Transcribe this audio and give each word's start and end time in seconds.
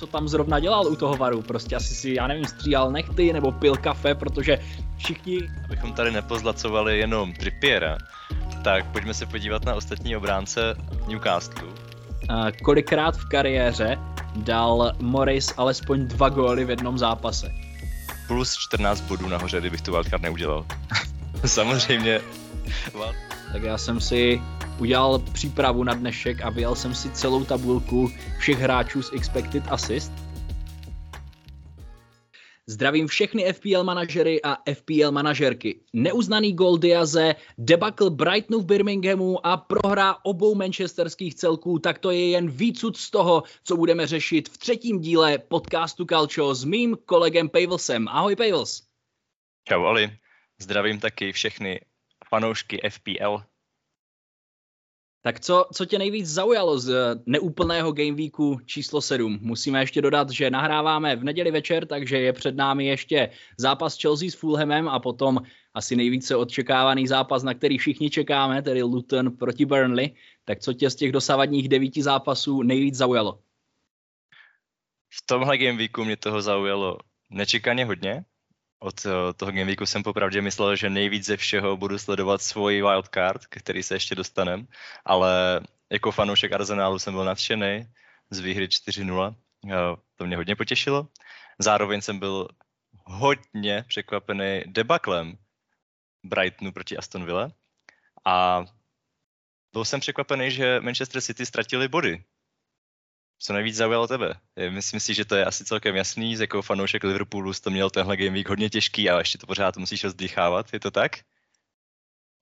co 0.00 0.06
tam 0.06 0.28
zrovna 0.28 0.60
dělal 0.60 0.86
u 0.86 0.96
toho 0.96 1.16
varu. 1.16 1.42
Prostě 1.42 1.76
asi 1.76 1.94
si, 1.94 2.14
já 2.14 2.26
nevím, 2.26 2.44
stříhal 2.44 2.92
nechty 2.92 3.32
nebo 3.32 3.52
pil 3.52 3.76
kafe, 3.76 4.14
protože 4.14 4.58
všichni... 4.96 5.38
Abychom 5.64 5.92
tady 5.92 6.10
nepozlacovali 6.10 6.98
jenom 6.98 7.32
Trippiera, 7.32 7.98
tak 8.64 8.86
pojďme 8.92 9.14
se 9.14 9.26
podívat 9.26 9.64
na 9.64 9.74
ostatní 9.74 10.16
obránce 10.16 10.74
Newcastle. 11.08 11.68
Uh, 11.68 12.50
kolikrát 12.64 13.16
v 13.16 13.28
kariéře 13.28 13.98
dal 14.36 14.92
Morris 15.00 15.54
alespoň 15.56 16.08
dva 16.08 16.28
góly 16.28 16.64
v 16.64 16.70
jednom 16.70 16.98
zápase? 16.98 17.52
Plus 18.26 18.56
14 18.56 19.00
bodů 19.00 19.28
nahoře, 19.28 19.60
kdybych 19.60 19.80
tu 19.80 19.92
wildcard 19.92 20.22
neudělal. 20.22 20.66
Samozřejmě. 21.46 22.20
Tak 23.52 23.62
já 23.62 23.78
jsem 23.78 24.00
si 24.00 24.42
udělal 24.80 25.18
přípravu 25.18 25.84
na 25.84 25.94
dnešek 25.94 26.42
a 26.42 26.50
vyjel 26.50 26.74
jsem 26.74 26.94
si 26.94 27.10
celou 27.10 27.44
tabulku 27.44 28.10
všech 28.38 28.58
hráčů 28.58 29.02
z 29.02 29.12
Expected 29.12 29.62
Assist. 29.68 30.12
Zdravím 32.66 33.06
všechny 33.06 33.52
FPL 33.52 33.84
manažery 33.84 34.42
a 34.42 34.56
FPL 34.74 35.10
manažerky. 35.10 35.80
Neuznaný 35.92 36.52
gol 36.52 36.78
Diaze, 36.78 37.34
debakl 37.58 38.10
Brightonu 38.10 38.60
v 38.60 38.64
Birminghamu 38.64 39.46
a 39.46 39.56
prohra 39.56 40.16
obou 40.22 40.54
manchesterských 40.54 41.34
celků, 41.34 41.78
tak 41.78 41.98
to 41.98 42.10
je 42.10 42.30
jen 42.30 42.50
výcud 42.50 42.96
z 42.96 43.10
toho, 43.10 43.42
co 43.64 43.76
budeme 43.76 44.06
řešit 44.06 44.48
v 44.48 44.58
třetím 44.58 45.00
díle 45.00 45.38
podcastu 45.38 46.04
Calcio 46.04 46.54
s 46.54 46.64
mým 46.64 46.96
kolegem 47.04 47.48
Pavelsem. 47.48 48.08
Ahoj 48.08 48.36
Pavels. 48.36 48.82
Čau 49.68 49.84
Ali, 49.84 50.10
zdravím 50.58 51.00
taky 51.00 51.32
všechny 51.32 51.80
fanoušky 52.28 52.80
FPL 52.90 53.49
tak 55.22 55.40
co, 55.40 55.66
co 55.74 55.84
tě 55.84 55.98
nejvíc 55.98 56.26
zaujalo 56.26 56.78
z 56.78 57.20
neúplného 57.26 57.92
Game 57.92 58.12
Weeku 58.12 58.58
číslo 58.66 59.00
7? 59.00 59.38
Musíme 59.42 59.80
ještě 59.80 60.02
dodat, 60.02 60.30
že 60.30 60.50
nahráváme 60.50 61.16
v 61.16 61.24
neděli 61.24 61.50
večer, 61.50 61.86
takže 61.86 62.20
je 62.20 62.32
před 62.32 62.56
námi 62.56 62.86
ještě 62.86 63.30
zápas 63.58 64.00
Chelsea 64.00 64.30
s 64.30 64.34
Fulhamem 64.34 64.88
a 64.88 65.00
potom 65.00 65.38
asi 65.74 65.96
nejvíce 65.96 66.36
odčekávaný 66.36 67.06
zápas, 67.06 67.42
na 67.42 67.54
který 67.54 67.78
všichni 67.78 68.10
čekáme, 68.10 68.62
tedy 68.62 68.82
Luton 68.82 69.36
proti 69.36 69.66
Burnley. 69.66 70.14
Tak 70.44 70.60
co 70.60 70.72
tě 70.72 70.90
z 70.90 70.94
těch 70.94 71.12
dosavadních 71.12 71.68
devíti 71.68 72.02
zápasů 72.02 72.62
nejvíc 72.62 72.94
zaujalo? 72.94 73.38
V 75.08 75.26
tomhle 75.26 75.58
Game 75.58 75.78
Weeku 75.78 76.04
mě 76.04 76.16
toho 76.16 76.42
zaujalo 76.42 76.98
nečekaně 77.30 77.84
hodně 77.84 78.24
od 78.80 79.06
eh, 79.06 79.32
toho 79.36 79.52
gameweeku 79.52 79.86
jsem 79.86 80.02
popravdě 80.02 80.42
myslel, 80.42 80.76
že 80.76 80.90
nejvíc 80.90 81.26
ze 81.26 81.36
všeho 81.36 81.76
budu 81.76 81.98
sledovat 81.98 82.42
svůj 82.42 82.82
wildcard, 82.82 83.46
který 83.46 83.82
se 83.82 83.94
ještě 83.94 84.14
dostanem, 84.14 84.66
ale 85.04 85.60
jako 85.90 86.12
fanoušek 86.12 86.52
Arsenálu 86.52 86.98
jsem 86.98 87.14
byl 87.14 87.24
nadšený 87.24 87.86
z 88.30 88.38
výhry 88.38 88.68
4-0, 88.68 89.34
eh, 89.66 89.72
to 90.16 90.26
mě 90.26 90.36
hodně 90.36 90.56
potěšilo. 90.56 91.08
Zároveň 91.58 92.00
jsem 92.00 92.18
byl 92.18 92.48
hodně 93.04 93.84
překvapený 93.88 94.62
debaklem 94.66 95.38
Brightonu 96.24 96.72
proti 96.72 96.96
Aston 96.96 97.24
Villa. 97.24 97.52
A 98.24 98.64
byl 99.72 99.84
jsem 99.84 100.00
překvapený, 100.00 100.50
že 100.50 100.80
Manchester 100.80 101.22
City 101.22 101.46
ztratili 101.46 101.88
body 101.88 102.24
co 103.42 103.52
nejvíc 103.52 103.76
zaujalo 103.76 104.06
tebe? 104.06 104.34
Myslím 104.70 105.00
si, 105.00 105.14
že 105.14 105.24
to 105.24 105.34
je 105.34 105.44
asi 105.44 105.64
celkem 105.64 105.96
jasný, 105.96 106.36
z 106.36 106.40
jako 106.40 106.62
fanoušek 106.62 107.04
Liverpoolu 107.04 107.52
jsi 107.52 107.62
to 107.62 107.70
měl 107.70 107.90
tenhle 107.90 108.16
game 108.16 108.30
week 108.30 108.48
hodně 108.48 108.70
těžký 108.70 109.10
a 109.10 109.18
ještě 109.18 109.38
to 109.38 109.46
pořád 109.46 109.76
musíš 109.76 110.04
rozdýchávat, 110.04 110.72
je 110.72 110.80
to 110.80 110.90
tak? 110.90 111.12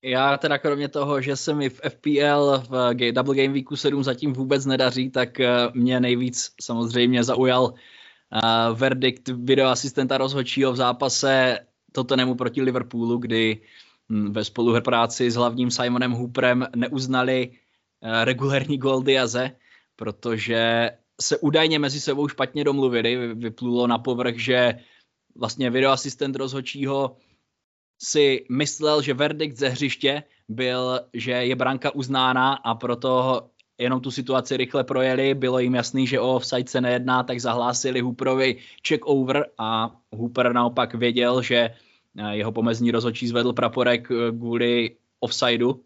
Já 0.03 0.37
teda 0.37 0.59
kromě 0.59 0.89
toho, 0.89 1.21
že 1.21 1.37
se 1.37 1.55
mi 1.55 1.71
v 1.71 1.81
FPL 1.89 2.63
v 2.69 2.95
Double 3.13 3.37
Game 3.37 3.55
Weeku 3.55 3.77
7 3.77 4.05
zatím 4.05 4.33
vůbec 4.33 4.67
nedaří, 4.67 5.11
tak 5.11 5.41
eh, 5.41 5.49
mě 5.75 6.01
nejvíc 6.01 6.53
samozřejmě 6.61 7.25
zaujal 7.25 7.63
uh, 7.65 8.79
verdikt 8.79 9.29
videoasistenta 9.29 10.19
rozhodčího 10.19 10.73
v 10.73 10.77
zápase 10.77 11.59
Tottenhamu 11.93 12.35
proti 12.35 12.63
Liverpoolu, 12.63 13.19
kdy 13.19 13.61
hm, 14.09 14.33
ve 14.33 14.45
spolupráci 14.45 15.31
s 15.31 15.35
hlavním 15.35 15.71
Simonem 15.71 16.13
Hooperem 16.13 16.67
neuznali 16.77 17.51
uh, 17.51 18.25
regulární 18.25 18.79
gol 18.79 19.03
Diaze, 19.03 19.51
protože 19.99 20.91
se 21.21 21.39
údajně 21.39 21.79
mezi 21.79 22.01
sebou 22.01 22.29
špatně 22.29 22.65
domluvili. 22.65 23.35
Vyplulo 23.35 23.87
na 23.87 23.99
povrch, 23.99 24.39
že 24.39 24.79
vlastně 25.37 25.71
videoasistent 25.71 26.37
rozhodčího 26.37 27.17
si 28.03 28.47
myslel, 28.51 29.03
že 29.03 29.15
verdikt 29.15 29.57
ze 29.57 29.69
hřiště 29.69 30.23
byl, 30.49 31.01
že 31.13 31.31
je 31.31 31.57
branka 31.57 31.95
uznána 31.95 32.55
a 32.55 32.75
proto 32.75 33.43
jenom 33.79 34.01
tu 34.01 34.11
situaci 34.11 34.57
rychle 34.57 34.85
projeli, 34.85 35.35
bylo 35.35 35.59
jim 35.59 35.75
jasný, 35.75 36.07
že 36.07 36.21
o 36.21 36.35
offside 36.35 36.71
se 36.71 36.81
nejedná, 36.81 37.23
tak 37.23 37.41
zahlásili 37.41 38.01
Hooperovi 38.01 38.57
check 38.89 39.07
over 39.07 39.47
a 39.59 39.97
Hooper 40.13 40.53
naopak 40.53 40.95
věděl, 40.95 41.43
že 41.43 41.75
jeho 42.31 42.53
pomezní 42.53 42.91
rozhodčí 42.91 43.29
zvedl 43.29 43.53
praporek 43.53 44.09
kvůli 44.39 44.97
offsideu, 45.21 45.81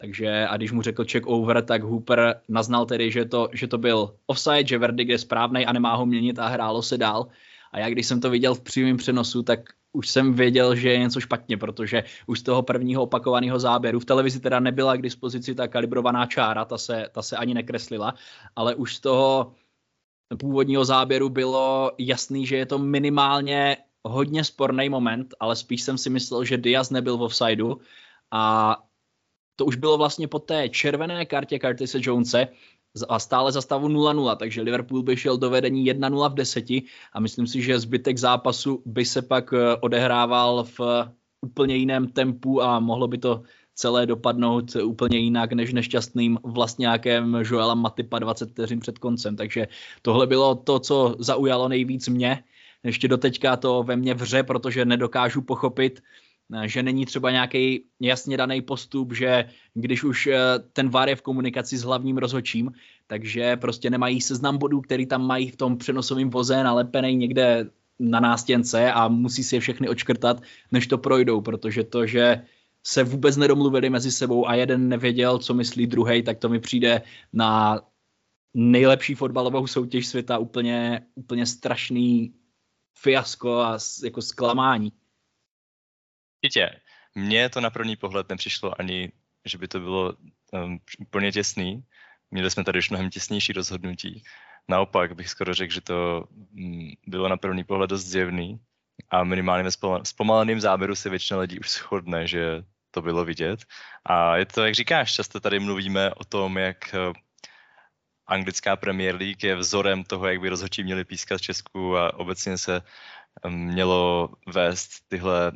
takže 0.00 0.46
a 0.48 0.56
když 0.56 0.72
mu 0.72 0.82
řekl 0.82 1.04
check 1.10 1.26
over, 1.26 1.64
tak 1.64 1.82
Hooper 1.82 2.40
naznal 2.48 2.86
tedy, 2.86 3.10
že 3.10 3.24
to, 3.24 3.48
že 3.52 3.66
to 3.66 3.78
byl 3.78 4.14
offside, 4.26 4.66
že 4.66 4.78
verdict 4.78 5.10
je 5.10 5.18
správný 5.18 5.66
a 5.66 5.72
nemá 5.72 5.94
ho 5.94 6.06
měnit 6.06 6.38
a 6.38 6.48
hrálo 6.48 6.82
se 6.82 6.98
dál. 6.98 7.26
A 7.72 7.78
já 7.78 7.88
když 7.88 8.06
jsem 8.06 8.20
to 8.20 8.30
viděl 8.30 8.54
v 8.54 8.60
přímém 8.60 8.96
přenosu, 8.96 9.42
tak 9.42 9.60
už 9.92 10.08
jsem 10.08 10.34
věděl, 10.34 10.74
že 10.74 10.90
je 10.90 10.98
něco 10.98 11.20
špatně, 11.20 11.56
protože 11.56 12.04
už 12.26 12.40
z 12.40 12.42
toho 12.42 12.62
prvního 12.62 13.02
opakovaného 13.02 13.58
záběru 13.58 14.00
v 14.00 14.04
televizi 14.04 14.40
teda 14.40 14.60
nebyla 14.60 14.96
k 14.96 15.02
dispozici 15.02 15.54
ta 15.54 15.68
kalibrovaná 15.68 16.26
čára, 16.26 16.64
ta 16.64 16.78
se, 16.78 17.08
ta 17.12 17.22
se 17.22 17.36
ani 17.36 17.54
nekreslila, 17.54 18.14
ale 18.56 18.74
už 18.74 18.96
z 18.96 19.00
toho 19.00 19.52
původního 20.38 20.84
záběru 20.84 21.28
bylo 21.28 21.92
jasný, 21.98 22.46
že 22.46 22.56
je 22.56 22.66
to 22.66 22.78
minimálně 22.78 23.76
hodně 24.04 24.44
sporný 24.44 24.88
moment, 24.88 25.34
ale 25.40 25.56
spíš 25.56 25.82
jsem 25.82 25.98
si 25.98 26.10
myslel, 26.10 26.44
že 26.44 26.58
Diaz 26.58 26.90
nebyl 26.90 27.16
v 27.16 27.22
offsideu 27.22 27.80
a 28.30 28.76
to 29.60 29.64
už 29.64 29.76
bylo 29.76 29.98
vlastně 29.98 30.28
po 30.28 30.38
té 30.38 30.68
červené 30.68 31.26
kartě 31.26 31.58
Curtise 31.58 31.98
Jonese 32.00 32.48
a 33.08 33.18
stále 33.18 33.52
za 33.52 33.60
stavu 33.60 33.88
0-0, 33.88 34.36
takže 34.36 34.62
Liverpool 34.62 35.02
by 35.02 35.16
šel 35.16 35.36
do 35.36 35.50
vedení 35.50 35.84
1-0 35.84 36.30
v 36.30 36.34
deseti 36.34 36.82
a 37.12 37.20
myslím 37.20 37.46
si, 37.46 37.62
že 37.62 37.78
zbytek 37.80 38.18
zápasu 38.18 38.82
by 38.86 39.04
se 39.04 39.22
pak 39.22 39.52
eh, 39.52 39.76
odehrával 39.80 40.64
v 40.64 40.80
úplně 41.40 41.76
jiném 41.76 42.08
tempu 42.08 42.62
a 42.62 42.80
mohlo 42.80 43.08
by 43.08 43.18
to 43.18 43.42
celé 43.74 44.06
dopadnout 44.06 44.76
úplně 44.76 45.18
jinak 45.18 45.52
než 45.52 45.72
nešťastným 45.72 46.38
vlastňákem 46.44 47.36
Joela 47.44 47.74
Matipa 47.74 48.18
20 48.18 48.50
vteřin 48.50 48.80
před 48.80 48.98
koncem. 48.98 49.36
Takže 49.36 49.68
tohle 50.02 50.26
bylo 50.26 50.54
to, 50.54 50.78
co 50.78 51.16
zaujalo 51.18 51.68
nejvíc 51.68 52.08
mě. 52.08 52.44
Ještě 52.84 53.08
doteďka 53.08 53.56
to 53.56 53.82
ve 53.82 53.96
mně 53.96 54.14
vře, 54.14 54.42
protože 54.42 54.84
nedokážu 54.84 55.42
pochopit, 55.42 56.00
že 56.64 56.82
není 56.82 57.06
třeba 57.06 57.30
nějaký 57.30 57.84
jasně 58.00 58.36
daný 58.36 58.62
postup, 58.62 59.12
že 59.12 59.44
když 59.74 60.04
už 60.04 60.26
eh, 60.26 60.38
ten 60.72 60.88
VAR 60.88 61.08
je 61.08 61.16
v 61.16 61.22
komunikaci 61.22 61.78
s 61.78 61.82
hlavním 61.82 62.18
rozhodčím, 62.18 62.72
takže 63.06 63.56
prostě 63.56 63.90
nemají 63.90 64.20
seznam 64.20 64.58
bodů, 64.58 64.80
který 64.80 65.06
tam 65.06 65.26
mají 65.26 65.50
v 65.50 65.56
tom 65.56 65.76
přenosovém 65.76 66.30
voze 66.30 66.64
nalepený 66.64 67.16
někde 67.16 67.70
na 67.98 68.20
nástěnce 68.20 68.92
a 68.92 69.08
musí 69.08 69.44
si 69.44 69.56
je 69.56 69.60
všechny 69.60 69.88
očkrtat, 69.88 70.42
než 70.72 70.86
to 70.86 70.98
projdou, 70.98 71.40
protože 71.40 71.84
to, 71.84 72.06
že 72.06 72.42
se 72.86 73.04
vůbec 73.04 73.36
nedomluvili 73.36 73.90
mezi 73.90 74.10
sebou 74.12 74.48
a 74.48 74.54
jeden 74.54 74.88
nevěděl, 74.88 75.38
co 75.38 75.54
myslí 75.54 75.86
druhý, 75.86 76.22
tak 76.22 76.38
to 76.38 76.48
mi 76.48 76.60
přijde 76.60 77.02
na 77.32 77.80
nejlepší 78.54 79.14
fotbalovou 79.14 79.66
soutěž 79.66 80.06
světa 80.06 80.38
úplně, 80.38 81.06
úplně 81.14 81.46
strašný 81.46 82.34
fiasko 82.98 83.60
a 83.60 83.78
jako 84.04 84.22
zklamání. 84.22 84.92
Určitě. 86.44 86.80
Mně 87.14 87.48
to 87.48 87.60
na 87.60 87.70
první 87.70 87.96
pohled 87.96 88.28
nepřišlo 88.28 88.80
ani, 88.80 89.12
že 89.44 89.58
by 89.58 89.68
to 89.68 89.80
bylo 89.80 90.14
um, 90.52 90.80
úplně 90.98 91.32
těsný. 91.32 91.84
Měli 92.30 92.50
jsme 92.50 92.64
tady 92.64 92.78
už 92.78 92.90
mnohem 92.90 93.10
těsnější 93.10 93.52
rozhodnutí. 93.52 94.22
Naopak 94.68 95.14
bych 95.14 95.28
skoro 95.28 95.54
řekl, 95.54 95.74
že 95.74 95.80
to 95.80 96.24
um, 96.52 96.92
bylo 97.06 97.28
na 97.28 97.36
první 97.36 97.64
pohled 97.64 97.90
dost 97.90 98.04
zjevný 98.04 98.60
a 99.10 99.24
minimálně 99.24 99.64
ve 99.64 99.70
zpomaleném 100.02 100.60
záběru 100.60 100.94
se 100.94 101.10
většina 101.10 101.40
lidí 101.40 101.60
už 101.60 101.70
shodne, 101.70 102.26
že 102.26 102.62
to 102.90 103.02
bylo 103.02 103.24
vidět. 103.24 103.64
A 104.04 104.36
je 104.36 104.46
to, 104.46 104.64
jak 104.64 104.74
říkáš, 104.74 105.14
často 105.14 105.40
tady 105.40 105.60
mluvíme 105.60 106.14
o 106.14 106.24
tom, 106.24 106.58
jak 106.58 106.94
uh, 106.94 107.12
anglická 108.26 108.76
Premier 108.76 109.16
League 109.16 109.44
je 109.44 109.56
vzorem 109.56 110.04
toho, 110.04 110.28
jak 110.28 110.40
by 110.40 110.48
rozhodčí 110.48 110.84
měli 110.84 111.04
pískat 111.04 111.38
v 111.38 111.42
Česku 111.42 111.96
a 111.96 112.14
obecně 112.14 112.58
se 112.58 112.82
um, 113.44 113.52
mělo 113.52 114.28
vést 114.46 115.08
tyhle 115.08 115.52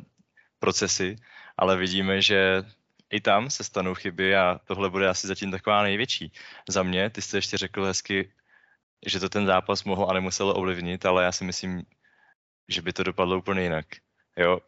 procesy, 0.59 1.15
ale 1.57 1.77
vidíme, 1.77 2.21
že 2.21 2.63
i 3.09 3.21
tam 3.21 3.49
se 3.49 3.63
stanou 3.63 3.93
chyby 3.93 4.35
a 4.35 4.59
tohle 4.65 4.89
bude 4.89 5.09
asi 5.09 5.27
zatím 5.27 5.51
taková 5.51 5.83
největší. 5.83 6.31
Za 6.69 6.83
mě, 6.83 7.09
ty 7.09 7.21
jsi 7.21 7.37
ještě 7.37 7.57
řekl 7.57 7.85
hezky, 7.85 8.33
že 9.05 9.19
to 9.19 9.29
ten 9.29 9.45
zápas 9.45 9.83
mohl 9.83 10.07
a 10.09 10.13
nemuselo 10.13 10.53
ovlivnit, 10.53 11.05
ale 11.05 11.23
já 11.23 11.31
si 11.31 11.43
myslím, 11.43 11.83
že 12.67 12.81
by 12.81 12.93
to 12.93 13.03
dopadlo 13.03 13.37
úplně 13.37 13.61
jinak. 13.61 13.85
Jo, 14.37 14.59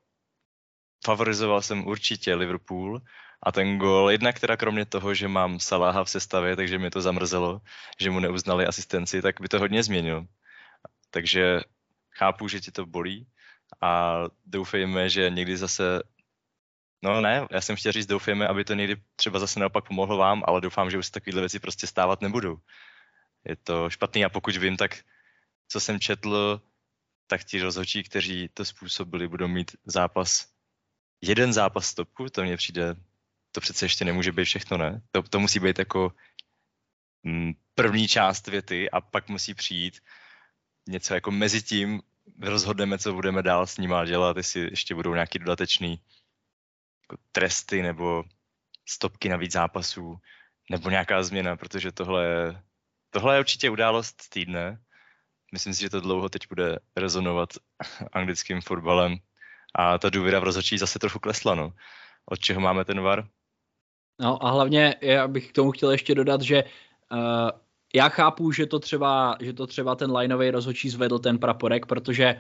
favorizoval 1.06 1.62
jsem 1.62 1.88
určitě 1.88 2.36
Liverpool 2.36 3.01
a 3.44 3.51
ten 3.51 3.78
gol, 3.78 4.12
jednak 4.12 4.40
teda 4.40 4.57
kromě 4.57 4.86
toho, 4.86 5.13
že 5.13 5.28
mám 5.28 5.60
Salaha 5.60 6.04
v 6.04 6.10
sestavě, 6.10 6.56
takže 6.56 6.80
mi 6.80 6.90
to 6.90 7.01
zamrzelo, 7.01 7.62
že 8.00 8.10
mu 8.10 8.19
neuznali 8.19 8.66
asistenci, 8.66 9.22
tak 9.22 9.42
by 9.42 9.48
to 9.48 9.60
hodně 9.60 9.83
změnil. 9.83 10.28
Takže 11.10 11.62
chápu, 12.12 12.48
že 12.48 12.60
ti 12.60 12.72
to 12.72 12.86
bolí 12.86 13.28
a 13.81 14.24
doufejme, 14.46 15.10
že 15.10 15.30
někdy 15.30 15.58
zase 15.58 16.02
No 17.04 17.22
ne, 17.22 17.48
já 17.52 17.62
jsem 17.62 17.75
chtěl 17.75 17.92
říct, 17.92 18.06
doufejme, 18.06 18.48
aby 18.48 18.64
to 18.64 18.74
někdy 18.74 19.02
třeba 19.16 19.40
zase 19.40 19.60
naopak 19.60 19.88
pomohlo 19.88 20.18
vám, 20.18 20.44
ale 20.48 20.62
doufám, 20.62 20.92
že 20.92 20.98
už 20.98 21.06
se 21.06 21.12
takovéhle 21.12 21.42
věci 21.42 21.60
prostě 21.60 21.88
stávat 21.88 22.22
nebudou. 22.22 22.58
Je 23.46 23.56
to 23.56 23.90
špatný 23.90 24.25
a 24.25 24.30
pokud 24.30 24.58
vím, 24.58 24.78
tak 24.78 25.04
co 25.68 25.80
jsem 25.80 26.00
četl, 26.00 26.62
tak 27.28 27.44
ti 27.44 27.62
rozhodčí, 27.62 28.04
kteří 28.04 28.50
to 28.54 28.66
způsobili, 28.66 29.28
budou 29.28 29.48
mít 29.48 29.75
zápas, 29.86 30.48
jeden 31.22 31.54
zápas 31.54 31.88
stopku, 31.88 32.30
to 32.30 32.44
mně 32.44 32.58
přijde, 32.58 32.96
to 33.52 33.62
přece 33.62 33.86
ještě 33.86 34.06
nemůže 34.06 34.31
být 34.31 34.46
všechno, 34.46 34.78
ne? 34.78 35.02
To, 35.12 35.24
to 35.24 35.40
musí 35.40 35.60
být 35.60 35.80
jako 35.80 36.14
mm, 37.24 37.54
první 37.75 38.08
část 38.08 38.48
věty 38.48 38.92
a 38.92 39.02
pak 39.02 39.30
musí 39.30 39.54
přijít 39.54 40.00
něco 40.90 41.14
jako 41.14 41.31
mezi 41.31 41.62
tím 41.62 42.02
rozhodneme, 42.42 42.98
co 42.98 43.13
budeme 43.13 43.44
dál 43.44 43.68
s 43.68 43.78
nima 43.78 44.06
dělat, 44.06 44.38
jestli 44.38 44.62
ještě 44.62 44.95
budou 44.95 45.13
nějaký 45.13 45.39
dodatečný 45.39 46.01
jako 47.04 47.24
tresty 47.31 47.81
nebo 47.81 48.24
stopky 48.89 49.30
na 49.30 49.38
víc 49.38 49.51
zápasů, 49.51 50.18
nebo 50.69 50.89
nějaká 50.89 51.24
změna, 51.24 51.57
protože 51.57 51.92
tohle 51.92 52.25
je, 52.25 52.62
tohle 53.10 53.36
je 53.36 53.39
určitě 53.39 53.69
událost 53.69 54.30
týdne. 54.30 54.81
Myslím 55.54 55.74
si, 55.74 55.81
že 55.81 55.89
to 55.89 56.01
dlouho 56.01 56.30
teď 56.30 56.48
bude 56.50 56.80
rezonovat 56.95 57.50
anglickým 58.13 58.62
fotbalem 58.62 59.18
a 59.75 59.98
ta 59.98 60.10
důvěra 60.10 60.40
v 60.40 60.44
rozhodčí 60.44 60.78
zase 60.78 61.00
trochu 61.00 61.19
klesla. 61.19 61.56
No. 61.56 61.74
Od 62.25 62.40
čeho 62.40 62.62
máme 62.62 62.86
ten 62.86 63.01
VAR? 63.01 63.28
No 64.19 64.45
a 64.45 64.51
hlavně 64.51 64.95
já 65.01 65.28
bych 65.28 65.50
k 65.50 65.54
tomu 65.54 65.72
chtěl 65.72 65.92
ještě 65.92 66.16
dodat, 66.16 66.42
že 66.42 66.63
uh, 66.63 67.50
já 67.95 68.10
chápu, 68.10 68.51
že 68.51 68.66
to 68.66 68.80
třeba, 68.80 69.38
že 69.42 69.54
to 69.54 69.68
třeba 69.68 69.95
ten 69.95 70.12
lineový 70.12 70.50
rozhodčí 70.51 70.89
zvedl 70.89 71.19
ten 71.19 71.38
praporek, 71.38 71.86
protože 71.86 72.39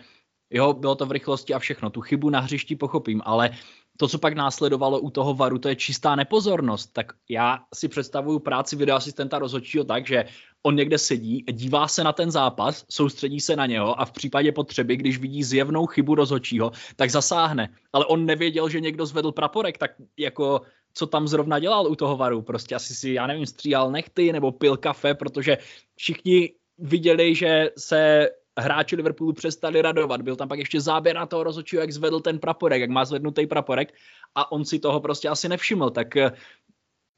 jo, 0.49 0.73
bylo 0.73 0.95
to 0.95 1.05
v 1.05 1.11
rychlosti 1.11 1.53
a 1.53 1.59
všechno. 1.59 1.89
Tu 1.89 2.01
chybu 2.01 2.29
na 2.29 2.39
hřišti 2.39 2.75
pochopím, 2.75 3.21
ale 3.25 3.49
to, 3.97 4.07
co 4.07 4.19
pak 4.19 4.33
následovalo 4.33 4.99
u 4.99 5.09
toho 5.09 5.33
varu, 5.33 5.57
to 5.57 5.69
je 5.69 5.75
čistá 5.75 6.15
nepozornost. 6.15 6.93
Tak 6.93 7.13
já 7.29 7.59
si 7.75 7.87
představuju 7.87 8.39
práci 8.39 8.75
videoasistenta 8.75 9.39
rozhodčího 9.39 9.83
tak, 9.83 10.07
že 10.07 10.25
on 10.63 10.75
někde 10.75 10.97
sedí, 10.97 11.45
dívá 11.51 11.87
se 11.87 12.03
na 12.03 12.13
ten 12.13 12.31
zápas, 12.31 12.85
soustředí 12.91 13.39
se 13.39 13.55
na 13.55 13.65
něho 13.65 14.01
a 14.01 14.05
v 14.05 14.11
případě 14.11 14.51
potřeby, 14.51 14.97
když 14.97 15.17
vidí 15.17 15.43
zjevnou 15.43 15.85
chybu 15.85 16.15
rozhodčího, 16.15 16.71
tak 16.95 17.09
zasáhne. 17.09 17.69
Ale 17.93 18.05
on 18.05 18.25
nevěděl, 18.25 18.69
že 18.69 18.79
někdo 18.79 19.05
zvedl 19.05 19.31
praporek, 19.31 19.77
tak 19.77 19.91
jako 20.17 20.61
co 20.93 21.07
tam 21.07 21.27
zrovna 21.27 21.59
dělal 21.59 21.87
u 21.87 21.95
toho 21.95 22.17
varu. 22.17 22.41
Prostě 22.41 22.75
asi 22.75 22.95
si, 22.95 23.09
já 23.11 23.27
nevím, 23.27 23.45
stříhal 23.45 23.91
nechty 23.91 24.33
nebo 24.33 24.51
pil 24.51 24.77
kafe, 24.77 25.13
protože 25.13 25.57
všichni 25.95 26.53
viděli, 26.77 27.35
že 27.35 27.69
se 27.77 28.29
hráči 28.57 28.95
Liverpoolu 28.95 29.33
přestali 29.33 29.81
radovat. 29.81 30.21
Byl 30.21 30.35
tam 30.35 30.47
pak 30.47 30.59
ještě 30.59 30.81
záběr 30.81 31.15
na 31.15 31.25
toho 31.25 31.43
rozhodčího, 31.43 31.81
jak 31.81 31.91
zvedl 31.91 32.19
ten 32.19 32.39
praporek, 32.39 32.81
jak 32.81 32.89
má 32.89 33.05
zvednutý 33.05 33.47
praporek 33.47 33.93
a 34.35 34.51
on 34.51 34.65
si 34.65 34.79
toho 34.79 34.99
prostě 34.99 35.29
asi 35.29 35.49
nevšiml. 35.49 35.89
Tak 35.89 36.17
eh, 36.17 36.31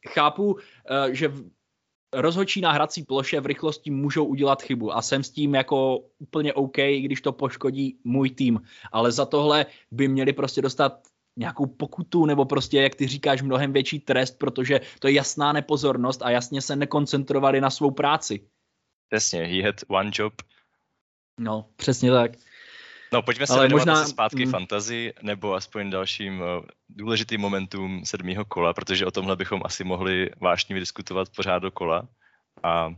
chápu, 0.07 0.57
eh, 0.89 1.15
že 1.15 1.33
rozhodčí 2.13 2.61
na 2.61 2.71
hrací 2.71 3.03
ploše 3.03 3.39
v 3.39 3.45
rychlosti 3.45 3.91
můžou 3.91 4.25
udělat 4.25 4.61
chybu 4.61 4.95
a 4.95 5.01
jsem 5.01 5.23
s 5.23 5.31
tím 5.31 5.55
jako 5.55 5.99
úplně 6.19 6.53
OK, 6.53 6.77
když 6.77 7.21
to 7.21 7.31
poškodí 7.31 7.99
můj 8.03 8.29
tým, 8.29 8.61
ale 8.91 9.11
za 9.11 9.25
tohle 9.25 9.65
by 9.91 10.07
měli 10.07 10.33
prostě 10.33 10.61
dostat 10.61 10.99
nějakou 11.37 11.65
pokutu 11.65 12.25
nebo 12.25 12.45
prostě, 12.45 12.81
jak 12.81 12.95
ty 12.95 13.07
říkáš, 13.07 13.41
mnohem 13.41 13.73
větší 13.73 13.99
trest, 13.99 14.39
protože 14.39 14.81
to 14.99 15.07
je 15.07 15.13
jasná 15.13 15.53
nepozornost 15.53 16.21
a 16.21 16.29
jasně 16.29 16.61
se 16.61 16.75
nekoncentrovali 16.75 17.61
na 17.61 17.69
svou 17.69 17.91
práci. 17.91 18.39
Přesně, 19.09 19.39
he 19.39 19.63
had 19.63 19.75
one 19.87 20.11
job. 20.13 20.33
No, 21.39 21.65
přesně 21.75 22.11
tak. 22.11 22.31
No, 23.11 23.21
pojďme 23.21 23.47
se 23.47 23.53
Ale 23.53 23.69
možná... 23.69 24.05
zpátky 24.05 24.45
mm. 24.45 24.51
fantazi, 24.51 25.13
nebo 25.21 25.53
aspoň 25.53 25.89
dalším 25.89 26.41
uh, 26.41 26.47
důležitým 26.89 27.41
momentům 27.41 28.05
sedmého 28.05 28.45
kola, 28.45 28.73
protože 28.73 29.05
o 29.05 29.11
tomhle 29.11 29.35
bychom 29.35 29.61
asi 29.65 29.83
mohli 29.83 30.29
vášnivě 30.41 30.79
diskutovat 30.79 31.29
pořád 31.35 31.59
do 31.59 31.71
kola. 31.71 32.07
A 32.63 32.93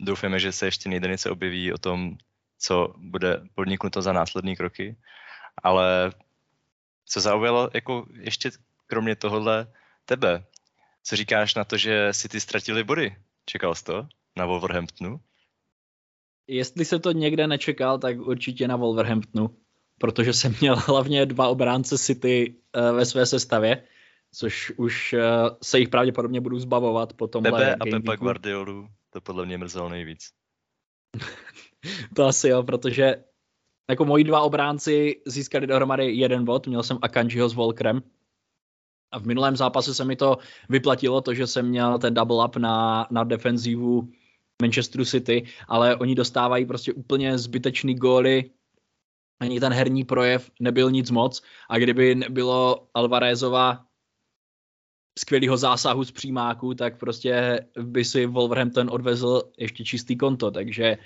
doufáme, 0.00 0.40
že 0.40 0.52
se 0.52 0.66
ještě 0.66 0.88
nejde 0.88 1.08
něco 1.08 1.32
objeví 1.32 1.72
o 1.72 1.78
tom, 1.78 2.16
co 2.58 2.94
bude 2.96 3.40
podniknuto 3.54 4.02
za 4.02 4.12
následné 4.12 4.56
kroky. 4.56 4.96
Ale 5.62 6.12
co 7.06 7.20
zaujalo 7.20 7.70
jako 7.74 8.06
ještě 8.20 8.50
kromě 8.86 9.16
tohohle 9.16 9.66
tebe? 10.04 10.44
Co 11.02 11.16
říkáš 11.16 11.54
na 11.54 11.64
to, 11.64 11.76
že 11.76 12.12
si 12.12 12.28
ty 12.28 12.40
ztratili 12.40 12.84
body? 12.84 13.16
Čekal 13.46 13.74
jsi 13.74 13.84
to 13.84 14.08
na 14.36 14.46
Wolverhamptonu? 14.46 15.20
Jestli 16.48 16.84
se 16.84 16.98
to 16.98 17.12
někde 17.12 17.46
nečekal, 17.46 17.98
tak 17.98 18.20
určitě 18.20 18.68
na 18.68 18.76
Wolverhamptonu, 18.76 19.56
protože 19.98 20.32
jsem 20.32 20.54
měl 20.60 20.76
hlavně 20.86 21.26
dva 21.26 21.48
obránce 21.48 21.98
City 21.98 22.54
uh, 22.76 22.96
ve 22.96 23.06
své 23.06 23.26
sestavě, 23.26 23.82
což 24.32 24.72
už 24.76 25.12
uh, 25.12 25.20
se 25.62 25.78
jich 25.78 25.88
pravděpodobně 25.88 26.40
budu 26.40 26.58
zbavovat 26.58 27.12
po 27.12 27.26
tomhle 27.26 27.50
Tebe 27.50 27.74
a 27.74 27.84
Pepa 27.84 28.16
Guardiolu, 28.16 28.88
to 29.10 29.20
podle 29.20 29.46
mě 29.46 29.58
mrzelo 29.58 29.88
nejvíc. 29.88 30.30
to 32.14 32.24
asi 32.24 32.48
jo, 32.48 32.62
protože 32.62 33.24
jako 33.90 34.04
moji 34.04 34.24
dva 34.24 34.40
obránci 34.40 35.22
získali 35.26 35.66
dohromady 35.66 36.12
jeden 36.12 36.44
bod, 36.44 36.66
měl 36.66 36.82
jsem 36.82 36.98
Akanjiho 37.02 37.48
s 37.48 37.54
Volkrem. 37.54 38.02
A 39.12 39.18
v 39.18 39.26
minulém 39.26 39.56
zápase 39.56 39.94
se 39.94 40.04
mi 40.04 40.16
to 40.16 40.38
vyplatilo, 40.68 41.20
to, 41.20 41.34
že 41.34 41.46
jsem 41.46 41.68
měl 41.68 41.98
ten 41.98 42.14
double 42.14 42.44
up 42.44 42.56
na, 42.56 43.06
na 43.10 43.24
defenzivu 43.24 44.08
Manchesteru 44.62 45.04
City, 45.04 45.46
ale 45.68 45.96
oni 45.96 46.14
dostávají 46.14 46.66
prostě 46.66 46.92
úplně 46.92 47.38
zbytečný 47.38 47.94
góly, 47.94 48.50
ani 49.40 49.60
ten 49.60 49.72
herní 49.72 50.04
projev 50.04 50.50
nebyl 50.60 50.90
nic 50.90 51.10
moc. 51.10 51.42
A 51.70 51.78
kdyby 51.78 52.14
nebylo 52.14 52.88
Alvarezova 52.94 53.84
skvělého 55.18 55.56
zásahu 55.56 56.04
z 56.04 56.12
přímáku, 56.12 56.74
tak 56.74 56.98
prostě 56.98 57.66
by 57.80 58.04
si 58.04 58.26
Wolverhampton 58.26 58.90
odvezl 58.90 59.42
ještě 59.58 59.84
čistý 59.84 60.16
konto, 60.16 60.50
takže 60.50 60.98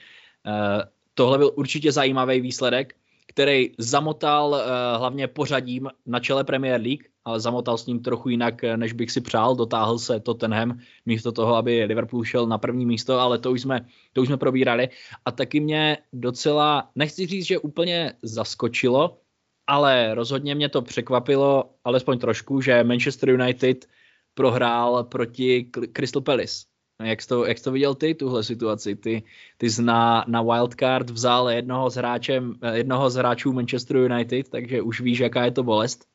uh, 0.46 0.82
tohle 1.14 1.38
byl 1.38 1.52
určitě 1.54 1.92
zajímavý 1.92 2.40
výsledek, 2.40 2.96
který 3.28 3.72
zamotal 3.78 4.50
uh, 4.50 4.58
hlavně 4.98 5.28
pořadím 5.28 5.88
na 6.06 6.20
čele 6.20 6.44
Premier 6.44 6.80
League, 6.80 7.09
ale 7.24 7.40
zamotal 7.40 7.78
s 7.78 7.86
ním 7.86 8.00
trochu 8.00 8.28
jinak, 8.28 8.64
eh, 8.64 8.76
než 8.76 8.92
bych 8.92 9.10
si 9.10 9.20
přál. 9.20 9.56
Dotáhl 9.56 9.98
se 9.98 10.20
Tottenham 10.20 10.78
místo 11.06 11.32
toho, 11.32 11.54
aby 11.54 11.84
Liverpool 11.84 12.24
šel 12.24 12.46
na 12.46 12.58
první 12.58 12.86
místo, 12.86 13.20
ale 13.20 13.38
to 13.38 13.52
už 13.52 13.60
jsme, 13.60 13.86
to 14.12 14.22
už 14.22 14.28
jsme 14.28 14.36
probírali. 14.36 14.88
A 15.24 15.30
taky 15.30 15.60
mě 15.60 15.98
docela, 16.12 16.90
nechci 16.94 17.26
říct, 17.26 17.46
že 17.46 17.58
úplně 17.58 18.12
zaskočilo, 18.22 19.18
ale 19.66 20.14
rozhodně 20.14 20.54
mě 20.54 20.68
to 20.68 20.82
překvapilo, 20.82 21.74
alespoň 21.84 22.18
trošku, 22.18 22.60
že 22.60 22.84
Manchester 22.84 23.30
United 23.30 23.86
prohrál 24.34 25.04
proti 25.04 25.70
Crystal 25.92 26.22
Palace. 26.22 26.70
Jak 27.02 27.22
jsi 27.22 27.28
to, 27.28 27.44
jak 27.44 27.58
jsi 27.58 27.64
to 27.64 27.72
viděl 27.72 27.94
ty, 27.94 28.14
tuhle 28.14 28.44
situaci? 28.44 28.96
Ty, 28.96 29.22
ty 29.56 29.70
jsi 29.70 29.82
na, 29.82 30.24
na 30.28 30.42
wildcard 30.42 31.10
vzal 31.10 31.50
jednoho 31.50 31.90
z, 31.90 31.96
hráčem, 31.96 32.54
jednoho 32.72 33.10
z 33.10 33.14
hráčů 33.14 33.52
Manchester 33.52 33.96
United, 33.96 34.48
takže 34.48 34.82
už 34.82 35.00
víš, 35.00 35.18
jaká 35.18 35.44
je 35.44 35.50
to 35.50 35.62
bolest. 35.62 36.09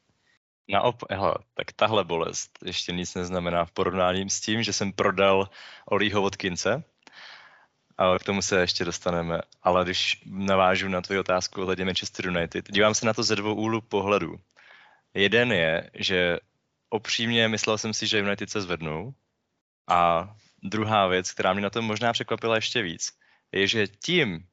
Naop, 0.69 1.03
tak 1.53 1.71
tahle 1.75 2.03
bolest 2.03 2.59
ještě 2.65 2.91
nic 2.91 3.15
neznamená 3.15 3.65
v 3.65 3.71
porovnání 3.71 4.29
s 4.29 4.41
tím, 4.41 4.63
že 4.63 4.73
jsem 4.73 4.93
prodal 4.93 5.49
Olího 5.85 6.21
Vodkince, 6.21 6.83
ale 7.97 8.19
k 8.19 8.23
tomu 8.23 8.41
se 8.41 8.59
ještě 8.59 8.85
dostaneme. 8.85 9.41
Ale 9.63 9.83
když 9.83 10.21
navážu 10.25 10.87
na 10.89 11.01
tvoji 11.01 11.19
otázku 11.19 11.61
ohledně 11.61 11.85
Manchester 11.85 12.27
United, 12.27 12.71
dívám 12.71 12.95
se 12.95 13.05
na 13.05 13.13
to 13.13 13.23
ze 13.23 13.35
dvou 13.35 13.55
úhlu 13.55 13.81
pohledu. 13.81 14.35
Jeden 15.13 15.51
je, 15.51 15.89
že 15.93 16.37
opřímně 16.89 17.47
myslel 17.47 17.77
jsem 17.77 17.93
si, 17.93 18.07
že 18.07 18.19
United 18.19 18.49
se 18.49 18.61
zvednou 18.61 19.13
a 19.87 20.29
druhá 20.63 21.07
věc, 21.07 21.31
která 21.31 21.53
mě 21.53 21.61
na 21.61 21.69
tom 21.69 21.85
možná 21.85 22.13
překvapila 22.13 22.55
ještě 22.55 22.81
víc, 22.81 23.11
je, 23.51 23.67
že 23.67 23.87
tím, 23.87 24.47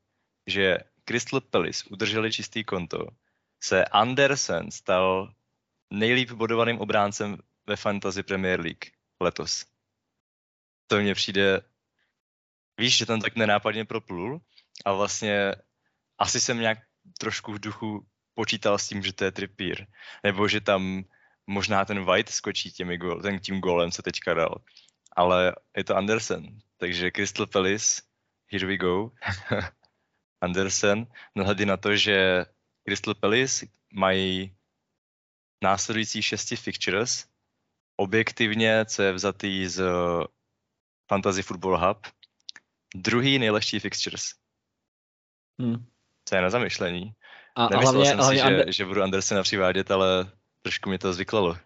že 0.47 0.79
Crystal 1.05 1.41
Palace 1.41 1.85
udrželi 1.91 2.33
čistý 2.33 2.65
konto, 2.65 3.07
se 3.63 3.85
Andersen 3.85 4.71
stal 4.71 5.33
nejlíp 5.93 6.31
bodovaným 6.31 6.79
obráncem 6.79 7.39
ve 7.67 7.77
Fantasy 7.77 8.23
Premier 8.23 8.61
League 8.61 8.85
letos. 9.21 9.67
To 10.87 11.01
mně 11.01 11.15
přijde, 11.15 11.61
víš, 12.79 12.97
že 12.97 13.07
tam 13.07 13.21
tak 13.21 13.37
nenápadně 13.37 13.85
proplul 13.85 14.41
a 14.85 14.93
vlastně 14.93 15.53
asi 16.19 16.41
jsem 16.41 16.61
nějak 16.61 16.79
trošku 17.19 17.53
v 17.53 17.61
duchu 17.61 18.07
počítal 18.35 18.79
s 18.79 18.89
tím, 18.89 19.03
že 19.03 19.13
to 19.13 19.25
je 19.25 19.33
Trippier, 19.33 19.87
nebo 20.25 20.49
že 20.49 20.61
tam 20.61 21.05
možná 21.47 21.85
ten 21.85 22.05
White 22.05 22.29
skočí 22.29 22.73
těmi 22.73 22.99
gol, 22.99 23.23
ten 23.23 23.39
tím 23.39 23.61
golem, 23.61 23.91
co 23.91 24.03
teďka 24.03 24.35
dal 24.35 24.63
ale 25.17 25.55
je 25.77 25.85
to 25.85 25.97
Andersen. 25.97 26.59
Takže 26.77 27.11
Crystal 27.11 27.47
Palace, 27.47 28.03
here 28.51 28.67
we 28.67 28.77
go. 28.77 29.11
Andersen, 30.41 31.07
nehledě 31.35 31.67
na 31.67 31.77
to, 31.77 31.97
že 31.97 32.47
Crystal 32.89 33.15
Palace 33.15 33.67
mají 33.93 34.57
následující 35.63 36.23
šesti 36.23 36.57
fixtures, 36.57 37.25
objektivně, 37.97 38.85
co 38.85 39.03
je 39.03 39.13
vzatý 39.13 39.69
z 39.69 39.83
Fantasy 41.09 41.43
Football 41.43 41.79
Hub, 41.79 42.07
druhý 42.95 43.39
nejlehčí 43.39 43.79
fixtures. 43.81 44.23
Hmm. 45.61 45.87
To 46.29 46.35
je 46.37 46.43
na 46.43 46.51
zamyšlení. 46.51 47.13
A, 47.57 47.69
Nemyslel 47.69 47.93
hlavně, 47.93 48.11
jsem 48.11 48.19
hlavně 48.19 48.39
si, 48.39 48.45
Ander... 48.45 48.67
že, 48.67 48.73
že 48.73 48.85
budu 48.85 49.03
Andersena 49.03 49.43
přivádět, 49.43 49.91
ale 49.91 50.31
trošku 50.63 50.91
mi 50.91 50.99
to 50.99 51.13
zvyklalo. 51.13 51.57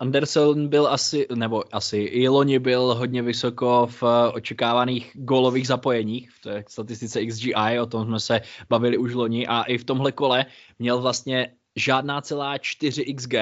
Anderson 0.00 0.68
byl 0.68 0.86
asi, 0.88 1.26
nebo 1.34 1.64
asi 1.72 1.98
i 1.98 2.28
loni 2.28 2.58
byl 2.58 2.94
hodně 2.94 3.22
vysoko 3.22 3.86
v 3.86 4.02
očekávaných 4.34 5.10
gólových 5.14 5.66
zapojeních 5.66 6.30
v 6.30 6.40
té 6.40 6.64
statistice 6.68 7.26
XGI, 7.26 7.80
o 7.82 7.86
tom 7.86 8.06
jsme 8.06 8.20
se 8.20 8.40
bavili 8.68 8.98
už 8.98 9.14
loni 9.14 9.46
a 9.46 9.62
i 9.62 9.78
v 9.78 9.84
tomhle 9.84 10.12
kole 10.12 10.46
měl 10.78 11.00
vlastně 11.00 11.54
žádná 11.76 12.20
celá 12.20 12.58
4 12.58 13.14
XG, 13.14 13.34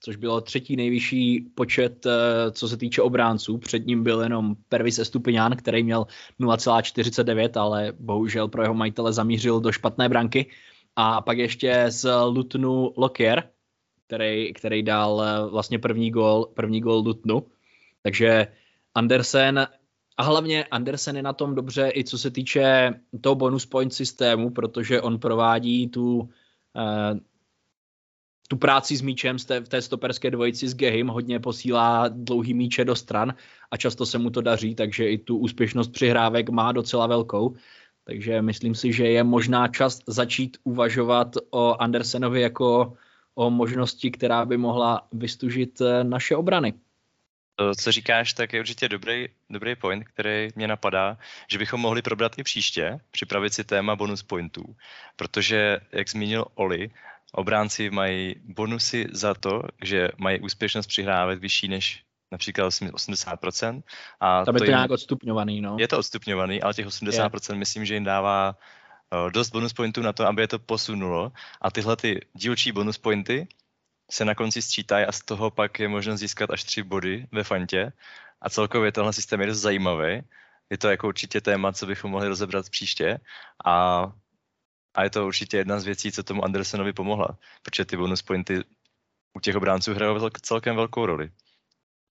což 0.00 0.16
bylo 0.16 0.40
třetí 0.40 0.76
nejvyšší 0.76 1.40
počet, 1.54 2.06
eh, 2.06 2.50
co 2.52 2.68
se 2.68 2.76
týče 2.76 3.02
obránců. 3.02 3.58
Před 3.58 3.86
ním 3.86 4.02
byl 4.02 4.20
jenom 4.20 4.56
Pervis 4.68 4.98
Estupiňán, 4.98 5.56
který 5.56 5.82
měl 5.82 6.06
0,49, 6.38 7.56
ale 7.56 7.92
bohužel 7.98 8.48
pro 8.48 8.62
jeho 8.62 8.74
majitele 8.74 9.12
zamířil 9.12 9.60
do 9.60 9.72
špatné 9.72 10.08
branky. 10.08 10.46
A 10.96 11.20
pak 11.20 11.38
ještě 11.38 11.84
z 11.88 12.24
Lutnu 12.24 12.92
Lokier, 12.96 13.48
který, 14.06 14.52
který 14.52 14.82
dal 14.82 15.22
eh, 15.22 15.50
vlastně 15.50 15.78
první 15.78 16.10
gol, 16.10 16.46
první 16.54 16.80
gol 16.80 17.02
Lutnu. 17.06 17.46
Takže 18.02 18.46
Andersen 18.94 19.66
a 20.16 20.22
hlavně 20.22 20.64
Andersen 20.64 21.16
je 21.16 21.22
na 21.22 21.32
tom 21.32 21.54
dobře 21.54 21.92
i 21.94 22.04
co 22.04 22.18
se 22.18 22.30
týče 22.30 22.94
toho 23.20 23.34
bonus 23.34 23.66
point 23.66 23.94
systému, 23.94 24.50
protože 24.50 25.00
on 25.00 25.18
provádí 25.18 25.88
tu 25.88 26.28
eh, 26.76 27.20
tu 28.48 28.56
práci 28.56 28.96
s 28.96 29.02
míčem 29.02 29.38
z 29.38 29.44
té, 29.44 29.60
v 29.60 29.68
té 29.68 29.82
stoperské 29.82 30.30
dvojici 30.30 30.68
s 30.68 30.74
Gehim, 30.74 31.08
hodně 31.08 31.40
posílá 31.40 32.08
dlouhý 32.08 32.54
míče 32.54 32.84
do 32.84 32.96
stran 32.96 33.34
a 33.70 33.76
často 33.76 34.06
se 34.06 34.18
mu 34.18 34.30
to 34.30 34.40
daří, 34.40 34.74
takže 34.74 35.10
i 35.10 35.18
tu 35.18 35.38
úspěšnost 35.38 35.88
přihrávek 35.88 36.48
má 36.48 36.72
docela 36.72 37.06
velkou. 37.06 37.56
Takže 38.04 38.42
myslím 38.42 38.74
si, 38.74 38.92
že 38.92 39.08
je 39.08 39.24
možná 39.24 39.68
čas 39.68 40.00
začít 40.06 40.56
uvažovat 40.64 41.36
o 41.50 41.82
Andersenovi 41.82 42.40
jako 42.40 42.96
o 43.34 43.50
možnosti, 43.50 44.10
která 44.10 44.44
by 44.44 44.56
mohla 44.56 45.08
vystužit 45.12 45.80
eh, 45.80 46.04
naše 46.04 46.36
obrany. 46.36 46.74
To, 47.56 47.74
co 47.74 47.92
říkáš, 47.92 48.32
tak 48.32 48.52
je 48.52 48.60
určitě 48.60 48.88
dobrý, 48.88 49.28
dobrý 49.50 49.76
point, 49.76 50.08
který 50.08 50.48
mě 50.56 50.68
napadá, 50.68 51.18
že 51.50 51.58
bychom 51.58 51.80
mohli 51.80 52.02
probrat 52.02 52.38
i 52.38 52.42
příště, 52.42 53.00
připravit 53.10 53.54
si 53.54 53.64
téma 53.64 53.96
bonus 53.96 54.22
pointů, 54.22 54.76
protože, 55.16 55.78
jak 55.92 56.08
zmínil 56.08 56.44
Oli, 56.54 56.90
obránci 57.32 57.90
mají 57.90 58.34
bonusy 58.44 59.06
za 59.12 59.34
to, 59.34 59.62
že 59.82 60.08
mají 60.18 60.40
úspěšnost 60.40 60.86
přihrávat 60.86 61.38
vyšší 61.38 61.68
než 61.68 62.02
například 62.32 62.68
80%. 62.68 63.82
A 64.20 64.44
Tam 64.44 64.54
je 64.54 64.58
to, 64.58 64.64
to 64.64 64.70
nějak 64.70 64.90
odstupňovaný, 64.90 65.60
no. 65.60 65.76
Je 65.80 65.88
to 65.88 65.98
odstupňovaný, 65.98 66.62
ale 66.62 66.74
těch 66.74 66.86
80% 66.86 67.52
je. 67.52 67.58
myslím, 67.58 67.84
že 67.84 67.94
jim 67.94 68.04
dává 68.04 68.56
uh, 69.24 69.30
dost 69.30 69.50
bonus 69.50 69.72
pointů 69.72 70.02
na 70.02 70.12
to, 70.12 70.26
aby 70.26 70.42
je 70.42 70.48
to 70.48 70.58
posunulo. 70.58 71.32
A 71.60 71.70
tyhle 71.70 71.96
ty 71.96 72.20
dílčí 72.34 72.72
bonus 72.72 72.98
pointy 72.98 73.48
se 74.10 74.24
na 74.24 74.34
konci 74.34 74.62
sčítají 74.62 75.06
a 75.06 75.12
z 75.12 75.20
toho 75.20 75.50
pak 75.50 75.80
je 75.80 75.88
možno 75.88 76.16
získat 76.16 76.50
až 76.50 76.64
tři 76.64 76.82
body 76.82 77.26
ve 77.32 77.44
fantě. 77.44 77.92
A 78.40 78.50
celkově 78.50 78.92
tenhle 78.92 79.12
systém 79.12 79.40
je 79.40 79.46
dost 79.46 79.58
zajímavý. 79.58 80.22
Je 80.70 80.78
to 80.78 80.90
jako 80.90 81.08
určitě 81.08 81.40
téma, 81.40 81.72
co 81.72 81.86
bychom 81.86 82.10
mohli 82.10 82.28
rozebrat 82.28 82.70
příště. 82.70 83.20
A 83.64 84.06
a 84.94 85.04
je 85.04 85.10
to 85.10 85.26
určitě 85.26 85.56
jedna 85.56 85.80
z 85.80 85.84
věcí, 85.84 86.12
co 86.12 86.22
tomu 86.22 86.44
Andersonovi 86.44 86.92
pomohla, 86.92 87.38
protože 87.62 87.84
ty 87.84 87.96
bonus 87.96 88.22
pointy 88.22 88.64
u 89.36 89.40
těch 89.40 89.56
obránců 89.56 89.94
hrajou 89.94 90.30
celkem 90.30 90.76
velkou 90.76 91.06
roli. 91.06 91.30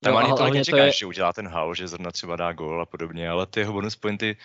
Tam 0.04 0.14
no, 0.14 0.20
ani 0.20 0.34
tolik 0.38 0.54
nečekáš, 0.54 0.86
je... 0.86 0.92
že 0.92 1.06
udělá 1.06 1.34
ten 1.34 1.48
hal, 1.48 1.76
že 1.76 1.88
zrovna 1.88 2.12
třeba 2.12 2.36
dá 2.36 2.54
gol 2.54 2.82
a 2.82 2.86
podobně, 2.86 3.30
ale 3.30 3.46
ty 3.46 3.60
jeho 3.60 3.74
bonus 3.74 3.96
pointy, 3.96 4.38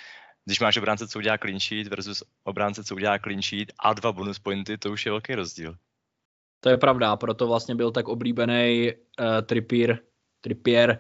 když 0.45 0.61
máš 0.61 0.77
obránce, 0.77 1.09
co 1.09 1.19
udělá 1.19 1.39
clean 1.39 1.61
sheet 1.61 1.87
versus 1.87 2.23
obránce, 2.45 2.85
co 2.85 2.95
udělá 2.95 3.19
clean 3.19 3.43
sheet 3.43 3.73
a 3.79 3.93
dva 3.93 4.13
bonus 4.13 4.39
pointy, 4.39 4.79
to 4.79 4.93
už 4.93 5.07
je 5.07 5.13
velký 5.13 5.35
rozdíl. 5.35 5.77
To 6.61 6.69
je 6.69 6.77
pravda, 6.77 7.17
proto 7.17 7.47
vlastně 7.47 7.75
byl 7.75 7.91
tak 7.91 8.09
oblíbený 8.09 8.93
uh, 8.93 9.27
Trippier, 9.43 9.99
Trippier 10.41 10.99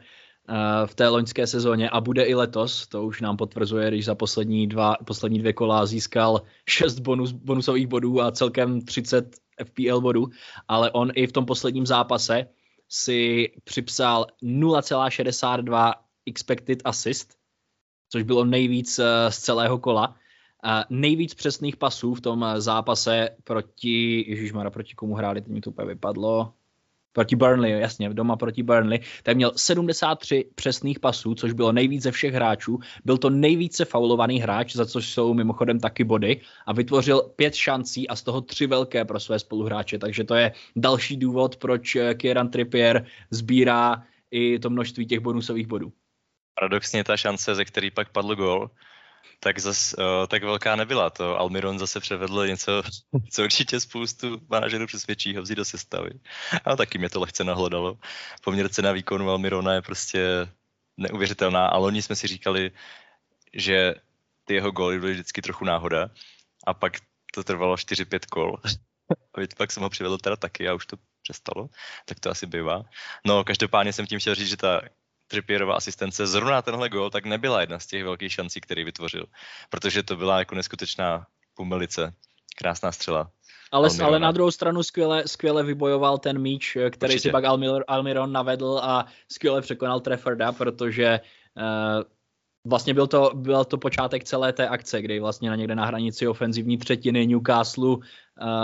v 0.86 0.94
té 0.94 1.08
loňské 1.08 1.46
sezóně 1.46 1.90
a 1.90 2.00
bude 2.00 2.24
i 2.24 2.34
letos, 2.34 2.86
to 2.88 3.04
už 3.04 3.20
nám 3.20 3.36
potvrzuje, 3.36 3.88
když 3.88 4.04
za 4.04 4.14
poslední, 4.14 4.66
dva, 4.66 4.96
poslední 5.04 5.38
dvě 5.38 5.52
kola 5.52 5.86
získal 5.86 6.42
6 6.68 6.98
bonus, 6.98 7.32
bonusových 7.32 7.86
bodů 7.86 8.20
a 8.20 8.30
celkem 8.30 8.80
30 8.80 9.36
FPL 9.64 10.00
bodů, 10.00 10.26
ale 10.68 10.90
on 10.90 11.10
i 11.14 11.26
v 11.26 11.32
tom 11.32 11.46
posledním 11.46 11.86
zápase 11.86 12.46
si 12.88 13.52
připsal 13.64 14.26
0,62 14.42 15.94
expected 16.26 16.78
assist, 16.84 17.34
což 18.08 18.22
bylo 18.22 18.44
nejvíc 18.44 18.98
eh, 18.98 19.30
z 19.30 19.38
celého 19.38 19.78
kola. 19.78 20.16
Nejvíc 20.90 21.34
přesných 21.34 21.76
pasů 21.76 22.14
v 22.14 22.20
tom 22.20 22.46
zápase 22.56 23.28
proti, 23.44 24.30
ježišmara, 24.30 24.70
proti 24.70 24.94
komu 24.94 25.14
hráli, 25.14 25.40
teď 25.40 25.50
mi 25.50 25.60
to 25.60 25.70
úplně 25.70 25.88
vypadlo, 25.88 26.54
proti 27.12 27.36
Burnley, 27.36 27.80
jasně, 27.80 28.08
doma 28.08 28.36
proti 28.36 28.62
Burnley, 28.62 29.00
tak 29.22 29.36
měl 29.36 29.52
73 29.56 30.44
přesných 30.54 31.00
pasů, 31.00 31.34
což 31.34 31.52
bylo 31.52 31.72
nejvíce 31.72 32.10
všech 32.10 32.34
hráčů. 32.34 32.78
Byl 33.04 33.18
to 33.18 33.30
nejvíce 33.30 33.84
faulovaný 33.84 34.40
hráč, 34.40 34.76
za 34.76 34.86
což 34.86 35.08
jsou 35.08 35.34
mimochodem 35.34 35.80
taky 35.80 36.04
body 36.04 36.40
a 36.66 36.72
vytvořil 36.72 37.22
pět 37.36 37.54
šancí 37.54 38.08
a 38.08 38.16
z 38.16 38.22
toho 38.22 38.40
tři 38.40 38.66
velké 38.66 39.04
pro 39.04 39.20
své 39.20 39.38
spoluhráče, 39.38 39.98
takže 39.98 40.24
to 40.24 40.34
je 40.34 40.52
další 40.76 41.16
důvod, 41.16 41.56
proč 41.56 41.96
Kieran 42.14 42.48
Trippier 42.48 43.06
sbírá 43.30 44.02
i 44.30 44.58
to 44.58 44.70
množství 44.70 45.06
těch 45.06 45.20
bonusových 45.20 45.66
bodů. 45.66 45.92
Paradoxně 46.60 47.04
ta 47.04 47.16
šance, 47.16 47.54
ze 47.54 47.64
který 47.64 47.90
pak 47.90 48.12
padl 48.12 48.34
gol, 48.34 48.70
tak 49.40 49.58
zas 49.58 49.94
uh, 49.98 50.26
tak 50.26 50.42
velká 50.42 50.76
nebyla. 50.76 51.10
To 51.10 51.38
Almiron 51.38 51.78
zase 51.78 52.00
převedl 52.00 52.46
něco, 52.46 52.82
co 53.30 53.42
určitě 53.42 53.80
spoustu 53.80 54.40
manažerů 54.48 54.86
přesvědčí 54.86 55.36
ho 55.36 55.42
vzít 55.42 55.54
do 55.54 55.64
sestavy. 55.64 56.10
A 56.64 56.76
taky 56.76 56.98
mě 56.98 57.08
to 57.08 57.20
lehce 57.20 57.44
nahlodalo. 57.44 57.98
Poměr 58.44 58.68
cena 58.68 58.92
výkonu 58.92 59.30
Almirona 59.30 59.74
je 59.74 59.82
prostě 59.82 60.48
neuvěřitelná. 60.96 61.66
A 61.66 61.78
loni 61.78 62.02
jsme 62.02 62.16
si 62.16 62.26
říkali, 62.26 62.70
že 63.54 63.94
ty 64.44 64.54
jeho 64.54 64.70
góly 64.70 64.98
byly 64.98 65.12
vždycky 65.12 65.42
trochu 65.42 65.64
náhoda. 65.64 66.10
A 66.66 66.74
pak 66.74 66.92
to 67.34 67.44
trvalo 67.44 67.74
4-5 67.74 68.20
kol. 68.30 68.56
A 69.34 69.40
pak 69.56 69.72
jsem 69.72 69.82
ho 69.82 69.90
přivedl 69.90 70.18
teda 70.18 70.36
taky 70.36 70.68
a 70.68 70.74
už 70.74 70.86
to 70.86 70.96
přestalo, 71.22 71.68
tak 72.04 72.20
to 72.20 72.30
asi 72.30 72.46
bývá. 72.46 72.82
No, 73.26 73.44
každopádně 73.44 73.92
jsem 73.92 74.06
tím 74.06 74.20
chtěl 74.20 74.34
říct, 74.34 74.48
že 74.48 74.56
ta 74.56 74.80
Trippierova 75.32 75.74
asistence, 75.74 76.26
zrovna 76.26 76.62
tenhle 76.62 76.88
gol, 76.88 77.10
tak 77.10 77.24
nebyla 77.24 77.60
jedna 77.60 77.78
z 77.78 77.86
těch 77.86 78.04
velkých 78.04 78.32
šancí, 78.32 78.60
který 78.60 78.84
vytvořil. 78.84 79.24
Protože 79.70 80.02
to 80.02 80.16
byla 80.16 80.38
jako 80.38 80.54
neskutečná 80.54 81.26
pumelice. 81.54 82.12
Krásná 82.56 82.92
střela. 82.92 83.30
Ale, 83.72 83.88
ale 84.04 84.18
na 84.20 84.32
druhou 84.32 84.50
stranu 84.50 84.82
skvěle, 84.82 85.28
skvěle 85.28 85.62
vybojoval 85.62 86.18
ten 86.18 86.38
míč, 86.38 86.76
který 86.90 87.14
Určitě. 87.14 87.28
si 87.28 87.32
pak 87.32 87.44
Almir, 87.44 87.84
Almiron 87.88 88.32
navedl 88.32 88.80
a 88.82 89.06
skvěle 89.32 89.60
překonal 89.60 90.00
Trefforda, 90.00 90.52
protože 90.52 91.20
uh, 91.56 92.02
vlastně 92.64 92.94
byl 92.94 93.06
to, 93.06 93.30
byl 93.34 93.64
to 93.64 93.78
počátek 93.78 94.24
celé 94.24 94.52
té 94.52 94.68
akce, 94.68 95.02
kdy 95.02 95.20
vlastně 95.20 95.50
na 95.50 95.56
někde 95.56 95.74
na 95.74 95.86
hranici 95.86 96.26
ofenzivní 96.26 96.78
třetiny 96.78 97.26
Newcastle 97.26 97.88
uh, 97.88 97.96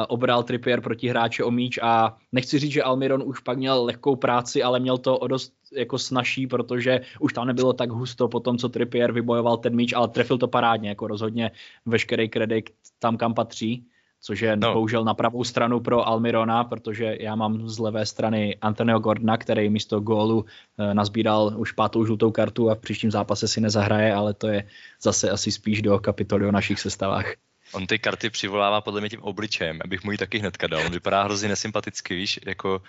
obral 0.08 0.42
Trippier 0.42 0.80
proti 0.80 1.08
hráče 1.08 1.44
o 1.44 1.50
míč 1.50 1.78
a 1.82 2.16
nechci 2.32 2.58
říct, 2.58 2.72
že 2.72 2.82
Almiron 2.82 3.22
už 3.26 3.40
pak 3.40 3.58
měl 3.58 3.84
lehkou 3.84 4.16
práci, 4.16 4.62
ale 4.62 4.80
měl 4.80 4.98
to 4.98 5.18
o 5.18 5.26
dost 5.26 5.52
jako 5.72 5.98
snažší, 5.98 6.46
protože 6.46 7.00
už 7.20 7.32
tam 7.32 7.46
nebylo 7.46 7.72
tak 7.72 7.90
husto 7.90 8.28
po 8.28 8.40
tom, 8.40 8.58
co 8.58 8.68
Trippier 8.68 9.12
vybojoval 9.12 9.56
ten 9.56 9.76
míč, 9.76 9.92
ale 9.92 10.08
trefil 10.08 10.38
to 10.38 10.48
parádně, 10.48 10.88
jako 10.88 11.06
rozhodně 11.06 11.50
veškerý 11.86 12.28
kredit 12.28 12.70
tam, 12.98 13.16
kam 13.16 13.34
patří 13.34 13.86
což 14.20 14.40
je 14.40 14.56
no. 14.56 14.74
bohužel 14.74 15.04
na 15.04 15.14
pravou 15.14 15.44
stranu 15.44 15.80
pro 15.80 16.08
Almirona, 16.08 16.64
protože 16.64 17.16
já 17.20 17.34
mám 17.34 17.68
z 17.68 17.78
levé 17.78 18.06
strany 18.06 18.56
Antonio 18.60 18.98
Gordona, 18.98 19.36
který 19.36 19.70
místo 19.70 20.00
gólu 20.00 20.44
e, 20.78 20.94
nazbíral 20.94 21.52
už 21.56 21.72
pátou 21.72 22.04
žlutou 22.04 22.30
kartu 22.30 22.70
a 22.70 22.74
v 22.74 22.78
příštím 22.78 23.10
zápase 23.10 23.48
si 23.48 23.60
nezahraje, 23.60 24.14
ale 24.14 24.34
to 24.34 24.48
je 24.48 24.68
zase 25.02 25.30
asi 25.30 25.52
spíš 25.52 25.82
do 25.82 25.98
kapitoly 25.98 26.46
o 26.46 26.52
našich 26.52 26.80
sestavách. 26.80 27.32
On 27.72 27.86
ty 27.86 27.98
karty 27.98 28.30
přivolává 28.30 28.80
podle 28.80 29.00
mě 29.00 29.10
tím 29.10 29.22
obličejem, 29.22 29.78
abych 29.84 30.04
mu 30.04 30.12
ji 30.12 30.18
taky 30.18 30.38
hnedka 30.38 30.66
dal. 30.66 30.80
On 30.86 30.92
vypadá 30.92 31.22
hrozně 31.22 31.48
nesympaticky, 31.48 32.14
víš, 32.14 32.40
jako 32.46 32.82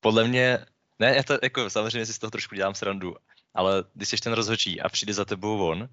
podle 0.00 0.28
mě, 0.28 0.58
ne, 0.98 1.16
já 1.16 1.22
to 1.22 1.38
jako 1.42 1.70
samozřejmě 1.70 2.06
si 2.06 2.12
z 2.12 2.18
toho 2.18 2.30
trošku 2.30 2.54
dělám 2.54 2.74
srandu, 2.74 3.16
ale 3.54 3.84
když 3.94 4.08
jsi 4.08 4.16
ten 4.16 4.32
rozhodčí 4.32 4.80
a 4.80 4.88
přijde 4.88 5.14
za 5.14 5.24
tebou 5.24 5.68
on, 5.68 5.88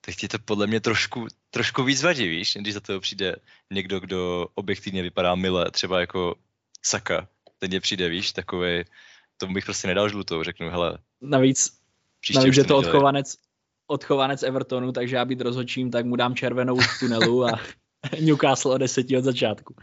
tak 0.00 0.14
ti 0.14 0.28
to 0.28 0.38
podle 0.38 0.66
mě 0.66 0.80
trošku, 0.80 1.26
trošku 1.50 1.82
víc 1.82 2.02
vadí, 2.02 2.28
víš, 2.28 2.56
když 2.60 2.74
za 2.74 2.80
toho 2.80 3.00
přijde 3.00 3.36
někdo, 3.72 4.00
kdo 4.00 4.46
objektivně 4.54 5.02
vypadá 5.02 5.34
mile, 5.34 5.70
třeba 5.70 6.00
jako 6.00 6.34
Saka, 6.82 7.28
ten 7.58 7.70
mě 7.70 7.80
přijde, 7.80 8.08
víš, 8.08 8.32
takový, 8.32 8.84
tomu 9.36 9.54
bych 9.54 9.64
prostě 9.64 9.88
nedal 9.88 10.08
žlutou, 10.08 10.42
řeknu, 10.42 10.70
hele. 10.70 10.98
Navíc, 11.20 11.78
navíc 12.34 12.54
že 12.54 12.64
to 12.64 12.76
odchovanec, 12.76 13.36
odchovanec 13.86 14.42
Evertonu, 14.42 14.92
takže 14.92 15.16
já 15.16 15.24
být 15.24 15.40
rozhodčím, 15.40 15.90
tak 15.90 16.06
mu 16.06 16.16
dám 16.16 16.34
červenou 16.34 16.76
v 16.76 16.98
tunelu 17.00 17.44
a 17.44 17.60
Newcastle 18.20 18.74
o 18.74 18.78
deseti 18.78 19.16
od 19.16 19.24
začátku. 19.24 19.74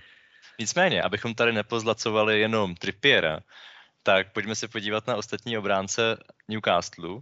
Nicméně, 0.60 1.02
abychom 1.02 1.36
tady 1.36 1.54
nepozlacovali 1.54 2.40
jenom 2.40 2.76
Trippiera, 2.76 3.40
tak 4.04 4.34
pojďme 4.34 4.56
se 4.56 4.68
podívat 4.68 5.08
na 5.08 5.16
ostatní 5.16 5.58
obránce 5.58 6.18
Newcastle, 6.48 7.22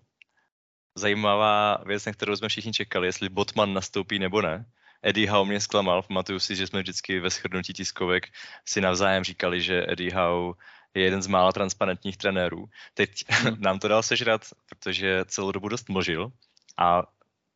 zajímavá 0.95 1.77
věc, 1.85 2.05
na 2.05 2.13
kterou 2.13 2.35
jsme 2.35 2.49
všichni 2.49 2.73
čekali, 2.73 3.07
jestli 3.07 3.29
Botman 3.29 3.73
nastoupí 3.73 4.19
nebo 4.19 4.41
ne. 4.41 4.65
Eddie 5.03 5.31
Howe 5.31 5.49
mě 5.49 5.59
zklamal. 5.59 6.01
Pamatuju 6.01 6.39
si, 6.39 6.55
že 6.55 6.67
jsme 6.67 6.81
vždycky 6.81 7.19
ve 7.19 7.29
shrnutí 7.29 7.73
tiskovek 7.73 8.27
si 8.65 8.81
navzájem 8.81 9.23
říkali, 9.23 9.61
že 9.61 9.85
Eddie 9.87 10.15
Howe 10.15 10.57
je 10.93 11.03
jeden 11.03 11.21
z 11.21 11.27
mála 11.27 11.51
transparentních 11.51 12.17
trenérů. 12.17 12.69
Teď 12.93 13.23
hmm. 13.27 13.55
nám 13.61 13.79
to 13.79 13.87
dal 13.87 14.03
sežrat, 14.03 14.41
protože 14.69 15.25
celou 15.25 15.51
dobu 15.51 15.69
dost 15.69 15.89
mlžil 15.89 16.31
a 16.77 17.03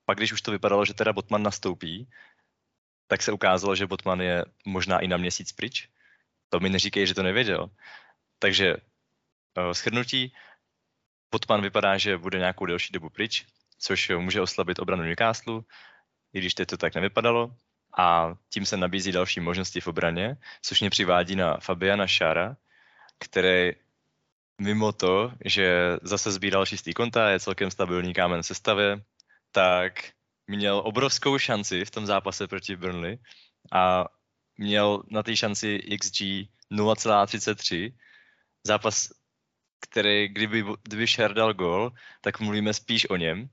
pak, 0.06 0.18
když 0.18 0.34
už 0.34 0.42
to 0.42 0.52
vypadalo, 0.52 0.86
že 0.86 0.94
teda 0.94 1.14
Botman 1.14 1.44
nastoupí, 1.44 2.10
tak 3.08 3.22
se 3.22 3.32
ukázalo, 3.32 3.76
že 3.76 3.88
Botman 3.88 4.22
je 4.22 4.46
možná 4.66 5.00
i 5.00 5.08
na 5.08 5.18
měsíc 5.18 5.52
pryč. 5.52 5.90
To 6.50 6.60
mi 6.60 6.70
neříkej, 6.70 7.08
že 7.08 7.14
to 7.14 7.24
nevěděl. 7.24 7.70
Takže 8.40 8.76
uh, 8.76 9.74
shrnutí, 9.74 10.34
Botman 11.36 11.62
vypadá, 11.62 11.98
že 11.98 12.18
bude 12.18 12.40
nějakou 12.40 12.66
delší 12.66 12.94
dobu 12.94 13.10
pryč, 13.10 13.46
což 13.80 14.12
může 14.18 14.42
oslabit 14.42 14.80
obranu 14.80 15.04
Newcastle, 15.04 15.62
i 16.34 16.40
když 16.40 16.54
teď 16.54 16.70
to 16.70 16.78
tak 16.78 16.96
nevypadalo. 16.96 17.52
A 17.98 18.36
tím 18.50 18.66
se 18.66 18.78
nabízí 18.78 19.12
další 19.12 19.40
možnosti 19.40 19.82
v 19.82 19.88
obraně, 19.88 20.38
což 20.62 20.82
mě 20.82 20.90
přivádí 20.90 21.36
na 21.36 21.58
Fabiana 21.58 22.08
Šára, 22.08 22.56
který 23.20 23.72
mimo 24.62 24.92
to, 24.92 25.32
že 25.46 25.98
zase 26.02 26.32
sbíral 26.32 26.66
čistý 26.66 26.94
konta, 26.94 27.30
je 27.30 27.40
celkem 27.40 27.72
stabilní 27.72 28.14
kámen 28.14 28.44
sestavě, 28.44 29.04
tak 29.52 30.04
měl 30.48 30.82
obrovskou 30.86 31.38
šanci 31.38 31.86
v 31.86 31.92
tom 31.92 32.06
zápase 32.06 32.48
proti 32.48 32.76
Burnley 32.76 33.20
a 33.72 34.06
měl 34.58 35.04
na 35.08 35.24
té 35.24 35.36
šanci 35.36 35.80
XG 36.00 36.48
0,33. 36.72 37.94
Zápas, 38.64 39.25
který, 39.88 40.28
kdyby, 40.28 40.64
kdyby 40.84 41.08
Šer 41.08 41.34
dal 41.34 41.54
gol, 41.54 41.92
tak 42.22 42.40
mluvíme 42.40 42.74
spíš 42.74 43.10
o 43.10 43.16
něm. 43.16 43.50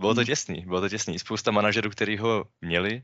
Bylo 0.00 0.14
to 0.14 0.20
hmm. 0.20 0.26
těsný, 0.26 0.60
bylo 0.66 0.80
to 0.80 0.88
těsný. 0.88 1.18
Spousta 1.18 1.50
manažerů, 1.50 1.90
který 1.90 2.18
ho 2.18 2.44
měli, 2.60 3.02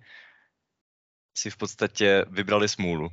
si 1.37 1.51
v 1.51 1.57
podstatě 1.57 2.25
vybrali 2.31 2.69
smůlu. 2.69 3.09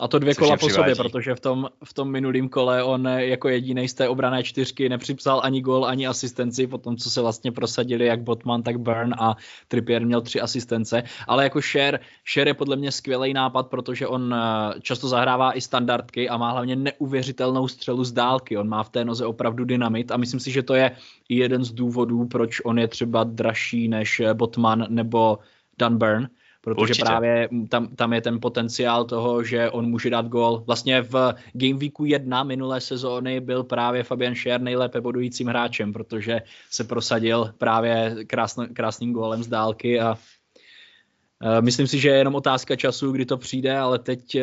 A 0.00 0.08
to 0.08 0.18
dvě 0.18 0.34
kola 0.34 0.56
po 0.56 0.68
sobě, 0.68 0.94
protože 0.94 1.34
v 1.34 1.40
tom, 1.40 1.68
v 1.84 1.94
tom 1.94 2.10
minulém 2.10 2.48
kole 2.48 2.82
on 2.82 3.06
jako 3.06 3.48
jediný 3.48 3.88
z 3.88 3.94
té 3.94 4.08
obrané 4.08 4.42
čtyřky 4.42 4.88
nepřipsal 4.88 5.40
ani 5.44 5.60
gol, 5.60 5.86
ani 5.86 6.06
asistenci, 6.06 6.66
po 6.66 6.78
tom, 6.78 6.96
co 6.96 7.10
se 7.10 7.20
vlastně 7.20 7.52
prosadili 7.52 8.06
jak 8.06 8.22
Botman, 8.22 8.62
tak 8.62 8.80
Burn 8.80 9.14
a 9.18 9.36
Trippier 9.68 10.06
měl 10.06 10.20
tři 10.20 10.40
asistence. 10.40 11.02
Ale 11.26 11.44
jako 11.44 11.60
Share, 11.60 11.98
Share 12.34 12.50
je 12.50 12.54
podle 12.54 12.76
mě 12.76 12.92
skvělý 12.92 13.32
nápad, 13.34 13.66
protože 13.66 14.06
on 14.06 14.34
eh, 14.34 14.80
často 14.80 15.08
zahrává 15.08 15.56
i 15.56 15.60
standardky 15.60 16.28
a 16.28 16.36
má 16.36 16.50
hlavně 16.50 16.76
neuvěřitelnou 16.76 17.68
střelu 17.68 18.04
z 18.04 18.12
dálky. 18.12 18.56
On 18.56 18.68
má 18.68 18.82
v 18.82 18.90
té 18.90 19.04
noze 19.04 19.26
opravdu 19.26 19.64
dynamit 19.64 20.10
a 20.10 20.16
myslím 20.16 20.40
si, 20.40 20.50
že 20.50 20.62
to 20.62 20.74
je 20.74 20.90
jeden 21.28 21.64
z 21.64 21.72
důvodů, 21.72 22.26
proč 22.26 22.60
on 22.64 22.78
je 22.78 22.88
třeba 22.88 23.24
dražší 23.24 23.88
než 23.88 24.22
Botman 24.34 24.86
nebo 24.88 25.38
Dan 25.78 25.98
Burn 25.98 26.28
protože 26.74 26.82
Určitě. 26.82 27.04
právě 27.04 27.48
tam, 27.68 27.86
tam 27.86 28.12
je 28.12 28.20
ten 28.20 28.40
potenciál 28.40 29.04
toho, 29.04 29.44
že 29.44 29.70
on 29.70 29.86
může 29.86 30.10
dát 30.10 30.26
gol. 30.26 30.62
Vlastně 30.66 31.02
v 31.02 31.34
Game 31.52 31.78
Weeku 31.78 32.04
1 32.04 32.42
minulé 32.42 32.80
sezóny 32.80 33.40
byl 33.40 33.64
právě 33.64 34.02
Fabian 34.02 34.34
Scher 34.34 34.60
nejlépe 34.60 35.00
bodujícím 35.00 35.46
hráčem, 35.46 35.92
protože 35.92 36.40
se 36.70 36.84
prosadil 36.84 37.54
právě 37.58 38.16
krásn, 38.26 38.62
krásným 38.74 39.12
gólem 39.12 39.42
z 39.42 39.46
dálky 39.46 40.00
a 40.00 40.12
uh, 40.12 41.60
myslím 41.60 41.86
si, 41.86 42.00
že 42.00 42.08
je 42.08 42.16
jenom 42.16 42.34
otázka 42.34 42.76
času, 42.76 43.12
kdy 43.12 43.26
to 43.26 43.36
přijde, 43.36 43.78
ale 43.78 43.98
teď 43.98 44.34
uh, 44.34 44.42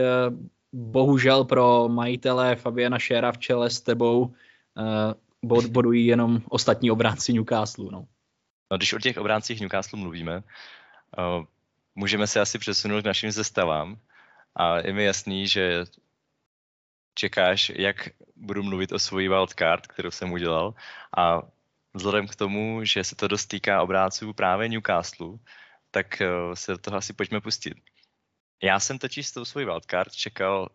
bohužel 0.73 1.43
pro 1.43 1.89
majitele 1.89 2.55
Fabiana 2.55 2.99
Schera 2.99 3.31
v 3.31 3.37
čele 3.37 3.69
s 3.69 3.81
tebou 3.81 4.33
uh, 5.45 5.61
bodují 5.71 6.05
jenom 6.05 6.41
ostatní 6.49 6.91
obránci 6.91 7.33
Newcastle. 7.33 7.89
No. 7.91 8.05
No, 8.71 8.77
když 8.77 8.93
o 8.93 8.99
těch 8.99 9.17
obráncích 9.17 9.61
Newcastle 9.61 9.99
mluvíme, 9.99 10.43
můžeme 11.95 12.27
se 12.27 12.39
asi 12.39 12.59
přesunout 12.59 13.01
k 13.01 13.05
našim 13.05 13.31
zestavám. 13.31 13.99
A 14.55 14.77
je 14.77 14.93
mi 14.93 15.03
jasný, 15.03 15.47
že 15.47 15.85
čekáš, 17.15 17.71
jak 17.75 18.09
budu 18.35 18.63
mluvit 18.63 18.91
o 18.91 18.99
svojí 18.99 19.27
wildcard, 19.27 19.87
kterou 19.87 20.11
jsem 20.11 20.31
udělal. 20.31 20.73
A 21.17 21.41
vzhledem 21.93 22.27
k 22.27 22.35
tomu, 22.35 22.83
že 22.83 23.03
se 23.03 23.15
to 23.15 23.27
dost 23.27 23.45
týká 23.45 23.81
obráců 23.81 24.33
právě 24.33 24.69
Newcastle, 24.69 25.37
tak 25.91 26.21
eh, 26.21 26.27
se 26.53 26.71
do 26.71 26.77
toho 26.77 26.97
asi 26.97 27.13
pojďme 27.13 27.41
pustit. 27.41 27.73
Já 28.63 28.79
jsem 28.79 28.99
totiž 28.99 29.27
s 29.27 29.31
tou 29.31 29.45
svojí 29.45 29.65
wildcard 29.65 30.11
čekal 30.11 30.69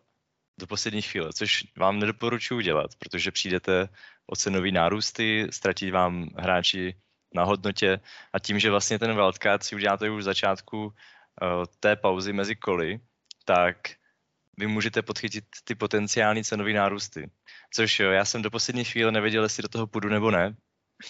do 0.59 0.67
poslední 0.67 1.01
chvíle, 1.01 1.33
což 1.33 1.63
vám 1.77 1.99
nedoporučuji 1.99 2.61
dělat, 2.61 2.95
protože 2.99 3.31
přijdete 3.31 3.89
o 4.25 4.35
cenový 4.35 4.71
nárůsty, 4.71 5.47
ztratí 5.49 5.91
vám 5.91 6.29
hráči 6.37 6.95
na 7.33 7.43
hodnotě 7.43 7.99
a 8.33 8.39
tím, 8.39 8.59
že 8.59 8.69
vlastně 8.69 8.99
ten 8.99 9.15
wildcard 9.15 9.63
si 9.63 9.75
uděláte 9.75 10.09
už 10.09 10.21
v 10.21 10.25
začátku 10.25 10.85
uh, 10.85 10.91
té 11.79 11.95
pauzy 11.95 12.33
mezi 12.33 12.55
koly, 12.55 12.99
tak 13.45 13.75
vy 14.57 14.67
můžete 14.67 15.01
podchytit 15.01 15.45
ty 15.63 15.75
potenciální 15.75 16.43
cenové 16.43 16.73
nárůsty. 16.73 17.31
Což 17.73 17.99
jo, 17.99 18.11
já 18.11 18.25
jsem 18.25 18.41
do 18.41 18.51
poslední 18.51 18.83
chvíle 18.83 19.11
nevěděl, 19.11 19.43
jestli 19.43 19.63
do 19.63 19.69
toho 19.69 19.87
půjdu 19.87 20.09
nebo 20.09 20.31
ne. 20.31 20.55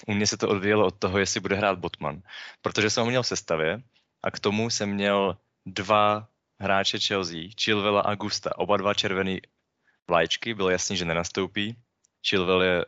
U 0.07 0.13
mě 0.13 0.27
se 0.27 0.37
to 0.37 0.49
odvíjelo 0.49 0.85
od 0.87 0.99
toho, 0.99 1.19
jestli 1.19 1.39
bude 1.39 1.55
hrát 1.55 1.79
Botman. 1.79 2.21
Protože 2.61 2.89
jsem 2.89 3.03
ho 3.03 3.09
měl 3.09 3.23
v 3.23 3.27
sestavě 3.27 3.81
a 4.23 4.31
k 4.31 4.39
tomu 4.39 4.69
jsem 4.69 4.89
měl 4.89 5.37
dva 5.65 6.27
hráče 6.59 6.99
Chelsea, 6.99 7.49
Chilvela 7.61 8.01
a 8.01 8.15
Gusta, 8.15 8.57
oba 8.57 8.77
dva 8.77 8.93
červený 8.93 9.41
vlajčky, 10.09 10.53
bylo 10.53 10.69
jasný, 10.69 10.97
že 10.97 11.05
nenastoupí. 11.05 11.75
Chilwell 12.27 12.63
je 12.63 12.85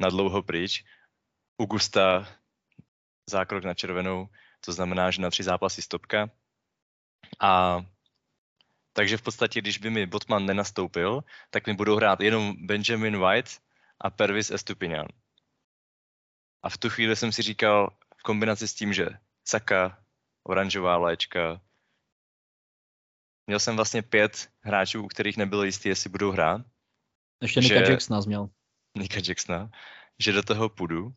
na 0.00 0.08
dlouho 0.08 0.42
pryč. 0.42 0.84
U 1.58 1.66
Gusta 1.66 2.28
zákrok 3.28 3.64
na 3.64 3.74
červenou, 3.74 4.28
to 4.60 4.72
znamená, 4.72 5.10
že 5.10 5.22
na 5.22 5.30
tři 5.30 5.42
zápasy 5.42 5.82
stopka. 5.82 6.30
A 7.40 7.80
takže 8.92 9.16
v 9.16 9.22
podstatě, 9.22 9.60
když 9.60 9.78
by 9.78 9.90
mi 9.90 10.06
Botman 10.06 10.46
nenastoupil, 10.46 11.24
tak 11.50 11.66
mi 11.66 11.74
budou 11.74 11.96
hrát 11.96 12.20
jenom 12.20 12.66
Benjamin 12.66 13.18
White 13.18 13.50
a 14.00 14.10
Pervis 14.10 14.50
Estupinian. 14.50 15.06
A 16.62 16.68
v 16.68 16.78
tu 16.78 16.90
chvíli 16.90 17.16
jsem 17.16 17.32
si 17.32 17.42
říkal, 17.42 17.96
v 18.16 18.22
kombinaci 18.22 18.68
s 18.68 18.74
tím, 18.74 18.92
že 18.92 19.08
Saka, 19.44 20.04
oranžová 20.42 20.96
léčka, 20.96 21.60
měl 23.46 23.58
jsem 23.58 23.76
vlastně 23.76 24.02
pět 24.02 24.50
hráčů, 24.60 25.04
u 25.04 25.08
kterých 25.08 25.36
nebylo 25.36 25.64
jistý, 25.64 25.88
jestli 25.88 26.10
budou 26.10 26.30
hrát. 26.30 26.60
Ještě 27.42 27.60
Nika 27.60 27.90
Jacksona 27.90 28.20
měl. 28.26 28.48
Nika 28.94 29.20
Jacksona, 29.28 29.70
že 30.18 30.32
do 30.32 30.42
toho 30.42 30.68
půjdu. 30.68 31.14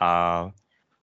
A 0.00 0.50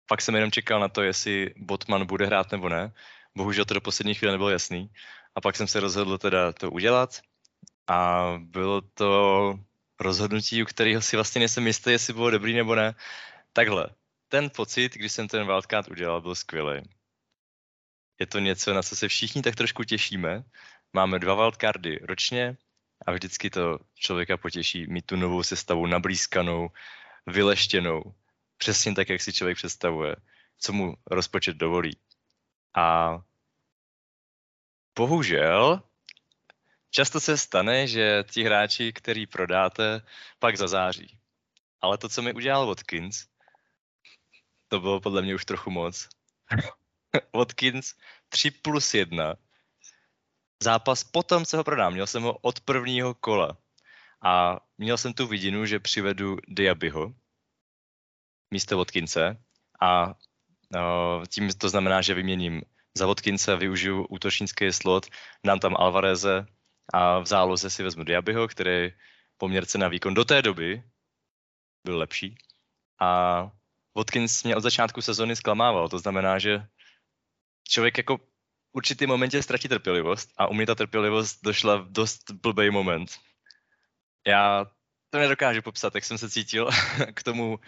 Fakt 0.07 0.21
jsem 0.21 0.35
jenom 0.35 0.51
čekal 0.51 0.79
na 0.79 0.87
to, 0.87 1.01
jestli 1.01 1.53
Botman 1.57 2.05
bude 2.05 2.25
hrát 2.25 2.51
nebo 2.51 2.69
ne. 2.69 2.93
Bohužel 3.35 3.65
to 3.65 3.73
do 3.73 3.81
poslední 3.81 4.13
chvíle 4.13 4.31
nebylo 4.31 4.49
jasný. 4.49 4.89
A 5.35 5.41
pak 5.41 5.55
jsem 5.55 5.67
se 5.67 5.79
rozhodl 5.79 6.17
teda 6.17 6.53
to 6.53 6.71
udělat. 6.71 7.21
A 7.87 8.25
bylo 8.39 8.81
to 8.81 9.53
rozhodnutí, 9.99 10.63
u 10.63 10.65
kterého 10.65 11.01
si 11.01 11.15
vlastně 11.17 11.39
nejsem 11.39 11.67
jistý, 11.67 11.91
jestli 11.91 12.13
bylo 12.13 12.31
dobrý 12.31 12.53
nebo 12.53 12.75
ne. 12.75 12.95
Takhle, 13.53 13.87
ten 14.27 14.49
pocit, 14.49 14.93
když 14.93 15.11
jsem 15.11 15.27
ten 15.27 15.45
wildcard 15.45 15.87
udělal, 15.87 16.21
byl 16.21 16.35
skvělý. 16.35 16.81
Je 18.19 18.27
to 18.27 18.39
něco, 18.39 18.73
na 18.73 18.83
co 18.83 18.95
se 18.95 19.07
všichni 19.07 19.41
tak 19.41 19.55
trošku 19.55 19.83
těšíme. 19.83 20.43
Máme 20.93 21.19
dva 21.19 21.35
wildcardy 21.35 21.99
ročně 22.03 22.57
a 23.05 23.11
vždycky 23.11 23.49
to 23.49 23.79
člověka 23.95 24.37
potěší 24.37 24.87
mít 24.87 25.05
tu 25.05 25.15
novou 25.15 25.43
sestavu 25.43 25.85
nablízkanou, 25.85 26.69
vyleštěnou 27.27 28.13
přesně 28.57 28.95
tak, 28.95 29.09
jak 29.09 29.21
si 29.21 29.33
člověk 29.33 29.57
představuje, 29.57 30.15
co 30.57 30.73
mu 30.73 30.93
rozpočet 31.05 31.57
dovolí. 31.57 31.97
A 32.75 33.17
bohužel 34.95 35.81
často 36.89 37.19
se 37.19 37.37
stane, 37.37 37.87
že 37.87 38.23
ti 38.31 38.43
hráči, 38.43 38.93
který 38.93 39.27
prodáte, 39.27 40.01
pak 40.39 40.57
zazáří. 40.57 41.17
Ale 41.81 41.97
to, 41.97 42.09
co 42.09 42.21
mi 42.21 42.33
udělal 42.33 42.67
Watkins, 42.67 43.25
to 44.67 44.79
bylo 44.79 44.99
podle 45.01 45.21
mě 45.21 45.35
už 45.35 45.45
trochu 45.45 45.71
moc. 45.71 46.09
Watkins 47.35 47.93
3 48.29 48.51
plus 48.51 48.93
1. 48.93 49.35
Zápas 50.63 51.03
potom, 51.03 51.45
co 51.45 51.57
ho 51.57 51.63
prodám. 51.63 51.93
Měl 51.93 52.07
jsem 52.07 52.23
ho 52.23 52.37
od 52.41 52.59
prvního 52.59 53.13
kola. 53.13 53.57
A 54.21 54.59
měl 54.77 54.97
jsem 54.97 55.13
tu 55.13 55.27
vidinu, 55.27 55.65
že 55.65 55.79
přivedu 55.79 56.37
Diabyho, 56.47 57.13
místo 58.55 58.77
Vodkince 58.77 59.37
a 59.81 60.07
uh, 60.07 61.25
tím 61.27 61.51
to 61.51 61.69
znamená, 61.69 62.01
že 62.01 62.13
vyměním 62.13 62.61
za 62.95 63.05
Vodkince, 63.05 63.55
využiju 63.55 64.05
útočnický 64.07 64.71
slot, 64.71 65.05
dám 65.45 65.59
tam 65.59 65.75
Alvareze 65.75 66.45
a 66.93 67.19
v 67.19 67.25
záloze 67.25 67.69
si 67.69 67.83
vezmu 67.83 68.03
Diabyho, 68.03 68.47
který 68.47 68.95
poměrce 69.37 69.77
na 69.77 69.87
výkon 69.87 70.13
do 70.13 70.25
té 70.25 70.41
doby 70.41 70.83
byl 71.83 71.97
lepší. 71.97 72.37
A 73.01 73.51
Watkins 73.95 74.43
mě 74.43 74.55
od 74.55 74.63
začátku 74.63 75.01
sezóny 75.01 75.35
zklamával, 75.35 75.89
to 75.89 75.99
znamená, 75.99 76.39
že 76.39 76.63
člověk 77.67 77.97
jako 77.97 78.17
v 78.17 78.23
určitý 78.79 79.07
momentě 79.07 79.43
ztratí 79.43 79.67
trpělivost 79.67 80.31
a 80.37 80.47
u 80.47 80.53
mě 80.53 80.65
ta 80.65 80.75
trpělivost 80.75 81.43
došla 81.43 81.75
v 81.75 81.91
dost 81.91 82.31
blbý 82.31 82.71
moment. 82.71 83.11
Já 84.27 84.65
to 85.09 85.19
nedokážu 85.19 85.61
popsat, 85.61 85.95
jak 85.95 86.05
jsem 86.05 86.17
se 86.17 86.29
cítil 86.29 86.69
k 87.13 87.23
tomu 87.23 87.59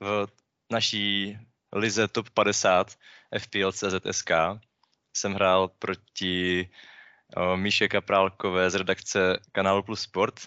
v 0.00 0.26
naší 0.72 1.38
lize 1.72 2.08
top 2.08 2.30
50 2.30 2.94
FPL 3.38 3.72
CZSK 3.72 4.30
jsem 5.16 5.34
hrál 5.34 5.68
proti 5.68 6.70
o, 7.36 7.56
Míše 7.56 7.88
Kaprálkové 7.88 8.70
z 8.70 8.74
redakce 8.74 9.40
kanálu 9.52 9.82
Plus 9.82 10.00
Sport, 10.00 10.40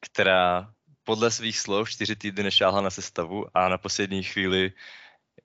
která 0.00 0.72
podle 1.04 1.30
svých 1.30 1.58
slov 1.58 1.90
čtyři 1.90 2.16
týdny 2.16 2.42
nešáhla 2.42 2.80
na 2.80 2.90
sestavu 2.90 3.46
a 3.54 3.68
na 3.68 3.78
poslední 3.78 4.22
chvíli, 4.22 4.72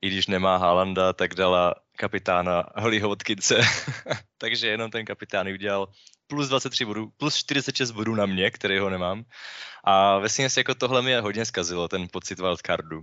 i 0.01 0.07
když 0.07 0.27
nemá 0.27 0.57
Haalanda, 0.57 1.13
tak 1.13 1.35
dala 1.35 1.75
kapitána 1.97 2.63
Hollyho 2.75 3.09
Watkinse. 3.09 3.61
Takže 4.37 4.67
jenom 4.67 4.91
ten 4.91 5.05
kapitán 5.05 5.47
udělal 5.47 5.87
plus 6.27 6.47
23 6.47 6.85
bodů, 6.85 7.09
plus 7.17 7.35
46 7.35 7.91
bodů 7.91 8.15
na 8.15 8.25
mě, 8.25 8.51
který 8.51 8.79
ho 8.79 8.89
nemám. 8.89 9.23
A 9.83 10.17
vlastně 10.17 10.47
jako 10.57 10.75
tohle 10.75 11.01
mi 11.01 11.11
je 11.11 11.21
hodně 11.21 11.45
zkazilo, 11.45 11.87
ten 11.87 12.07
pocit 12.11 12.39
wildcardu. 12.39 13.01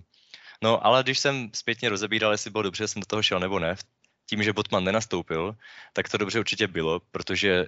No, 0.64 0.86
ale 0.86 1.02
když 1.02 1.18
jsem 1.18 1.50
zpětně 1.54 1.88
rozebíral, 1.88 2.32
jestli 2.32 2.50
bylo 2.50 2.62
dobře, 2.62 2.84
že 2.84 2.88
jsem 2.88 3.00
do 3.00 3.06
toho 3.06 3.22
šel 3.22 3.40
nebo 3.40 3.58
ne, 3.58 3.76
tím, 4.26 4.42
že 4.42 4.52
Botman 4.52 4.84
nenastoupil, 4.84 5.56
tak 5.92 6.08
to 6.08 6.18
dobře 6.18 6.40
určitě 6.40 6.66
bylo, 6.66 7.00
protože 7.00 7.66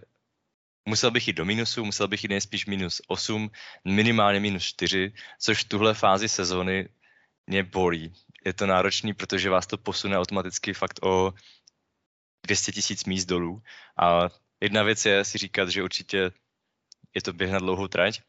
musel 0.88 1.11
bych 1.11 1.26
jít 1.26 1.37
do 1.37 1.44
minusu, 1.44 1.85
musel 1.85 2.09
bych 2.09 2.24
jít 2.24 2.29
nejspíš 2.29 2.66
minus 2.66 3.03
8, 3.07 3.50
minimálně 3.85 4.40
minus 4.40 4.62
4, 4.62 5.12
což 5.38 5.64
v 5.64 5.68
tuhle 5.68 5.94
fázi 5.94 6.29
sezóny 6.29 6.88
mě 7.46 7.62
bolí. 7.62 8.12
Je 8.44 8.53
to 8.53 8.66
náročný, 8.66 9.14
protože 9.14 9.50
vás 9.50 9.66
to 9.66 9.79
posune 9.79 10.18
automaticky 10.18 10.74
fakt 10.74 11.03
o 11.03 11.35
200 12.46 12.72
tisíc 12.72 13.05
míst 13.05 13.24
dolů. 13.24 13.62
A 13.96 14.29
jedna 14.61 14.83
věc 14.83 15.05
je 15.07 15.24
si 15.24 15.38
říkat, 15.38 15.68
že 15.68 15.83
určitě 15.83 16.31
je 17.14 17.22
to 17.22 17.33
běh 17.33 17.50
na 17.50 17.59
dlouhou 17.59 17.88
trať, 17.88 18.20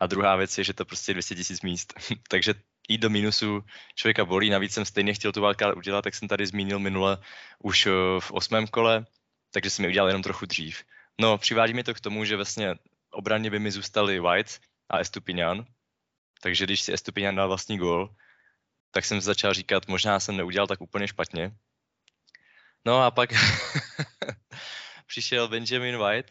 a 0.00 0.06
druhá 0.06 0.36
věc 0.36 0.58
je, 0.58 0.64
že 0.64 0.72
to 0.72 0.84
prostě 0.84 1.12
200 1.12 1.34
tisíc 1.34 1.62
míst. 1.62 1.94
Takže 2.28 2.54
jít 2.88 2.98
do 2.98 3.10
minusu 3.10 3.64
člověka 3.94 4.24
bolí. 4.24 4.50
Navíc 4.50 4.72
jsem 4.72 4.84
stejně 4.84 5.14
chtěl 5.14 5.32
tu 5.32 5.40
wildcard 5.40 5.76
udělat, 5.76 6.02
tak 6.02 6.14
jsem 6.14 6.28
tady 6.28 6.46
zmínil 6.46 6.78
minule 6.78 7.18
už 7.58 7.86
eh, 7.86 7.90
v 8.20 8.32
osmém 8.32 8.66
kole, 8.66 9.06
takže 9.50 9.70
jsem 9.70 9.82
mi 9.82 9.88
udělal 9.88 10.08
jenom 10.08 10.22
trochu 10.22 10.46
dřív. 10.46 10.84
No, 11.20 11.38
přivádí 11.38 11.74
mi 11.74 11.84
to 11.84 11.94
k 11.94 12.00
tomu, 12.00 12.24
že 12.24 12.36
vlastně 12.36 12.74
obraně 13.10 13.50
by 13.50 13.58
mi 13.58 13.70
zůstali 13.70 14.20
White 14.20 14.60
a 14.88 14.98
Estupinian, 14.98 15.66
takže 16.42 16.64
když 16.64 16.80
si 16.80 16.92
Estupinian 16.92 17.34
dal 17.34 17.48
vlastní 17.48 17.78
gól, 17.78 18.14
tak 18.90 19.04
jsem 19.04 19.20
začal 19.20 19.54
říkat, 19.54 19.88
možná 19.88 20.20
jsem 20.20 20.36
neudělal 20.36 20.66
tak 20.66 20.80
úplně 20.80 21.08
špatně. 21.08 21.52
No 22.84 23.02
a 23.02 23.10
pak 23.10 23.30
přišel 25.06 25.48
Benjamin 25.48 25.98
White 25.98 26.30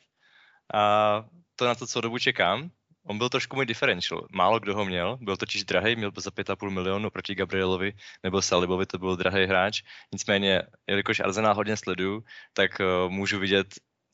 a 0.73 1.25
to 1.55 1.65
na 1.65 1.75
to, 1.75 1.87
co 1.87 2.01
dobu 2.01 2.19
čekám, 2.19 2.71
On 3.09 3.17
byl 3.17 3.29
trošku 3.29 3.55
můj 3.55 3.65
differential. 3.65 4.27
Málo 4.31 4.59
kdo 4.59 4.75
ho 4.75 4.85
měl, 4.85 5.17
byl 5.21 5.37
totiž 5.37 5.63
drahý, 5.63 5.95
měl 5.95 6.11
za 6.17 6.29
5,5 6.29 6.69
milionu 6.69 7.09
proti 7.09 7.35
Gabrielovi 7.35 7.93
nebo 8.23 8.41
Salibovi, 8.41 8.85
to 8.85 8.97
byl 8.97 9.15
drahý 9.15 9.45
hráč. 9.45 9.81
Nicméně, 10.13 10.61
jelikož 10.87 11.19
Arsenal 11.19 11.55
hodně 11.55 11.77
sleduju, 11.77 12.23
tak 12.53 12.71
uh, 12.79 13.11
můžu 13.11 13.39
vidět 13.39 13.67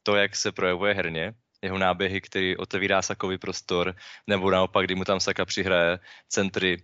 to, 0.04 0.16
jak 0.16 0.36
se 0.36 0.52
projevuje 0.52 0.94
herně, 0.94 1.34
jeho 1.62 1.78
náběhy, 1.78 2.22
který 2.22 2.58
otevírá 2.58 3.02
Sakovi 3.02 3.38
prostor, 3.38 3.96
nebo 4.28 4.52
naopak, 4.52 4.86
kdy 4.86 4.96
mu 4.96 5.04
tam 5.04 5.20
Saka 5.20 5.46
přihraje 5.46 6.00
centry. 6.30 6.84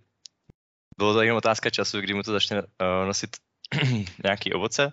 Bylo 0.98 1.14
to 1.14 1.22
jenom 1.22 1.36
otázka 1.36 1.70
času, 1.70 2.00
kdy 2.00 2.14
mu 2.14 2.22
to 2.22 2.32
začne 2.32 2.62
uh, 2.62 2.66
nosit 3.06 3.36
nějaký 4.24 4.52
ovoce 4.52 4.92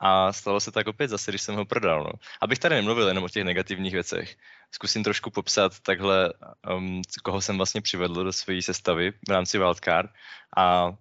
a 0.00 0.32
stalo 0.32 0.60
se 0.60 0.72
tak 0.72 0.86
opět 0.86 1.08
zase, 1.08 1.30
když 1.30 1.42
jsem 1.42 1.54
ho 1.54 1.64
prodal. 1.64 2.04
No. 2.04 2.10
Abych 2.40 2.58
tady 2.58 2.74
nemluvil 2.74 3.08
jenom 3.08 3.24
o 3.24 3.28
těch 3.28 3.44
negativních 3.44 3.92
věcech, 3.92 4.36
zkusím 4.70 5.04
trošku 5.04 5.30
popsat 5.30 5.80
takhle, 5.80 6.32
um, 6.76 7.02
koho 7.24 7.40
jsem 7.40 7.56
vlastně 7.56 7.80
přivedl 7.80 8.24
do 8.24 8.32
své 8.32 8.62
sestavy 8.62 9.12
v 9.28 9.30
rámci 9.30 9.58
Wildcard 9.58 10.10
a, 10.56 10.64
a 10.64 10.92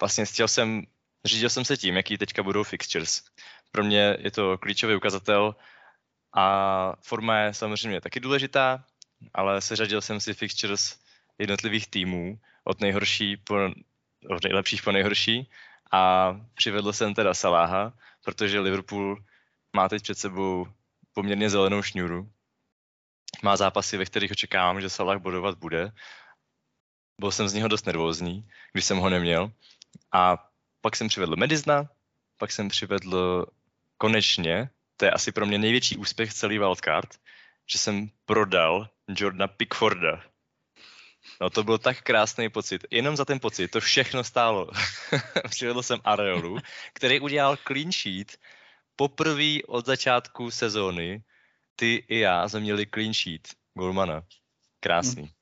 vlastně 0.00 0.24
chtěl 0.24 0.48
jsem, 0.48 0.82
řídil 1.24 1.50
jsem 1.50 1.64
se 1.64 1.76
tím, 1.76 1.96
jaký 1.96 2.18
teďka 2.18 2.42
budou 2.42 2.64
fixtures. 2.64 3.22
Pro 3.72 3.84
mě 3.84 4.16
je 4.18 4.30
to 4.30 4.58
klíčový 4.58 4.94
ukazatel 4.94 5.56
a 6.36 6.92
forma 7.02 7.38
je 7.38 7.54
samozřejmě 7.54 8.00
taky 8.00 8.20
důležitá, 8.20 8.84
ale 9.34 9.60
seřadil 9.60 10.00
jsem 10.00 10.20
si 10.20 10.34
fixtures 10.34 10.98
jednotlivých 11.38 11.86
týmů 11.86 12.38
od 12.64 12.80
nejhorší 12.80 13.36
po, 13.36 13.54
od 14.30 14.44
nejlepších 14.44 14.82
po 14.82 14.92
nejhorší 14.92 15.50
a 15.92 16.32
přivedl 16.54 16.92
jsem 16.92 17.14
teda 17.14 17.34
Saláha, 17.34 17.92
protože 18.24 18.60
Liverpool 18.60 19.24
má 19.76 19.88
teď 19.88 20.02
před 20.02 20.18
sebou 20.18 20.66
poměrně 21.12 21.50
zelenou 21.50 21.82
šňůru. 21.82 22.30
Má 23.42 23.56
zápasy, 23.56 23.96
ve 23.96 24.04
kterých 24.04 24.30
očekávám, 24.30 24.80
že 24.80 24.90
Salah 24.90 25.18
bodovat 25.18 25.58
bude. 25.58 25.92
Byl 27.20 27.30
jsem 27.30 27.48
z 27.48 27.54
něho 27.54 27.68
dost 27.68 27.86
nervózní, 27.86 28.48
když 28.72 28.84
jsem 28.84 28.98
ho 28.98 29.08
neměl. 29.08 29.52
A 30.12 30.48
pak 30.80 30.96
jsem 30.96 31.08
přivedl 31.08 31.36
Medizna, 31.36 31.88
pak 32.36 32.52
jsem 32.52 32.68
přivedl 32.68 33.46
konečně, 33.96 34.70
to 34.96 35.04
je 35.04 35.10
asi 35.10 35.32
pro 35.32 35.46
mě 35.46 35.58
největší 35.58 35.96
úspěch 35.96 36.34
celý 36.34 36.58
wildcard, 36.58 37.20
že 37.66 37.78
jsem 37.78 38.10
prodal 38.24 38.88
Jordana 39.08 39.48
Pickforda 39.48 40.22
No 41.40 41.50
to 41.50 41.64
byl 41.64 41.78
tak 41.78 42.02
krásný 42.02 42.48
pocit. 42.48 42.86
Jenom 42.90 43.16
za 43.16 43.24
ten 43.24 43.40
pocit 43.40 43.68
to 43.68 43.80
všechno 43.80 44.24
stálo. 44.24 44.70
Přivedl 45.50 45.82
jsem 45.82 46.00
Areolu, 46.04 46.58
který 46.92 47.20
udělal 47.20 47.56
clean 47.56 47.92
sheet 47.92 48.38
poprvé 48.96 49.62
od 49.66 49.86
začátku 49.86 50.50
sezóny. 50.50 51.22
Ty 51.76 52.04
i 52.08 52.18
já 52.18 52.48
jsme 52.48 52.60
měli 52.60 52.86
clean 52.86 53.14
sheet 53.14 53.48
Golmana. 53.74 54.22
Krásný. 54.80 55.22
Hmm. 55.22 55.32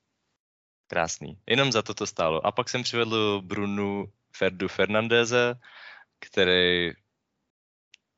Krásný. 0.87 1.39
Jenom 1.47 1.73
za 1.73 1.83
to 1.83 1.95
to 1.95 2.07
stálo. 2.07 2.47
A 2.47 2.53
pak 2.53 2.69
jsem 2.69 2.83
přivedl 2.83 3.41
Brunu 3.45 4.13
Ferdu 4.37 4.69
Fernandeze, 4.69 5.55
který 6.21 6.93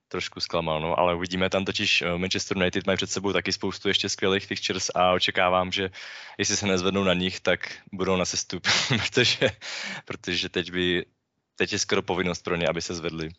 trošku 0.08 0.40
zklamal, 0.40 0.80
no, 0.80 0.98
ale 0.98 1.14
uvidíme, 1.14 1.50
tam 1.50 1.64
totiž 1.64 2.02
eh, 2.02 2.18
Manchester 2.18 2.56
United 2.56 2.86
mají 2.86 2.96
před 2.96 3.10
sebou 3.10 3.32
taky 3.32 3.52
spoustu 3.52 3.88
ještě 3.88 4.08
skvělých 4.08 4.46
fixtures 4.46 4.90
a 4.94 5.12
očekávám, 5.12 5.72
že 5.72 5.90
jestli 6.38 6.56
se 6.56 6.66
nezvednou 6.66 7.04
na 7.04 7.14
nich, 7.14 7.40
tak 7.40 7.60
budou 7.92 8.16
na 8.16 8.24
sestup, 8.24 8.66
protože, 8.88 9.50
protože 10.04 10.48
teď 10.48 10.72
by, 10.72 11.06
teď 11.56 11.72
je 11.72 11.78
skoro 11.78 12.02
povinnost 12.02 12.42
pro 12.42 12.56
ně, 12.56 12.66
aby 12.68 12.82
se 12.82 12.94
zvedli. 12.94 13.30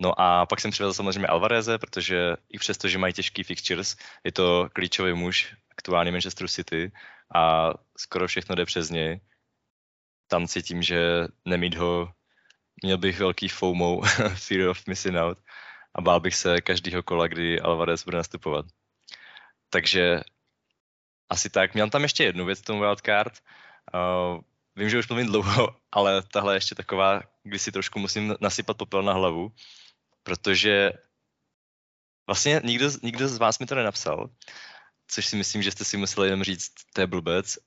No 0.00 0.20
a 0.20 0.46
pak 0.46 0.60
jsem 0.60 0.70
přivezl 0.70 0.94
samozřejmě 0.94 1.26
Alvareze, 1.26 1.78
protože 1.78 2.36
i 2.52 2.58
přesto, 2.58 2.88
že 2.88 2.98
mají 2.98 3.12
těžký 3.12 3.42
fixtures, 3.42 3.96
je 4.24 4.32
to 4.32 4.68
klíčový 4.72 5.12
muž 5.12 5.54
aktuálně 5.70 6.10
Manchester 6.10 6.48
City 6.48 6.92
a 7.34 7.70
skoro 7.98 8.28
všechno 8.28 8.54
jde 8.54 8.64
přes 8.64 8.90
něj. 8.90 9.20
Tam 10.26 10.46
cítím, 10.46 10.82
že 10.82 11.26
nemít 11.44 11.74
ho, 11.74 12.12
měl 12.82 12.98
bych 12.98 13.18
velký 13.18 13.48
FOMO, 13.48 14.00
fear 14.34 14.68
of 14.68 14.86
missing 14.86 15.16
out 15.16 15.38
a 15.94 16.00
bál 16.00 16.20
bych 16.20 16.34
se 16.34 16.60
každého 16.60 17.02
kola, 17.02 17.26
kdy 17.26 17.60
Alvarez 17.60 18.04
bude 18.04 18.16
nastupovat. 18.16 18.66
Takže 19.70 20.20
asi 21.28 21.50
tak. 21.50 21.74
Měl 21.74 21.90
tam 21.90 22.02
ještě 22.02 22.24
jednu 22.24 22.44
věc, 22.44 22.60
tomu 22.60 22.80
wildcard. 22.80 23.32
Uh, 23.94 24.40
vím, 24.76 24.90
že 24.90 24.98
už 24.98 25.08
mluvím 25.08 25.26
dlouho, 25.26 25.76
ale 25.92 26.22
tahle 26.22 26.56
ještě 26.56 26.74
taková, 26.74 27.22
kdy 27.42 27.58
si 27.58 27.72
trošku 27.72 27.98
musím 27.98 28.34
nasypat 28.40 28.76
popel 28.76 29.02
na 29.02 29.12
hlavu, 29.12 29.52
protože 30.22 30.92
vlastně 32.26 32.60
nikdo, 32.64 32.90
nikdo 33.02 33.28
z 33.28 33.38
vás 33.38 33.58
mi 33.58 33.66
to 33.66 33.74
nenapsal, 33.74 34.30
což 35.06 35.26
si 35.26 35.36
myslím, 35.36 35.62
že 35.62 35.70
jste 35.70 35.84
si 35.84 35.96
museli 35.96 36.26
jenom 36.26 36.42
říct, 36.42 36.72
to 36.92 37.00
je 37.00 37.06
blbec, 37.06 37.58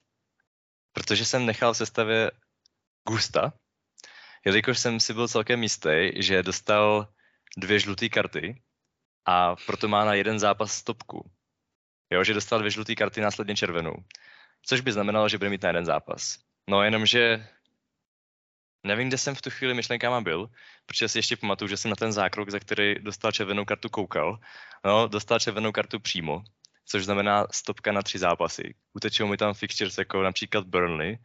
protože 0.94 1.26
jsem 1.26 1.46
nechal 1.46 1.74
v 1.74 1.78
sestavě 1.78 2.32
Gusta, 3.08 3.54
jelikož 4.46 4.80
jsem 4.80 5.00
si 5.00 5.14
byl 5.14 5.28
celkem 5.28 5.64
jistý, 5.64 6.12
že 6.16 6.44
dostal 6.44 7.08
dvě 7.58 7.80
žluté 7.80 8.10
karty 8.10 8.62
a 9.26 9.56
proto 9.56 9.88
má 9.88 10.06
na 10.06 10.14
jeden 10.14 10.40
zápas 10.40 10.74
stopku. 10.74 11.32
Jo, 12.10 12.24
že 12.24 12.34
dostal 12.34 12.60
dvě 12.60 12.72
žluté 12.72 12.96
karty 12.96 13.22
následně 13.22 13.56
červenou. 13.56 13.96
Což 14.62 14.82
by 14.82 14.92
znamenalo, 14.92 15.30
že 15.30 15.38
bude 15.38 15.50
mít 15.50 15.64
na 15.64 15.70
jeden 15.70 15.86
zápas. 15.86 16.38
No 16.70 16.84
jenomže 16.84 17.48
nevím, 18.84 19.08
kde 19.08 19.18
jsem 19.18 19.36
v 19.36 19.42
tu 19.42 19.50
chvíli 19.50 19.74
myšlenkama 19.74 20.22
byl, 20.22 20.50
protože 20.86 21.10
si 21.10 21.18
ještě 21.18 21.38
pamatuju, 21.38 21.68
že 21.68 21.78
jsem 21.78 21.90
na 21.90 21.96
ten 21.96 22.12
zákrok, 22.12 22.50
za 22.50 22.60
který 22.60 22.96
dostal 22.96 23.32
červenou 23.32 23.66
kartu, 23.66 23.90
koukal. 23.90 24.40
No, 24.86 25.08
dostal 25.08 25.40
červenou 25.40 25.72
kartu 25.72 26.00
přímo, 26.00 26.44
což 26.86 27.06
znamená 27.06 27.48
stopka 27.52 27.92
na 27.92 28.02
tři 28.02 28.20
zápasy. 28.20 28.76
Utečou 28.94 29.28
mi 29.28 29.38
tam 29.38 29.54
fixtures 29.54 29.98
jako 29.98 30.24
například 30.24 30.68
Burnley, 30.68 31.18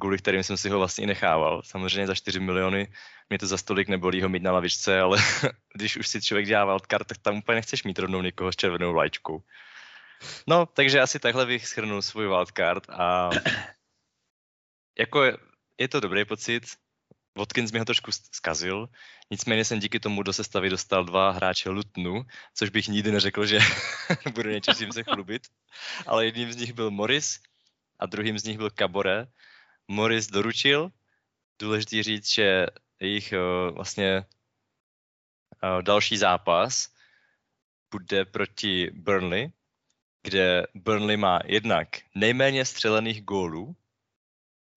kvůli 0.00 0.18
kterým 0.18 0.42
jsem 0.42 0.56
si 0.56 0.68
ho 0.68 0.78
vlastně 0.78 1.06
nechával. 1.06 1.62
Samozřejmě 1.64 2.06
za 2.06 2.14
4 2.14 2.40
miliony 2.40 2.92
mě 3.28 3.38
to 3.38 3.46
za 3.46 3.58
stolik 3.58 3.88
nebolí 3.88 4.22
ho 4.22 4.28
mít 4.28 4.42
na 4.42 4.52
lavičce, 4.52 5.00
ale 5.00 5.18
když 5.74 5.96
už 5.96 6.08
si 6.08 6.22
člověk 6.22 6.46
dělá 6.46 6.64
wildcard, 6.64 7.06
tak 7.06 7.18
tam 7.18 7.36
úplně 7.36 7.56
nechceš 7.56 7.84
mít 7.84 7.98
rovnou 7.98 8.22
někoho 8.22 8.52
s 8.52 8.56
červenou 8.56 8.92
vlajčkou. 8.92 9.42
No, 10.46 10.66
takže 10.66 11.00
asi 11.00 11.18
takhle 11.18 11.46
bych 11.46 11.68
schrnul 11.68 12.02
svůj 12.02 12.26
wildcard 12.26 12.90
a 12.90 13.30
jako 14.98 15.24
je, 15.24 15.36
je 15.78 15.88
to 15.88 16.00
dobrý 16.00 16.24
pocit. 16.24 16.62
Watkins 17.38 17.72
mi 17.72 17.78
ho 17.78 17.84
trošku 17.84 18.12
zkazil, 18.12 18.88
nicméně 19.30 19.64
jsem 19.64 19.78
díky 19.78 20.00
tomu 20.00 20.22
do 20.22 20.32
sestavy 20.32 20.70
dostal 20.70 21.04
dva 21.04 21.30
hráče 21.30 21.70
Lutnu, 21.70 22.22
což 22.54 22.70
bych 22.70 22.88
nikdy 22.88 23.12
neřekl, 23.12 23.46
že 23.46 23.58
budu 24.34 24.50
něčím 24.50 24.92
se 24.92 25.02
chlubit, 25.02 25.42
ale 26.06 26.24
jedním 26.24 26.52
z 26.52 26.56
nich 26.56 26.72
byl 26.72 26.90
Morris 26.90 27.40
a 27.98 28.06
druhým 28.06 28.38
z 28.38 28.44
nich 28.44 28.58
byl 28.58 28.70
Cabore, 28.70 29.26
Morris 29.92 30.26
doručil. 30.26 30.90
Důležitý 31.58 32.02
říct, 32.02 32.34
že 32.34 32.66
jejich 33.00 33.34
uh, 33.36 33.74
vlastně 33.74 34.24
uh, 35.62 35.82
další 35.82 36.16
zápas 36.16 36.88
bude 37.90 38.24
proti 38.24 38.90
Burnley, 38.94 39.52
kde 40.22 40.66
Burnley 40.74 41.16
má 41.16 41.40
jednak 41.44 41.88
nejméně 42.14 42.64
střelených 42.64 43.24
gólů 43.24 43.76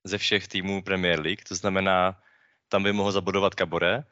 ze 0.04 0.17
všech 0.17 0.47
týmů 0.47 0.84
Premier 0.84 1.19
League, 1.19 1.43
to 1.47 1.56
znamená, 1.56 2.21
tam 2.69 2.84
by 2.84 2.93
mohl 2.93 3.12
zabudovat 3.12 3.56
Kabore, 3.56 4.04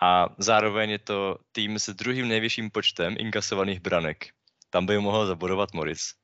a 0.00 0.28
zároveň 0.38 0.90
je 0.90 0.98
to 0.98 1.38
tým 1.52 1.78
s 1.78 1.90
druhým 1.90 2.28
nejvyšším 2.28 2.70
počtem 2.70 3.16
inkasovaných 3.18 3.80
branek. 3.80 4.30
Tam 4.70 4.86
by 4.86 4.98
mohl 4.98 5.26
zabudovat 5.26 5.74
Morris. 5.74 6.14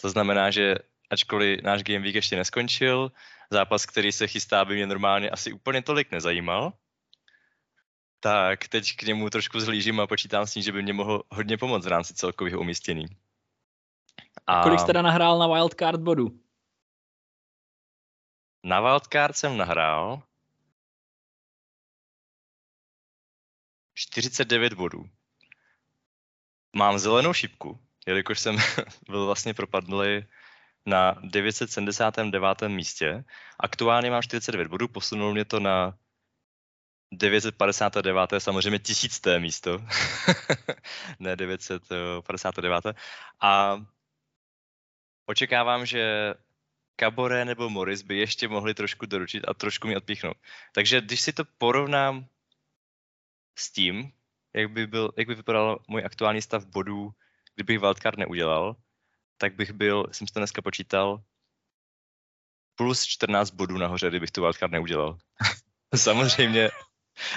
To 0.00 0.10
znamená, 0.10 0.50
že 0.50 0.74
ačkoliv 1.10 1.62
náš 1.62 1.82
Game 1.82 2.02
Week 2.02 2.14
ještě 2.14 2.36
neskončil, 2.36 3.12
zápas, 3.50 3.86
který 3.86 4.12
se 4.12 4.26
chystá, 4.26 4.64
by 4.64 4.74
mě 4.74 4.86
normálně 4.86 5.30
asi 5.30 5.52
úplně 5.52 5.82
tolik 5.82 6.10
nezajímal, 6.10 6.72
tak 8.20 8.68
teď 8.68 8.96
k 8.96 9.02
němu 9.02 9.30
trošku 9.30 9.60
zhlížím 9.60 10.00
a 10.00 10.06
počítám 10.06 10.46
s 10.46 10.52
tím, 10.52 10.62
že 10.62 10.72
by 10.72 10.82
mě 10.82 10.92
mohl 10.92 11.22
hodně 11.30 11.58
pomoct 11.58 11.84
v 11.84 11.88
rámci 11.88 12.14
celkového 12.14 12.60
umístění. 12.60 13.06
A... 14.46 14.62
Kolik 14.62 14.80
jste 14.80 14.86
teda 14.86 15.02
nahrál 15.02 15.38
na 15.38 15.46
wildcard 15.46 16.00
bodu? 16.00 16.40
Na 18.64 18.80
wildcard 18.80 19.36
jsem 19.36 19.56
nahrál 19.56 20.22
49 23.94 24.72
bodů. 24.72 25.04
Mám 26.76 26.98
zelenou 26.98 27.32
šipku, 27.32 27.78
jelikož 28.06 28.40
jsem 28.40 28.56
byl 29.08 29.26
vlastně 29.26 29.54
propadlý 29.54 30.24
na 30.86 31.16
979. 31.22 32.62
místě. 32.68 33.24
Aktuálně 33.60 34.10
mám 34.10 34.22
49 34.22 34.68
bodů, 34.68 34.88
posunul 34.88 35.32
mě 35.32 35.44
to 35.44 35.60
na 35.60 35.98
959. 37.12 38.30
samozřejmě 38.38 38.78
tisícté 38.78 39.40
místo, 39.40 39.78
ne 41.18 41.36
959. 41.36 42.86
A 43.40 43.82
očekávám, 45.26 45.86
že 45.86 46.34
Kabore 46.96 47.44
nebo 47.44 47.70
Morris 47.70 48.02
by 48.02 48.18
ještě 48.18 48.48
mohli 48.48 48.74
trošku 48.74 49.06
doručit 49.06 49.44
a 49.48 49.54
trošku 49.54 49.88
mi 49.88 49.96
odpíchnout. 49.96 50.36
Takže 50.72 51.00
když 51.00 51.20
si 51.20 51.32
to 51.32 51.44
porovnám 51.58 52.26
s 53.58 53.72
tím, 53.72 54.12
jak 54.54 54.70
by, 54.70 54.86
byl, 54.86 55.12
jak 55.16 55.26
by 55.26 55.34
vypadal 55.34 55.78
můj 55.88 56.04
aktuální 56.04 56.42
stav 56.42 56.66
bodů, 56.66 57.10
kdybych 57.54 57.78
wildcard 57.78 58.18
neudělal, 58.18 58.76
tak 59.42 59.54
bych 59.54 59.72
byl, 59.72 60.06
jsem 60.12 60.26
si 60.26 60.32
to 60.32 60.40
dneska 60.40 60.62
počítal, 60.62 61.22
plus 62.74 63.04
14 63.04 63.50
bodů 63.50 63.78
nahoře, 63.78 64.08
kdybych 64.08 64.30
tu 64.30 64.40
wildcard 64.40 64.72
neudělal. 64.72 65.18
Samozřejmě 65.96 66.70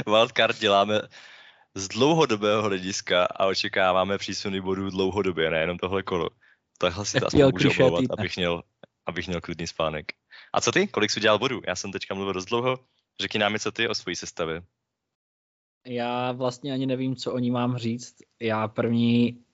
wildcard 0.07 0.59
děláme 0.59 1.01
z 1.75 1.87
dlouhodobého 1.87 2.61
hlediska 2.61 3.25
a 3.25 3.45
očekáváme 3.45 4.17
přísuny 4.17 4.61
bodů 4.61 4.89
dlouhodobě, 4.89 5.51
nejenom 5.51 5.77
tohle 5.77 6.03
kolo. 6.03 6.29
Takhle 6.77 7.05
si 7.05 7.19
to 7.19 7.27
aspoň 7.27 7.51
můžu 7.51 7.69
omlouvat, 7.69 8.05
abych 8.09 8.37
měl, 8.37 8.63
abych 9.05 9.27
měl 9.27 9.41
klidný 9.41 9.67
spánek. 9.67 10.13
A 10.53 10.61
co 10.61 10.71
ty? 10.71 10.87
Kolik 10.87 11.11
jsi 11.11 11.19
udělal 11.19 11.39
bodů? 11.39 11.61
Já 11.67 11.75
jsem 11.75 11.91
teďka 11.91 12.13
mluvil 12.13 12.33
dost 12.33 12.45
dlouho. 12.45 12.79
Řekni 13.21 13.39
nám 13.39 13.59
co 13.59 13.71
ty 13.71 13.87
o 13.87 13.95
svojí 13.95 14.15
sestavě. 14.15 14.63
Já 15.85 16.31
vlastně 16.31 16.73
ani 16.73 16.85
nevím, 16.85 17.15
co 17.15 17.33
o 17.33 17.39
ní 17.39 17.51
mám 17.51 17.77
říct. 17.77 18.15
Já 18.41 18.67
první 18.67 19.44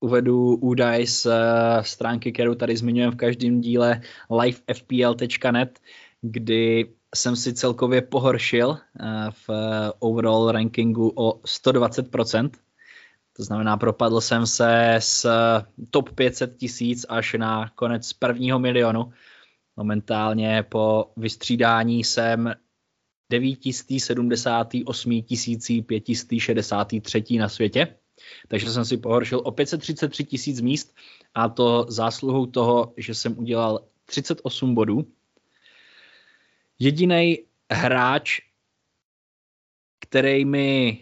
uvedu 0.00 0.54
údaj 0.54 1.06
z 1.06 1.26
eh, 1.26 1.84
stránky, 1.84 2.32
kterou 2.32 2.54
tady 2.54 2.76
zmiňujeme 2.76 3.12
v 3.12 3.16
každém 3.16 3.60
díle 3.60 4.00
livefpl.net, 4.40 5.80
kdy 6.20 6.92
jsem 7.14 7.36
si 7.36 7.54
celkově 7.54 8.02
pohoršil 8.02 8.78
eh, 8.78 9.06
v 9.30 9.50
overall 9.98 10.52
rankingu 10.52 11.12
o 11.16 11.32
120%. 11.32 12.50
To 13.36 13.44
znamená, 13.44 13.76
propadl 13.76 14.20
jsem 14.20 14.46
se 14.46 14.96
z 14.98 15.26
top 15.90 16.10
500 16.14 16.56
tisíc 16.56 17.06
až 17.08 17.34
na 17.38 17.70
konec 17.74 18.12
prvního 18.12 18.58
milionu. 18.58 19.12
Momentálně 19.76 20.62
po 20.68 21.12
vystřídání 21.16 22.04
jsem 22.04 22.54
978 23.30 25.22
563 25.86 27.38
na 27.38 27.48
světě. 27.48 27.99
Takže 28.48 28.70
jsem 28.70 28.84
si 28.84 28.96
pohoršil 28.96 29.40
o 29.44 29.50
533 29.52 30.24
tisíc 30.24 30.60
míst 30.60 30.94
a 31.34 31.48
to 31.48 31.86
zásluhou 31.88 32.46
toho, 32.46 32.94
že 32.96 33.14
jsem 33.14 33.38
udělal 33.38 33.84
38 34.04 34.74
bodů. 34.74 35.12
Jediný 36.78 37.38
hráč, 37.72 38.40
který 40.00 40.44
mi 40.44 40.98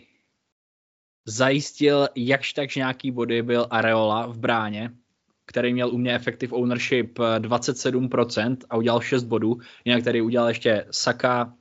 zajistil 1.26 2.08
jakž 2.16 2.52
takž 2.52 2.76
nějaký 2.76 3.10
body, 3.10 3.42
byl 3.42 3.66
Areola 3.70 4.26
v 4.26 4.38
bráně, 4.38 4.90
který 5.46 5.72
měl 5.72 5.90
u 5.90 5.98
mě 5.98 6.14
effective 6.14 6.56
ownership 6.56 7.18
27% 7.18 8.56
a 8.70 8.76
udělal 8.76 9.00
6 9.00 9.24
bodů. 9.24 9.58
Jinak 9.84 10.04
tady 10.04 10.20
udělal 10.20 10.48
ještě 10.48 10.86
Saka, 10.90 11.54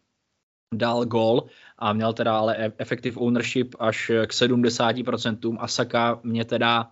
dal 0.74 1.06
gol 1.06 1.50
a 1.78 1.94
měl 1.94 2.13
teda 2.13 2.38
ale 2.38 2.56
e- 2.58 2.74
effective 2.78 3.20
ownership 3.20 3.76
až 3.80 4.12
k 4.26 4.32
70% 4.32 5.58
a 5.60 5.68
Saka 5.68 6.20
mě 6.24 6.46
teda 6.46 6.92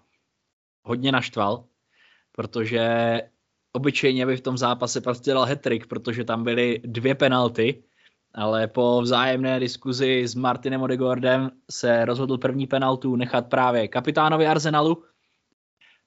hodně 0.84 1.12
naštval, 1.12 1.64
protože 2.32 3.22
obyčejně 3.72 4.26
by 4.26 4.38
v 4.38 4.42
tom 4.42 4.58
zápase 4.58 5.02
prostě 5.02 5.34
dal 5.34 5.46
hetrik, 5.46 5.88
protože 5.88 6.24
tam 6.24 6.44
byly 6.44 6.82
dvě 6.86 7.16
penalty, 7.16 7.84
ale 8.34 8.68
po 8.68 9.02
vzájemné 9.02 9.60
diskuzi 9.60 10.28
s 10.28 10.36
Martinem 10.36 10.82
Odegaardem 10.82 11.52
se 11.72 12.06
rozhodl 12.06 12.38
první 12.38 12.68
penaltu 12.68 13.16
nechat 13.16 13.50
právě 13.50 13.88
kapitánovi 13.88 14.48
Arsenalu. 14.48 15.04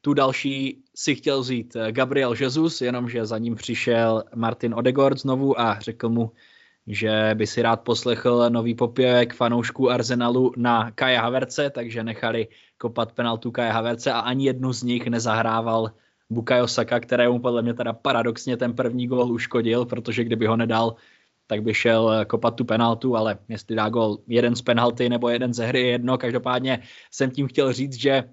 Tu 0.00 0.14
další 0.14 0.84
si 0.96 1.14
chtěl 1.14 1.40
vzít 1.40 1.76
Gabriel 1.90 2.34
Jesus, 2.40 2.80
jenomže 2.80 3.26
za 3.26 3.38
ním 3.38 3.54
přišel 3.54 4.24
Martin 4.34 4.74
Odegaard 4.74 5.18
znovu 5.18 5.60
a 5.60 5.80
řekl 5.80 6.08
mu, 6.08 6.32
že 6.88 7.30
by 7.34 7.46
si 7.46 7.62
rád 7.62 7.80
poslechl 7.80 8.50
nový 8.50 8.74
popěvek 8.74 9.34
fanoušků 9.34 9.90
Arsenalu 9.90 10.52
na 10.56 10.90
Kaja 10.90 11.22
Haverce, 11.22 11.70
takže 11.70 12.04
nechali 12.04 12.48
kopat 12.78 13.12
penaltu 13.12 13.50
Kaja 13.50 13.72
Haverce 13.72 14.12
a 14.12 14.18
ani 14.18 14.46
jednu 14.46 14.72
z 14.72 14.82
nich 14.82 15.06
nezahrával 15.06 15.92
Bukayo 16.30 16.68
Saka, 16.68 17.00
kterému 17.00 17.38
podle 17.38 17.62
mě 17.62 17.74
teda 17.74 17.92
paradoxně 17.92 18.56
ten 18.56 18.72
první 18.72 19.06
gol 19.06 19.32
uškodil, 19.32 19.84
protože 19.84 20.24
kdyby 20.24 20.46
ho 20.46 20.56
nedal, 20.56 20.94
tak 21.46 21.62
by 21.62 21.74
šel 21.74 22.24
kopat 22.24 22.54
tu 22.54 22.64
penaltu, 22.64 23.16
ale 23.16 23.38
jestli 23.48 23.76
dá 23.76 23.88
gol 23.88 24.18
jeden 24.26 24.56
z 24.56 24.62
penalty 24.62 25.08
nebo 25.08 25.28
jeden 25.28 25.54
ze 25.54 25.66
hry, 25.66 25.80
jedno. 25.80 26.18
Každopádně 26.18 26.82
jsem 27.10 27.30
tím 27.30 27.48
chtěl 27.48 27.72
říct, 27.72 27.94
že 27.94 28.24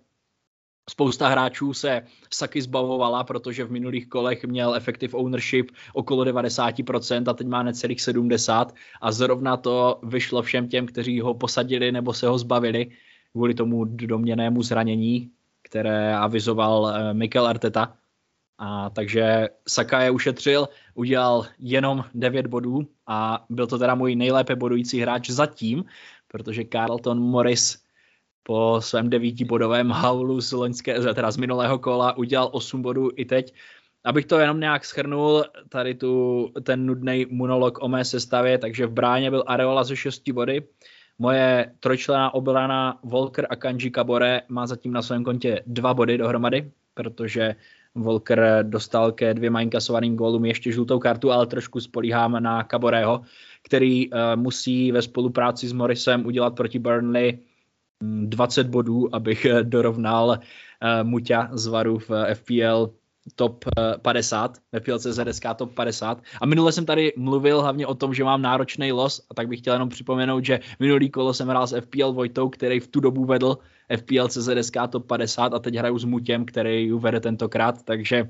Spousta 0.90 1.28
hráčů 1.28 1.74
se 1.74 2.02
Saky 2.34 2.62
zbavovala, 2.62 3.24
protože 3.24 3.64
v 3.64 3.72
minulých 3.72 4.08
kolech 4.08 4.44
měl 4.44 4.76
effective 4.76 5.18
ownership 5.18 5.72
okolo 5.94 6.24
90% 6.24 7.24
a 7.30 7.34
teď 7.34 7.48
má 7.48 7.64
necelých 7.64 8.00
70% 8.00 8.68
a 9.02 9.12
zrovna 9.12 9.58
to 9.58 10.00
vyšlo 10.04 10.42
všem 10.42 10.68
těm, 10.68 10.86
kteří 10.86 11.22
ho 11.22 11.34
posadili 11.34 11.92
nebo 11.92 12.14
se 12.14 12.28
ho 12.28 12.38
zbavili 12.38 12.92
kvůli 13.32 13.54
tomu 13.54 13.86
doměnému 13.86 14.64
zranění, 14.64 15.32
které 15.62 16.16
avizoval 16.16 16.90
eh, 16.90 17.14
Mikel 17.14 17.48
Arteta. 17.48 17.98
A 18.58 18.90
takže 18.90 19.50
Saka 19.68 20.02
je 20.02 20.12
ušetřil, 20.12 20.68
udělal 20.94 21.46
jenom 21.60 22.04
9 22.14 22.48
bodů 22.48 22.88
a 23.08 23.46
byl 23.50 23.68
to 23.68 23.78
teda 23.78 23.96
můj 23.96 24.16
nejlépe 24.16 24.56
bodující 24.56 25.00
hráč 25.00 25.30
zatím, 25.30 25.84
protože 26.28 26.64
Carlton 26.72 27.20
Morris 27.20 27.85
po 28.48 28.78
svém 28.80 29.10
devítibodovém 29.10 29.90
haulu 29.90 30.42
z, 30.42 30.52
loňské, 30.52 31.00
teda 31.14 31.32
z 31.32 31.38
minulého 31.38 31.80
kola 31.80 32.18
udělal 32.18 32.50
8 32.52 32.82
bodů 32.82 33.10
i 33.16 33.26
teď. 33.26 33.54
Abych 34.04 34.26
to 34.26 34.40
jenom 34.40 34.60
nějak 34.60 34.86
schrnul, 34.86 35.44
tady 35.70 35.96
tu, 35.96 36.48
ten 36.64 36.86
nudný 36.86 37.26
monolog 37.30 37.78
o 37.82 37.88
mé 37.88 38.06
sestavě, 38.06 38.58
takže 38.58 38.86
v 38.86 38.92
bráně 38.92 39.30
byl 39.30 39.44
Areola 39.48 39.84
ze 39.84 39.96
6 39.96 40.30
body, 40.30 40.64
moje 41.20 41.74
trojčlená 41.80 42.34
obrana 42.34 43.00
Volker 43.04 43.48
a 43.50 43.56
Kanji 43.56 43.92
Kabore 43.92 44.42
má 44.50 44.68
zatím 44.68 44.94
na 44.94 45.02
svém 45.02 45.24
kontě 45.24 45.64
dva 45.68 45.94
body 45.94 46.18
dohromady, 46.18 46.72
protože 46.94 47.56
Volker 47.96 48.60
dostal 48.62 49.12
ke 49.12 49.34
dvěma 49.34 49.62
inkasovaným 49.62 50.16
gólům 50.16 50.46
ještě 50.46 50.72
žlutou 50.72 51.00
kartu, 51.00 51.32
ale 51.32 51.46
trošku 51.46 51.80
spolíhám 51.80 52.44
na 52.44 52.64
Kaboreho, 52.64 53.22
který 53.64 54.10
uh, 54.10 54.20
musí 54.36 54.92
ve 54.92 55.02
spolupráci 55.02 55.68
s 55.68 55.74
Morrisem 55.74 56.26
udělat 56.26 56.56
proti 56.56 56.80
Burnley 56.80 57.40
20 58.02 58.68
bodů, 58.68 59.16
abych 59.16 59.46
eh, 59.46 59.64
dorovnal 59.64 60.28
uh, 60.28 60.38
Muťa 61.04 61.50
z 61.54 61.68
Varu 61.68 62.00
v 62.00 62.12
eh, 62.12 62.36
FPL 62.36 62.94
top 63.36 63.66
50, 64.02 64.58
FPL 64.80 65.00
CZSK 65.00 65.46
top 65.56 65.74
50. 65.74 66.22
A 66.42 66.46
minule 66.46 66.72
jsem 66.72 66.86
tady 66.86 67.14
mluvil 67.18 67.62
hlavně 67.62 67.88
o 67.88 67.96
tom, 67.96 68.14
že 68.14 68.24
mám 68.24 68.42
náročný 68.42 68.92
los, 68.92 69.22
a 69.30 69.34
tak 69.34 69.48
bych 69.48 69.60
chtěl 69.60 69.74
jenom 69.74 69.90
připomenout, 69.90 70.46
že 70.46 70.60
minulý 70.80 71.10
kolo 71.10 71.34
jsem 71.34 71.48
hrál 71.48 71.68
s 71.68 71.82
FPL 71.82 72.14
Vojtou, 72.14 72.50
který 72.50 72.80
v 72.80 72.88
tu 72.88 73.00
dobu 73.00 73.26
vedl 73.26 73.58
FPL 73.98 74.28
CZSK 74.28 74.78
top 74.90 75.08
50 75.08 75.54
a 75.54 75.60
teď 75.60 75.76
hraju 75.76 76.00
s 76.00 76.06
Mutěm, 76.06 76.46
který 76.46 76.84
ji 76.84 76.94
vede 76.94 77.20
tentokrát, 77.20 77.84
takže 77.84 78.30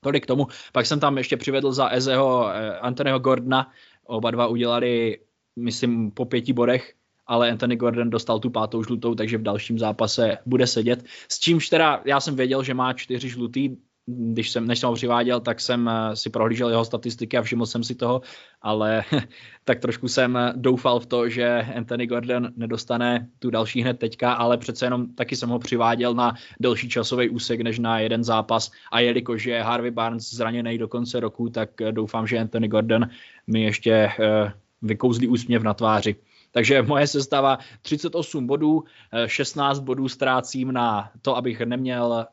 tolik 0.00 0.24
k 0.24 0.26
tomu. 0.26 0.46
Pak 0.72 0.86
jsem 0.86 1.00
tam 1.00 1.18
ještě 1.18 1.36
přivedl 1.36 1.72
za 1.72 1.88
Ezeho 1.88 2.48
Anthonyho 2.80 3.18
Gordona, 3.18 3.70
oba 4.04 4.30
dva 4.30 4.46
udělali 4.46 5.18
myslím, 5.56 6.10
po 6.10 6.24
pěti 6.24 6.52
bodech, 6.52 6.94
ale 7.26 7.50
Anthony 7.50 7.76
Gordon 7.76 8.10
dostal 8.10 8.38
tu 8.38 8.50
pátou 8.50 8.82
žlutou, 8.82 9.14
takže 9.14 9.38
v 9.38 9.42
dalším 9.42 9.78
zápase 9.78 10.38
bude 10.46 10.66
sedět. 10.66 11.04
S 11.28 11.38
čímž 11.38 11.68
teda 11.68 12.02
já 12.04 12.20
jsem 12.20 12.36
věděl, 12.36 12.62
že 12.62 12.74
má 12.74 12.92
čtyři 12.92 13.28
žlutý, 13.28 13.76
když 14.06 14.50
jsem, 14.50 14.66
než 14.66 14.78
jsem 14.78 14.88
ho 14.88 14.94
přiváděl, 14.94 15.40
tak 15.40 15.60
jsem 15.60 15.88
eh, 15.88 16.16
si 16.16 16.30
prohlížel 16.30 16.68
jeho 16.70 16.84
statistiky 16.84 17.36
a 17.36 17.42
všiml 17.42 17.66
jsem 17.66 17.84
si 17.84 17.94
toho, 17.94 18.20
ale 18.62 19.04
tak 19.64 19.80
trošku 19.80 20.08
jsem 20.08 20.38
doufal 20.56 21.00
v 21.00 21.06
to, 21.06 21.28
že 21.28 21.66
Anthony 21.76 22.06
Gordon 22.06 22.48
nedostane 22.56 23.28
tu 23.38 23.50
další 23.50 23.82
hned 23.82 23.98
teďka, 23.98 24.32
ale 24.32 24.58
přece 24.58 24.86
jenom 24.86 25.14
taky 25.14 25.36
jsem 25.36 25.48
ho 25.48 25.58
přiváděl 25.58 26.14
na 26.14 26.34
delší 26.60 26.88
časový 26.88 27.28
úsek 27.28 27.60
než 27.60 27.78
na 27.78 27.98
jeden 27.98 28.24
zápas 28.24 28.70
a 28.92 29.00
jelikož 29.00 29.44
je 29.44 29.62
Harvey 29.62 29.90
Barnes 29.90 30.34
zraněný 30.34 30.78
do 30.78 30.88
konce 30.88 31.20
roku, 31.20 31.48
tak 31.48 31.80
eh, 31.80 31.92
doufám, 31.92 32.26
že 32.26 32.38
Anthony 32.38 32.68
Gordon 32.68 33.08
mi 33.46 33.62
ještě 33.62 33.92
eh, 33.92 34.52
vykouzlí 34.82 35.28
úsměv 35.28 35.62
na 35.62 35.74
tváři. 35.74 36.16
Takže 36.54 36.82
moje 36.82 37.06
sestava 37.06 37.58
38 37.82 38.46
bodů, 38.46 38.84
16 39.26 39.78
bodů 39.78 40.08
ztrácím 40.08 40.72
na 40.72 41.10
to, 41.22 41.36
abych 41.36 41.60
neměl 41.60 42.26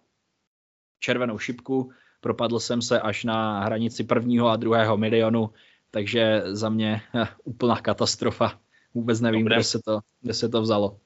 červenou 0.99 1.37
šipku, 1.37 1.91
propadl 2.21 2.59
jsem 2.59 2.81
se 2.81 3.01
až 3.01 3.23
na 3.23 3.59
hranici 3.63 4.03
prvního 4.03 4.47
a 4.47 4.55
druhého 4.55 4.97
milionu, 4.97 5.49
takže 5.91 6.41
za 6.45 6.69
mě 6.69 7.01
eh, 7.15 7.27
úplná 7.43 7.75
katastrofa. 7.75 8.59
Vůbec 8.93 9.21
nevím, 9.21 9.45
kde 9.45 9.63
se, 9.63 9.79
to, 9.85 9.99
kde 10.21 10.33
se 10.33 10.49
to 10.49 10.61
vzalo. 10.61 10.99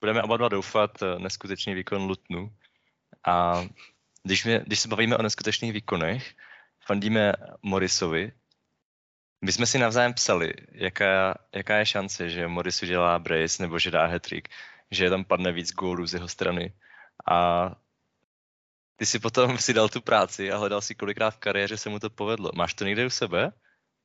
Budeme 0.00 0.22
oba 0.22 0.36
dva 0.36 0.48
doufat 0.48 1.02
eh, 1.02 1.18
neskutečný 1.18 1.74
výkon 1.74 2.02
Lutnu. 2.02 2.52
A 3.26 3.64
když, 4.22 4.44
mě, 4.44 4.62
když 4.66 4.80
se 4.80 4.88
bavíme 4.88 5.16
o 5.16 5.22
neskutečných 5.22 5.72
výkonech, 5.72 6.34
fandíme 6.86 7.32
Morisovi. 7.62 8.32
My 9.44 9.52
jsme 9.52 9.66
si 9.66 9.78
navzájem 9.78 10.14
psali, 10.14 10.54
jaká, 10.72 11.34
jaká 11.54 11.76
je 11.76 11.86
šance, 11.86 12.28
že 12.28 12.48
Morris 12.48 12.82
udělá 12.82 13.18
brace 13.18 13.62
nebo 13.62 13.78
že 13.78 13.90
dá 13.90 14.06
hat 14.06 14.26
že 14.90 15.10
tam 15.10 15.24
padne 15.24 15.52
víc 15.52 15.72
gólů 15.72 16.06
z 16.06 16.14
jeho 16.14 16.28
strany. 16.28 16.72
A 17.30 17.70
ty 18.96 19.06
si 19.06 19.18
potom 19.18 19.58
si 19.58 19.74
dal 19.74 19.88
tu 19.88 20.00
práci 20.00 20.52
a 20.52 20.58
hledal 20.58 20.80
si 20.80 20.94
kolikrát 20.94 21.30
v 21.30 21.38
kariéře 21.38 21.76
se 21.76 21.88
mu 21.90 21.98
to 21.98 22.10
povedlo. 22.10 22.50
Máš 22.54 22.74
to 22.74 22.84
někde 22.84 23.06
u 23.06 23.10
sebe? 23.10 23.52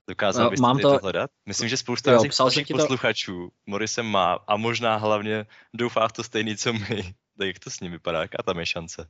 Dokázal 0.09 0.43
no, 0.43 0.49
bys 0.49 0.59
mám 0.59 0.79
to... 0.79 0.91
to 0.91 0.99
hledat? 1.03 1.31
Myslím, 1.45 1.69
že 1.69 1.77
spousta 1.77 2.11
jo, 2.11 2.23
našich 2.45 2.67
posluchačů 2.67 3.47
to... 3.47 3.53
Morisem 3.65 4.05
má 4.05 4.33
a 4.47 4.57
možná 4.57 4.95
hlavně 4.95 5.45
doufá 5.73 6.07
v 6.07 6.11
to 6.11 6.23
stejný, 6.23 6.57
co 6.57 6.73
my. 6.73 7.15
Tak 7.37 7.47
jak 7.47 7.59
to 7.59 7.69
s 7.69 7.79
ním 7.79 7.91
vypadá? 7.91 8.21
Jaká 8.21 8.43
tam 8.43 8.59
je 8.59 8.65
šance? 8.65 9.07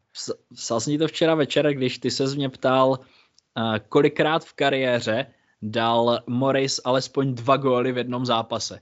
Psal 0.55 0.79
jsem 0.79 0.93
ti 0.93 0.97
to 0.97 1.07
včera 1.07 1.35
večer, 1.35 1.73
když 1.73 1.97
ty 1.97 2.11
se 2.11 2.35
mě 2.35 2.49
ptal, 2.49 2.89
uh, 2.89 3.77
kolikrát 3.89 4.45
v 4.45 4.53
kariéře 4.53 5.33
dal 5.61 6.19
Morris 6.27 6.81
alespoň 6.85 7.35
dva 7.35 7.57
góly 7.57 7.91
v 7.91 7.97
jednom 7.97 8.25
zápase. 8.25 8.79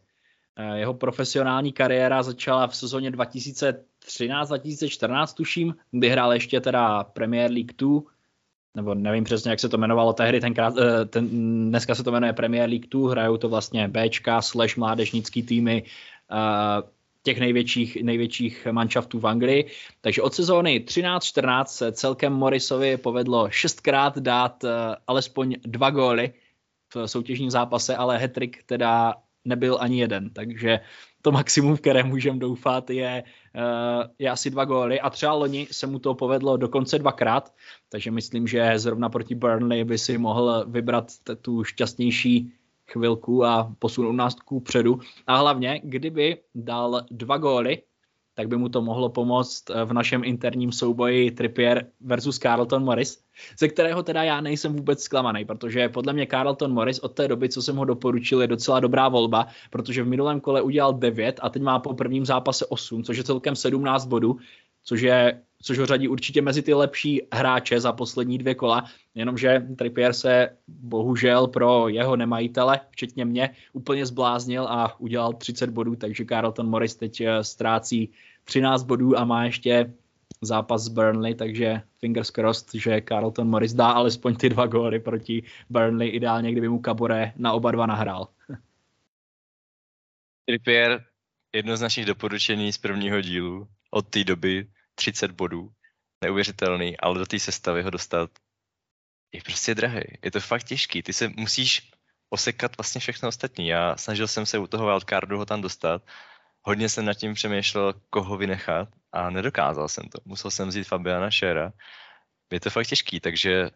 Uh, 0.59 0.75
jeho 0.75 0.93
profesionální 0.93 1.73
kariéra 1.73 2.23
začala 2.23 2.67
v 2.67 2.75
sezóně 2.75 3.11
2000 3.11 3.83
2013-2014 4.03 5.33
tuším, 5.33 5.75
kdy 5.91 6.09
hrál 6.09 6.33
ještě 6.33 6.61
teda 6.61 7.03
Premier 7.03 7.51
League 7.51 7.73
2, 7.77 8.01
nebo 8.75 8.95
nevím 8.95 9.23
přesně, 9.23 9.51
jak 9.51 9.59
se 9.59 9.69
to 9.69 9.77
jmenovalo 9.77 10.13
tehdy, 10.13 10.41
tenkrát, 10.41 10.73
eh, 10.77 11.05
ten, 11.05 11.27
dneska 11.69 11.95
se 11.95 12.03
to 12.03 12.11
jmenuje 12.11 12.33
Premier 12.33 12.69
League 12.69 12.87
2, 12.89 13.11
hrajou 13.11 13.37
to 13.37 13.49
vlastně 13.49 13.87
Bčka 13.87 14.41
slash 14.41 14.77
mládežnický 14.77 15.43
týmy 15.43 15.83
uh, 16.31 16.89
těch 17.23 17.39
největších, 17.39 18.03
největších 18.03 18.67
manšaftů 18.71 19.19
v 19.19 19.27
Anglii. 19.27 19.69
Takže 20.01 20.21
od 20.21 20.33
sezóny 20.33 20.79
13-14 20.87 21.65
se 21.65 21.91
celkem 21.91 22.33
Morrisovi 22.33 22.97
povedlo 22.97 23.49
šestkrát 23.49 24.17
dát 24.17 24.65
alespoň 25.07 25.55
dva 25.65 25.89
góly 25.89 26.33
v 26.95 27.07
soutěžním 27.07 27.49
zápase, 27.51 27.95
ale 27.95 28.17
hetrik 28.17 28.63
teda 28.63 29.13
nebyl 29.45 29.77
ani 29.81 29.99
jeden, 29.99 30.29
takže 30.29 30.79
to 31.21 31.31
maximum, 31.31 31.75
v 31.75 31.81
které 31.81 32.03
můžeme 32.03 32.39
doufat, 32.39 32.89
je, 32.89 33.23
eh, 33.55 34.07
je 34.19 34.29
asi 34.29 34.49
dva 34.49 34.65
góly 34.65 35.01
a 35.01 35.09
třeba 35.09 35.33
loni 35.33 35.67
se 35.71 35.87
mu 35.87 35.99
to 35.99 36.15
povedlo 36.15 36.57
dokonce 36.57 36.99
dvakrát, 36.99 37.53
takže 37.89 38.11
myslím, 38.11 38.47
že 38.47 38.79
zrovna 38.79 39.09
proti 39.09 39.35
Burnley 39.35 39.83
by 39.83 39.97
si 39.97 40.17
mohl 40.17 40.65
vybrat 40.67 41.11
tu 41.41 41.63
šťastnější 41.63 42.53
chvilku 42.91 43.45
a 43.45 43.75
posunout 43.79 44.11
nás 44.11 44.35
předu. 44.63 44.99
A 45.27 45.37
hlavně, 45.37 45.81
kdyby 45.83 46.37
dal 46.55 47.05
dva 47.11 47.37
góly, 47.37 47.81
tak 48.33 48.47
by 48.47 48.57
mu 48.57 48.69
to 48.69 48.81
mohlo 48.81 49.09
pomoct 49.09 49.69
eh, 49.69 49.85
v 49.85 49.93
našem 49.93 50.23
interním 50.23 50.71
souboji 50.71 51.31
Trippier 51.31 51.85
versus 52.01 52.39
Carlton 52.39 52.83
Morris, 52.83 53.23
ze 53.59 53.67
kterého 53.67 54.03
teda 54.03 54.23
já 54.23 54.41
nejsem 54.41 54.73
vůbec 54.75 55.03
zklamaný, 55.03 55.45
protože 55.45 55.89
podle 55.89 56.13
mě 56.13 56.27
Carlton 56.27 56.73
Morris 56.73 56.99
od 56.99 57.09
té 57.09 57.27
doby, 57.27 57.49
co 57.49 57.61
jsem 57.61 57.75
ho 57.75 57.85
doporučil, 57.85 58.41
je 58.41 58.47
docela 58.47 58.79
dobrá 58.79 59.09
volba, 59.09 59.47
protože 59.69 60.03
v 60.03 60.07
minulém 60.07 60.39
kole 60.39 60.61
udělal 60.61 60.93
9 60.93 61.39
a 61.43 61.49
teď 61.49 61.61
má 61.61 61.79
po 61.79 61.93
prvním 61.93 62.25
zápase 62.25 62.65
8, 62.65 63.03
což 63.03 63.17
je 63.17 63.23
celkem 63.23 63.55
17 63.55 64.05
bodů, 64.05 64.37
což 64.83 65.01
je 65.01 65.41
což 65.63 65.79
ho 65.79 65.85
řadí 65.85 66.07
určitě 66.07 66.41
mezi 66.41 66.61
ty 66.61 66.73
lepší 66.73 67.21
hráče 67.33 67.79
za 67.79 67.91
poslední 67.93 68.37
dvě 68.37 68.55
kola, 68.55 68.85
jenomže 69.15 69.67
Trippier 69.77 70.13
se 70.13 70.49
bohužel 70.67 71.47
pro 71.47 71.87
jeho 71.87 72.15
nemajitele, 72.15 72.79
včetně 72.91 73.25
mě, 73.25 73.55
úplně 73.73 74.05
zbláznil 74.05 74.67
a 74.67 74.99
udělal 74.99 75.33
30 75.33 75.69
bodů, 75.69 75.95
takže 75.95 76.25
Carlton 76.25 76.69
Morris 76.69 76.95
teď 76.95 77.21
eh, 77.21 77.43
ztrácí 77.43 78.11
13 78.43 78.83
bodů 78.83 79.17
a 79.17 79.25
má 79.25 79.45
ještě 79.45 79.93
zápas 80.41 80.83
s 80.83 80.87
Burnley, 80.87 81.35
takže 81.35 81.81
fingers 81.99 82.29
crossed, 82.29 82.73
že 82.73 83.01
Carlton 83.07 83.47
Morris 83.47 83.73
dá 83.73 83.87
alespoň 83.87 84.35
ty 84.35 84.49
dva 84.49 84.65
góly 84.65 84.99
proti 84.99 85.43
Burnley, 85.69 86.09
ideálně 86.09 86.51
kdyby 86.51 86.69
mu 86.69 86.79
Kabore 86.79 87.33
na 87.37 87.53
oba 87.53 87.71
dva 87.71 87.85
nahrál. 87.85 88.27
Trippier, 90.45 91.05
jedno 91.55 91.77
z 91.77 91.81
našich 91.81 92.05
doporučení 92.05 92.73
z 92.73 92.77
prvního 92.77 93.21
dílu 93.21 93.67
od 93.91 94.07
té 94.07 94.23
doby 94.23 94.67
30 94.95 95.31
bodů, 95.31 95.71
neuvěřitelný, 96.23 96.97
ale 96.97 97.19
do 97.19 97.25
té 97.25 97.39
sestavy 97.39 97.83
ho 97.83 97.89
dostat 97.89 98.29
je 99.33 99.41
prostě 99.41 99.75
drahý. 99.75 100.01
Je 100.23 100.31
to 100.31 100.39
fakt 100.39 100.63
těžký. 100.63 101.03
Ty 101.03 101.13
se 101.13 101.27
musíš 101.27 101.91
osekat 102.29 102.77
vlastně 102.77 103.01
všechno 103.01 103.29
ostatní. 103.29 103.67
Já 103.67 103.97
snažil 103.97 104.27
jsem 104.27 104.45
se 104.45 104.57
u 104.57 104.67
toho 104.67 104.85
wildcardu 104.85 105.37
ho 105.37 105.45
tam 105.45 105.61
dostat. 105.61 106.01
Hodně 106.61 106.89
jsem 106.89 107.05
nad 107.05 107.13
tím 107.13 107.33
přemýšlel, 107.33 107.93
koho 108.09 108.37
vynechat 108.37 108.89
a 109.11 109.29
nedokázal 109.29 109.89
jsem 109.89 110.09
to. 110.09 110.17
Musel 110.25 110.51
jsem 110.51 110.67
vzít 110.67 110.87
Fabiana 110.87 111.31
Šera. 111.31 111.73
Je 112.51 112.59
to 112.59 112.69
fakt 112.69 112.87
těžký, 112.87 113.19
takže 113.19 113.69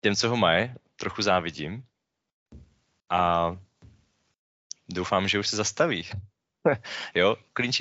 těm, 0.00 0.16
co 0.16 0.28
ho 0.28 0.36
mají, 0.36 0.74
trochu 0.96 1.22
závidím. 1.22 1.84
A 3.10 3.56
doufám, 4.88 5.28
že 5.28 5.38
už 5.38 5.48
se 5.48 5.56
zastaví. 5.56 6.06
jo, 7.14 7.36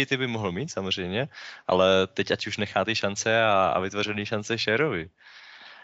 ty 0.08 0.18
by 0.18 0.28
mohl 0.28 0.52
mít 0.52 0.72
samozřejmě, 0.72 1.30
ale 1.68 2.08
teď 2.08 2.32
ať 2.32 2.48
už 2.48 2.58
nechá 2.58 2.86
ty 2.86 2.96
šance 2.96 3.44
a, 3.44 3.68
a 3.76 3.80
vytvořený 3.80 4.26
šance 4.26 4.58
Sherovi. 4.58 5.10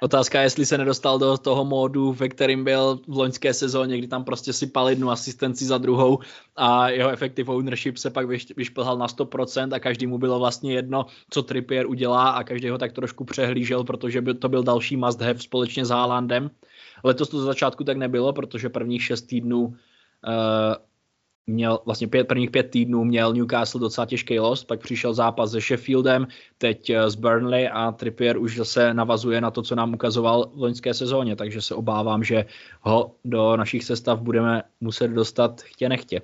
Otázka 0.02 0.40
je, 0.40 0.46
jestli 0.46 0.66
se 0.66 0.78
nedostal 0.78 1.20
do 1.20 1.38
toho 1.38 1.66
módu, 1.66 2.14
ve 2.14 2.30
kterým 2.30 2.64
byl 2.64 3.00
v 3.08 3.18
loňské 3.18 3.54
sezóně, 3.54 3.98
kdy 3.98 4.08
tam 4.08 4.24
prostě 4.24 4.54
sypal 4.54 4.90
jednu 4.90 5.12
asistenci 5.12 5.66
za 5.66 5.78
druhou 5.78 6.20
a 6.56 6.90
jeho 6.90 7.10
effective 7.10 7.54
ownership 7.54 7.98
se 7.98 8.10
pak 8.10 8.28
vyšplhal 8.58 8.98
na 8.98 9.08
100% 9.08 9.74
a 9.74 9.80
každý 9.80 10.08
mu 10.08 10.18
bylo 10.18 10.40
vlastně 10.40 10.74
jedno, 10.74 11.06
co 11.30 11.44
Trippier 11.44 11.88
udělá 11.88 12.30
a 12.30 12.44
každý 12.44 12.70
ho 12.70 12.78
tak 12.78 12.94
trošku 12.94 13.26
přehlížel, 13.26 13.84
protože 13.84 14.22
by 14.22 14.34
to 14.34 14.50
byl 14.50 14.64
další 14.64 14.98
must 14.98 15.22
have 15.22 15.40
společně 15.40 15.86
s 15.86 15.90
Haalandem. 15.90 16.52
Letos 17.04 17.30
to 17.30 17.40
za 17.40 17.46
začátku 17.46 17.84
tak 17.84 17.98
nebylo, 17.98 18.34
protože 18.34 18.70
prvních 18.70 19.04
šest 19.04 19.22
týdnů 19.22 19.62
uh, 19.66 19.76
měl 21.48 21.80
vlastně 21.86 22.08
pět, 22.08 22.28
prvních 22.28 22.52
pět 22.52 22.64
týdnů 22.64 23.04
měl 23.04 23.34
Newcastle 23.34 23.82
docela 23.82 24.06
těžký 24.06 24.40
los, 24.40 24.64
pak 24.64 24.80
přišel 24.80 25.14
zápas 25.14 25.52
se 25.52 25.62
Sheffieldem, 25.62 26.28
teď 26.58 26.90
s 26.90 27.16
eh, 27.16 27.20
Burnley 27.20 27.70
a 27.74 27.92
Trippier 27.92 28.38
už 28.38 28.58
zase 28.58 28.94
navazuje 28.94 29.42
na 29.42 29.52
to, 29.52 29.62
co 29.62 29.76
nám 29.76 29.94
ukazoval 29.94 30.52
v 30.56 30.62
loňské 30.62 30.94
sezóně, 30.94 31.36
takže 31.36 31.62
se 31.62 31.76
obávám, 31.76 32.24
že 32.24 32.46
ho 32.82 33.16
do 33.26 33.58
našich 33.58 33.84
sestav 33.84 34.22
budeme 34.22 34.64
muset 34.82 35.08
dostat 35.08 35.62
chtě 35.62 35.90
nechtě. 35.90 36.22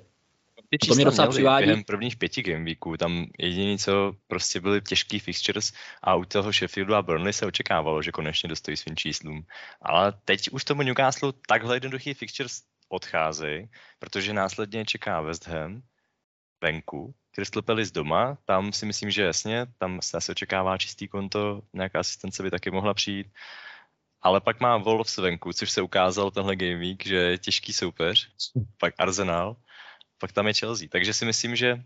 to 0.88 0.94
mě 0.94 1.04
docela 1.04 1.28
přivádí. 1.28 1.66
Během 1.66 1.84
prvních 1.84 2.16
pěti 2.16 2.42
gameweeků, 2.42 2.96
tam 2.96 3.26
jediný, 3.38 3.78
co 3.78 4.12
prostě 4.26 4.60
byly 4.60 4.80
těžký 4.80 5.18
fixtures 5.18 5.72
a 6.02 6.14
u 6.14 6.24
toho 6.24 6.52
Sheffieldu 6.52 6.94
a 6.94 7.02
Burnley 7.02 7.32
se 7.32 7.46
očekávalo, 7.46 8.02
že 8.02 8.12
konečně 8.12 8.48
dostojí 8.48 8.76
svým 8.76 8.96
číslům. 8.96 9.44
Ale 9.82 10.12
teď 10.24 10.50
už 10.50 10.64
tomu 10.64 10.82
Newcastle 10.82 11.32
takhle 11.46 11.76
jednoduchý 11.76 12.14
fixtures 12.14 12.62
odcházejí, 12.92 13.68
protože 13.98 14.32
následně 14.32 14.84
čeká 14.84 15.20
West 15.20 15.46
Ham 15.46 15.82
venku, 16.60 17.14
Crystal 17.34 17.62
Palace 17.62 17.92
doma, 17.92 18.38
tam 18.44 18.72
si 18.72 18.86
myslím, 18.86 19.10
že 19.10 19.22
jasně, 19.22 19.66
tam 19.78 20.02
se 20.02 20.16
asi 20.16 20.32
očekává 20.32 20.78
čistý 20.78 21.08
konto, 21.08 21.62
nějaká 21.72 22.00
asistence 22.00 22.42
by 22.42 22.50
taky 22.50 22.70
mohla 22.70 22.94
přijít. 22.94 23.26
Ale 24.22 24.40
pak 24.40 24.60
má 24.60 24.76
Wolves 24.76 25.16
venku, 25.16 25.52
což 25.52 25.70
se 25.70 25.82
ukázal 25.82 26.30
tenhle 26.30 26.56
game 26.56 26.76
week, 26.76 27.06
že 27.06 27.16
je 27.16 27.38
těžký 27.38 27.72
soupeř, 27.72 28.32
pak 28.78 28.94
Arsenal, 28.98 29.56
pak 30.18 30.32
tam 30.32 30.46
je 30.46 30.54
Chelsea. 30.54 30.88
Takže 30.90 31.14
si 31.14 31.24
myslím, 31.24 31.56
že 31.56 31.82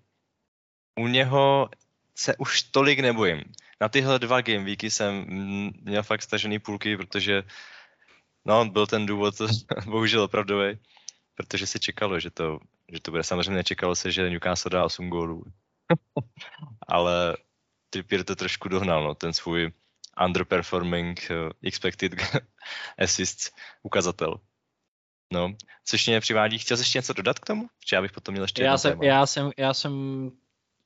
u 0.99 1.07
něho 1.09 1.69
se 2.15 2.37
už 2.37 2.63
tolik 2.63 2.99
nebojím. 2.99 3.45
Na 3.81 3.89
tyhle 3.89 4.19
dva 4.19 4.41
game 4.41 4.65
weeky 4.65 4.91
jsem 4.91 5.25
měl 5.83 6.03
fakt 6.03 6.23
stažený 6.23 6.59
půlky, 6.59 6.97
protože 6.97 7.43
no, 8.47 8.65
byl 8.65 8.87
ten 8.87 9.07
důvod 9.07 9.35
bohužel 9.87 10.23
opravdový 10.23 10.79
protože 11.37 11.67
se 11.67 11.79
čekalo, 11.79 12.21
že 12.21 12.31
to, 12.31 12.59
že 12.93 13.01
to 13.01 13.11
bude. 13.11 13.23
Samozřejmě 13.23 13.55
nečekalo 13.55 13.95
se, 13.95 14.13
že 14.13 14.31
Newcastle 14.31 14.71
dá 14.71 14.85
8 14.85 15.09
gólů. 15.09 15.45
Ale 16.89 17.37
Trippier 17.91 18.25
to 18.25 18.37
trošku 18.37 18.69
dohnal, 18.69 19.05
no, 19.05 19.15
ten 19.15 19.33
svůj 19.33 19.73
underperforming 20.25 21.31
uh, 21.31 21.51
expected 21.63 22.13
assists 22.99 23.51
ukazatel. 23.83 24.41
No, 25.33 25.55
což 25.85 26.07
mě 26.07 26.21
přivádí, 26.21 26.59
chtěl 26.59 26.77
jsi 26.77 26.81
ještě 26.81 26.99
něco 26.99 27.13
dodat 27.13 27.39
k 27.39 27.47
tomu? 27.47 27.69
Či 27.85 27.95
já 27.95 28.03
bych 28.03 28.13
potom 28.13 28.33
měl 28.33 28.45
ještě 28.45 28.63
já 28.63 28.79
jsem, 28.79 29.03
já 29.03 29.27
jsem, 29.27 29.51
já 29.57 29.75
jsem 29.75 29.93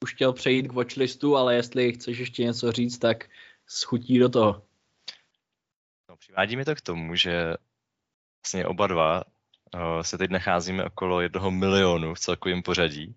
už 0.03 0.15
chtěl 0.15 0.33
přejít 0.33 0.69
k 0.69 0.73
watchlistu, 0.73 1.37
ale 1.37 1.55
jestli 1.55 1.93
chceš 1.93 2.19
ještě 2.19 2.45
něco 2.45 2.73
říct, 2.73 2.99
tak 2.99 3.29
schutí 3.67 4.19
do 4.19 4.29
toho. 4.29 4.63
No, 6.11 6.17
přivádí 6.17 6.57
mi 6.57 6.65
to 6.65 6.75
k 6.75 6.81
tomu, 6.81 7.15
že 7.15 7.55
vlastně 8.45 8.67
oba 8.67 8.87
dva 8.87 9.25
uh, 9.75 10.01
se 10.03 10.19
teď 10.19 10.31
nacházíme 10.31 10.85
okolo 10.85 11.21
jednoho 11.21 11.51
milionu 11.51 12.15
v 12.15 12.21
celkovém 12.21 12.63
pořadí. 12.63 13.17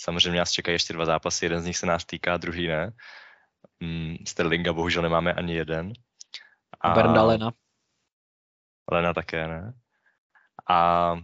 Samozřejmě 0.00 0.38
nás 0.38 0.50
čekají 0.50 0.74
ještě 0.74 0.92
dva 0.92 1.04
zápasy, 1.04 1.44
jeden 1.44 1.60
z 1.60 1.64
nich 1.66 1.76
se 1.76 1.86
nás 1.86 2.04
týká, 2.04 2.36
druhý 2.36 2.68
ne. 2.68 2.92
Mm, 3.80 4.16
Sterlinga 4.26 4.72
bohužel 4.72 5.02
nemáme 5.02 5.32
ani 5.32 5.54
jeden. 5.54 5.92
A 6.80 6.94
Berndalena. 6.94 7.52
Lena 8.92 9.14
také 9.14 9.48
ne. 9.48 9.72
A 10.70 11.14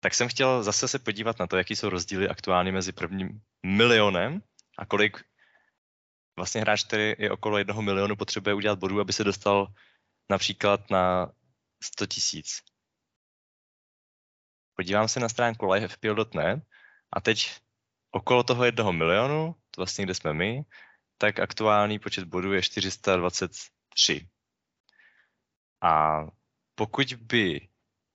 tak 0.00 0.14
jsem 0.14 0.28
chtěl 0.28 0.62
zase 0.62 0.88
se 0.88 0.98
podívat 0.98 1.38
na 1.38 1.46
to, 1.46 1.56
jaký 1.56 1.76
jsou 1.76 1.88
rozdíly 1.88 2.28
aktuálně 2.28 2.72
mezi 2.72 2.92
prvním 2.92 3.40
milionem 3.66 4.42
a 4.78 4.86
kolik 4.86 5.29
vlastně 6.36 6.60
hráč, 6.60 6.84
který 6.84 7.14
je 7.18 7.30
okolo 7.30 7.58
jednoho 7.58 7.82
milionu, 7.82 8.16
potřebuje 8.16 8.54
udělat 8.54 8.78
bodů, 8.78 9.00
aby 9.00 9.12
se 9.12 9.24
dostal 9.24 9.66
například 10.30 10.90
na 10.90 11.32
100 11.82 12.06
tisíc. 12.06 12.62
Podívám 14.76 15.08
se 15.08 15.20
na 15.20 15.28
stránku 15.28 15.66
livefpl.net 15.66 16.62
a 17.12 17.20
teď 17.20 17.56
okolo 18.10 18.42
toho 18.42 18.64
jednoho 18.64 18.92
milionu, 18.92 19.54
to 19.70 19.80
vlastně 19.80 20.04
kde 20.04 20.14
jsme 20.14 20.34
my, 20.34 20.62
tak 21.18 21.38
aktuální 21.38 21.98
počet 21.98 22.24
bodů 22.24 22.52
je 22.52 22.62
423. 22.62 24.28
A 25.82 26.20
pokud 26.74 27.14
by 27.14 27.68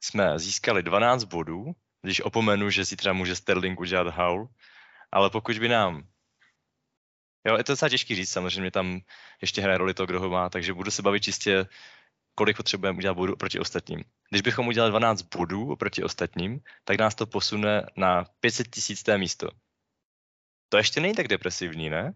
jsme 0.03 0.39
získali 0.39 0.83
12 0.83 1.23
bodů, 1.23 1.71
když 2.01 2.21
opomenu, 2.21 2.69
že 2.69 2.85
zítra 2.85 3.13
může 3.13 3.35
Sterling 3.35 3.79
udělat 3.79 4.07
haul, 4.07 4.49
ale 5.11 5.29
pokud 5.29 5.59
by 5.59 5.67
nám 5.67 6.07
Jo, 7.47 7.57
je 7.57 7.63
to 7.63 7.71
docela 7.71 7.89
těžký 7.89 8.15
říct, 8.15 8.31
samozřejmě 8.31 8.71
tam 8.71 9.01
ještě 9.41 9.61
hraje 9.61 9.77
roli 9.77 9.93
to, 9.93 10.05
kdo 10.05 10.19
ho 10.19 10.29
má, 10.29 10.49
takže 10.49 10.73
budu 10.73 10.91
se 10.91 11.01
bavit 11.01 11.23
čistě, 11.23 11.65
kolik 12.35 12.57
potřebujeme 12.57 12.97
udělat 12.97 13.13
bodů 13.13 13.33
oproti 13.33 13.59
ostatním. 13.59 14.03
Když 14.29 14.41
bychom 14.41 14.67
udělali 14.67 14.91
12 14.91 15.21
bodů 15.21 15.71
oproti 15.71 16.03
ostatním, 16.03 16.59
tak 16.83 16.97
nás 16.97 17.15
to 17.15 17.25
posune 17.25 17.85
na 17.97 18.23
500 18.39 18.67
tisícté 18.67 19.17
místo. 19.17 19.49
To 20.69 20.77
ještě 20.77 21.01
není 21.01 21.13
tak 21.13 21.27
depresivní, 21.27 21.89
ne? 21.89 22.13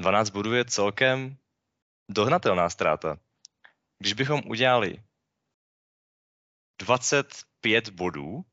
12 0.00 0.30
bodů 0.30 0.54
je 0.54 0.64
celkem 0.64 1.36
dohnatelná 2.10 2.70
ztráta. 2.70 3.18
Když 3.98 4.12
bychom 4.12 4.42
udělali 4.46 5.02
25 6.78 7.90
bodů 7.90 8.44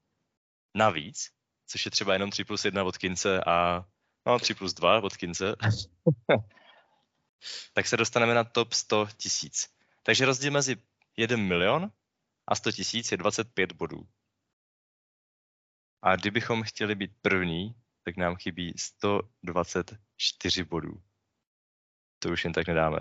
navíc, 0.76 1.30
což 1.68 1.86
je 1.86 1.92
třeba 1.92 2.14
jenom 2.14 2.32
3 2.32 2.44
plus 2.44 2.66
1 2.66 2.84
od 2.84 2.98
Kince 2.98 3.44
a 3.44 3.86
no, 4.26 4.40
3 4.40 4.54
plus 4.54 4.74
2 4.74 5.04
od 5.04 5.18
Kince, 5.18 5.56
tak 7.74 7.88
se 7.88 7.98
dostaneme 7.98 8.34
na 8.34 8.44
top 8.44 8.74
100 8.74 9.08
tisíc. 9.18 9.70
Takže 10.04 10.26
rozdíl 10.26 10.52
mezi 10.52 10.78
1 11.18 11.38
milion 11.38 11.92
a 12.48 12.56
100 12.56 12.72
tisíc 12.72 13.12
je 13.12 13.18
25 13.18 13.72
bodů. 13.72 14.08
A 16.02 16.16
kdybychom 16.16 16.64
chtěli 16.64 16.96
být 16.96 17.12
první, 17.22 17.76
tak 18.04 18.18
nám 18.18 18.36
chybí 18.36 18.74
124 18.78 20.64
bodů. 20.64 21.02
To 22.20 22.30
už 22.30 22.44
jen 22.44 22.54
tak 22.54 22.68
nedáme. 22.68 23.00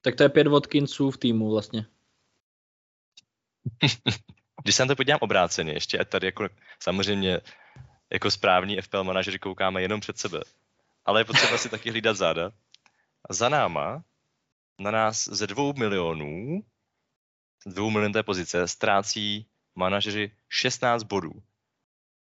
Tak 0.00 0.16
to 0.16 0.22
je 0.22 0.28
pět 0.28 0.46
Watkinsů 0.46 1.10
v 1.10 1.18
týmu 1.18 1.50
vlastně. 1.50 1.86
Když 4.62 4.76
se 4.76 4.82
na 4.82 4.86
to 4.86 4.96
podívám 4.96 5.18
obráceně, 5.22 5.72
ještě 5.72 5.98
a 5.98 6.04
tady 6.04 6.26
jako 6.26 6.48
samozřejmě 6.82 7.40
jako 8.12 8.30
správní 8.30 8.80
FPL 8.80 9.04
manažeři 9.04 9.38
koukáme 9.38 9.82
jenom 9.82 10.00
před 10.00 10.18
sebe. 10.18 10.40
Ale 11.04 11.20
je 11.20 11.24
potřeba 11.24 11.58
si 11.58 11.68
taky 11.68 11.90
hlídat 11.90 12.16
záda. 12.16 12.50
A 13.30 13.34
za 13.34 13.48
náma, 13.48 14.04
na 14.78 14.90
nás 14.90 15.24
ze 15.24 15.46
dvou 15.46 15.72
milionů, 15.72 16.60
dvou 17.66 17.90
milionů 17.90 18.12
té 18.12 18.22
pozice, 18.22 18.68
ztrácí 18.68 19.46
manažeři 19.74 20.36
16 20.48 21.02
bodů. 21.02 21.32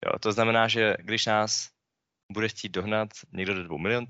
Jo, 0.06 0.20
to 0.20 0.32
znamená, 0.32 0.68
že 0.68 0.96
když 1.00 1.26
nás 1.26 1.70
bude 2.32 2.50
chtít 2.50 2.70
dohnat 2.70 3.10
někdo 3.32 3.54
do 3.54 3.64
dvou 3.64 3.78
milionů, 3.78 4.08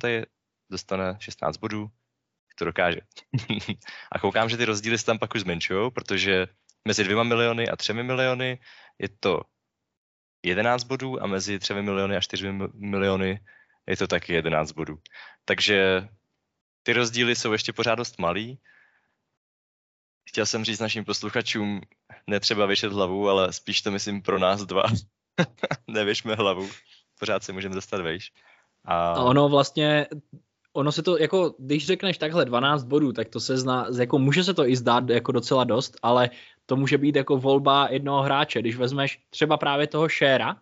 dostane 0.70 1.17
16 1.20 1.57
bodů, 1.57 1.91
to 2.59 2.65
dokáže. 2.65 3.01
a 4.11 4.20
koukám, 4.20 4.49
že 4.49 4.57
ty 4.57 4.65
rozdíly 4.65 4.97
se 4.97 5.05
tam 5.05 5.20
pak 5.20 5.36
už 5.36 5.41
zmenšují, 5.41 5.91
protože 5.91 6.47
mezi 6.86 7.03
dvěma 7.03 7.24
miliony 7.24 7.70
a 7.70 7.76
třemi 7.76 8.03
miliony 8.03 8.59
je 8.99 9.09
to 9.20 9.41
11 10.44 10.84
bodů 10.84 11.24
a 11.24 11.28
mezi 11.28 11.60
třemi 11.60 11.82
miliony 11.82 12.16
a 12.16 12.22
čtyřmi 12.22 12.68
miliony 12.74 13.40
je 13.88 13.98
to 13.98 14.08
taky 14.08 14.34
11 14.34 14.72
bodů. 14.72 15.00
Takže 15.46 16.08
ty 16.84 16.94
rozdíly 16.94 17.36
jsou 17.36 17.52
ještě 17.52 17.74
pořád 17.74 17.96
dost 17.96 18.20
malý. 18.20 18.60
Chtěl 20.30 20.46
jsem 20.46 20.66
říct 20.66 20.80
našim 20.80 21.06
posluchačům, 21.06 21.82
netřeba 22.28 22.66
věšet 22.66 22.92
hlavu, 22.92 23.30
ale 23.30 23.54
spíš 23.54 23.82
to 23.82 23.92
myslím 23.92 24.22
pro 24.22 24.40
nás 24.40 24.66
dva. 24.66 24.84
Nevěšme 25.88 26.36
hlavu, 26.36 26.70
pořád 27.20 27.44
se 27.44 27.54
můžeme 27.54 27.76
dostat 27.76 28.02
vejš. 28.02 28.32
A 28.86 29.14
ono 29.24 29.50
vlastně 29.50 30.08
ono 30.80 30.91
se 30.91 31.03
to, 31.03 31.17
jako, 31.17 31.55
když 31.59 31.86
řekneš 31.86 32.17
takhle 32.17 32.45
12 32.45 32.84
bodů, 32.84 33.13
tak 33.13 33.30
to 33.30 33.39
se 33.39 33.57
zná, 33.57 33.88
jako 33.99 34.19
může 34.19 34.43
se 34.43 34.53
to 34.53 34.67
i 34.67 34.75
zdát 34.75 35.09
jako 35.09 35.32
docela 35.32 35.63
dost, 35.63 35.97
ale 36.01 36.30
to 36.65 36.75
může 36.75 36.97
být 36.97 37.15
jako 37.15 37.38
volba 37.38 37.88
jednoho 37.91 38.21
hráče. 38.21 38.59
Když 38.59 38.77
vezmeš 38.77 39.19
třeba 39.30 39.57
právě 39.57 39.88
toho 39.88 40.07
Shera 40.07 40.53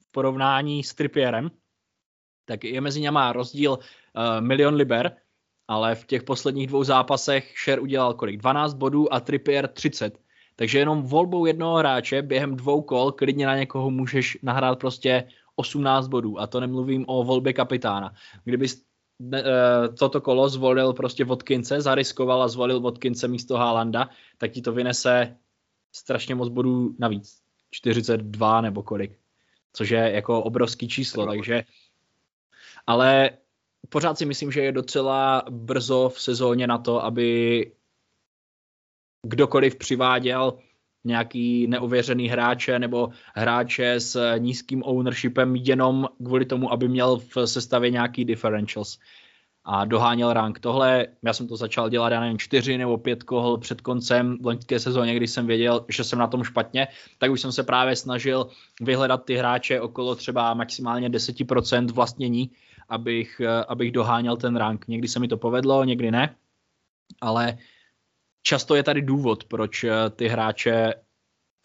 v 0.00 0.12
porovnání 0.12 0.82
s 0.82 0.94
Trippierem, 0.94 1.50
tak 2.44 2.64
je 2.64 2.80
mezi 2.80 3.00
něma 3.00 3.32
rozdíl 3.32 3.72
uh, 3.72 3.78
milion 4.40 4.74
liber, 4.74 5.16
ale 5.68 5.94
v 5.94 6.06
těch 6.06 6.22
posledních 6.22 6.66
dvou 6.66 6.84
zápasech 6.84 7.54
Sher 7.64 7.80
udělal 7.80 8.14
kolik? 8.14 8.36
12 8.36 8.74
bodů 8.74 9.14
a 9.14 9.20
Trippier 9.20 9.68
30. 9.68 10.18
Takže 10.56 10.78
jenom 10.78 11.02
volbou 11.02 11.46
jednoho 11.46 11.76
hráče 11.76 12.22
během 12.22 12.56
dvou 12.56 12.82
kol 12.82 13.12
klidně 13.12 13.46
na 13.46 13.56
někoho 13.56 13.90
můžeš 13.90 14.38
nahrát 14.42 14.78
prostě 14.78 15.24
18 15.56 16.08
bodů 16.08 16.40
a 16.40 16.46
to 16.46 16.60
nemluvím 16.60 17.04
o 17.08 17.24
volbě 17.24 17.52
kapitána. 17.52 18.14
Kdyby 18.44 18.68
toto 19.98 20.20
kolo 20.20 20.48
zvolil 20.48 20.92
prostě 20.92 21.24
Vodkince, 21.24 21.80
zariskoval 21.80 22.42
a 22.42 22.48
zvolil 22.48 22.80
Vodkince 22.80 23.28
místo 23.28 23.56
Haalanda, 23.56 24.10
tak 24.38 24.52
ti 24.52 24.62
to 24.62 24.72
vynese 24.72 25.36
strašně 25.92 26.34
moc 26.34 26.48
bodů 26.48 26.94
navíc. 26.98 27.40
42 27.70 28.60
nebo 28.60 28.82
kolik. 28.82 29.18
Což 29.72 29.90
je 29.90 30.12
jako 30.12 30.42
obrovský 30.42 30.88
číslo, 30.88 31.26
takže 31.26 31.64
ale 32.86 33.30
pořád 33.88 34.18
si 34.18 34.24
myslím, 34.24 34.52
že 34.52 34.60
je 34.60 34.72
docela 34.72 35.42
brzo 35.50 36.08
v 36.08 36.20
sezóně 36.20 36.66
na 36.66 36.78
to, 36.78 37.04
aby 37.04 37.72
kdokoliv 39.22 39.76
přiváděl 39.76 40.58
nějaký 41.04 41.66
neuvěřený 41.66 42.28
hráče 42.28 42.78
nebo 42.78 43.08
hráče 43.34 44.00
s 44.00 44.36
nízkým 44.38 44.82
ownershipem 44.84 45.56
jenom 45.56 46.08
kvůli 46.24 46.44
tomu, 46.44 46.72
aby 46.72 46.88
měl 46.88 47.16
v 47.16 47.46
sestavě 47.46 47.90
nějaký 47.90 48.24
differentials 48.24 48.98
a 49.64 49.84
doháněl 49.84 50.32
rank. 50.32 50.58
Tohle, 50.58 51.06
já 51.22 51.32
jsem 51.32 51.48
to 51.48 51.56
začal 51.56 51.88
dělat, 51.88 52.12
já 52.12 52.20
nevím, 52.20 52.38
čtyři 52.38 52.78
nebo 52.78 52.98
pět 52.98 53.22
kol 53.22 53.58
před 53.58 53.80
koncem 53.80 54.38
loňské 54.44 54.80
sezóně, 54.80 55.16
když 55.16 55.30
jsem 55.30 55.46
věděl, 55.46 55.84
že 55.88 56.04
jsem 56.04 56.18
na 56.18 56.26
tom 56.26 56.44
špatně, 56.44 56.88
tak 57.18 57.30
už 57.30 57.40
jsem 57.40 57.52
se 57.52 57.62
právě 57.62 57.96
snažil 57.96 58.46
vyhledat 58.80 59.24
ty 59.24 59.36
hráče 59.36 59.80
okolo 59.80 60.14
třeba 60.14 60.54
maximálně 60.54 61.08
10% 61.08 61.92
vlastnění, 61.92 62.50
abych, 62.88 63.40
abych 63.68 63.92
doháněl 63.92 64.36
ten 64.36 64.56
rank. 64.56 64.88
Někdy 64.88 65.08
se 65.08 65.20
mi 65.20 65.28
to 65.28 65.36
povedlo, 65.36 65.84
někdy 65.84 66.10
ne, 66.10 66.34
ale 67.20 67.58
často 68.44 68.74
je 68.74 68.82
tady 68.82 69.02
důvod, 69.02 69.44
proč 69.44 69.84
eh, 69.84 70.10
ty 70.10 70.28
hráče 70.28 70.94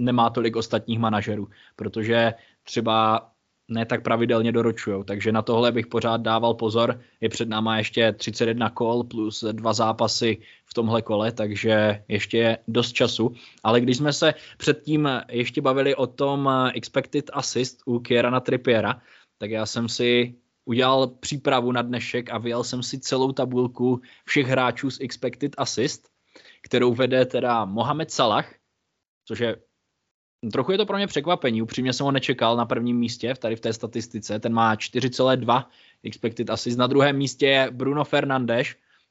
nemá 0.02 0.30
tolik 0.30 0.56
ostatních 0.56 1.00
manažerů, 1.00 1.48
protože 1.76 2.34
třeba 2.64 3.30
ne 3.72 3.86
tak 3.86 4.04
pravidelně 4.04 4.52
doručují. 4.52 5.04
Takže 5.06 5.32
na 5.32 5.42
tohle 5.42 5.72
bych 5.72 5.88
pořád 5.88 6.22
dával 6.22 6.54
pozor. 6.54 7.02
Je 7.22 7.30
před 7.30 7.50
náma 7.50 7.78
ještě 7.78 8.12
31 8.12 8.70
kol 8.70 9.04
plus 9.04 9.44
dva 9.52 9.74
zápasy 9.74 10.38
v 10.66 10.74
tomhle 10.74 11.02
kole, 11.02 11.32
takže 11.32 12.04
ještě 12.08 12.38
je 12.38 12.58
dost 12.68 12.92
času. 12.92 13.34
Ale 13.64 13.82
když 13.82 13.98
jsme 13.98 14.14
se 14.14 14.34
předtím 14.58 15.10
ještě 15.30 15.62
bavili 15.62 15.96
o 15.96 16.08
tom 16.08 16.50
eh, 16.50 16.72
expected 16.76 17.30
assist 17.34 17.78
u 17.86 18.00
Kierana 18.00 18.40
Trippiera, 18.40 19.02
tak 19.38 19.52
já 19.52 19.66
jsem 19.66 19.90
si 19.90 20.36
udělal 20.66 21.08
přípravu 21.08 21.72
na 21.72 21.82
dnešek 21.82 22.30
a 22.32 22.38
vyjel 22.38 22.64
jsem 22.64 22.84
si 22.84 23.00
celou 23.00 23.32
tabulku 23.32 24.02
všech 24.26 24.48
hráčů 24.48 24.92
s 24.92 25.00
expected 25.02 25.56
assist 25.58 26.10
kterou 26.64 26.94
vede 26.94 27.26
teda 27.26 27.66
Mohamed 27.66 28.12
Salah, 28.12 28.54
což 29.26 29.40
je 29.40 29.56
Trochu 30.52 30.72
je 30.72 30.78
to 30.78 30.86
pro 30.86 30.98
mě 30.98 31.08
překvapení, 31.08 31.62
upřímně 31.62 31.94
jsem 31.94 32.04
ho 32.04 32.12
nečekal 32.12 32.58
na 32.58 32.66
prvním 32.66 32.98
místě 32.98 33.34
tady 33.40 33.56
v 33.56 33.60
té 33.60 33.74
statistice, 33.74 34.40
ten 34.40 34.54
má 34.54 34.76
4,2 34.76 35.66
expected 36.04 36.50
assist, 36.50 36.78
na 36.78 36.88
druhém 36.88 37.18
místě 37.18 37.48
je 37.48 37.72
Bruno 37.72 38.04
Fernandes, 38.04 38.68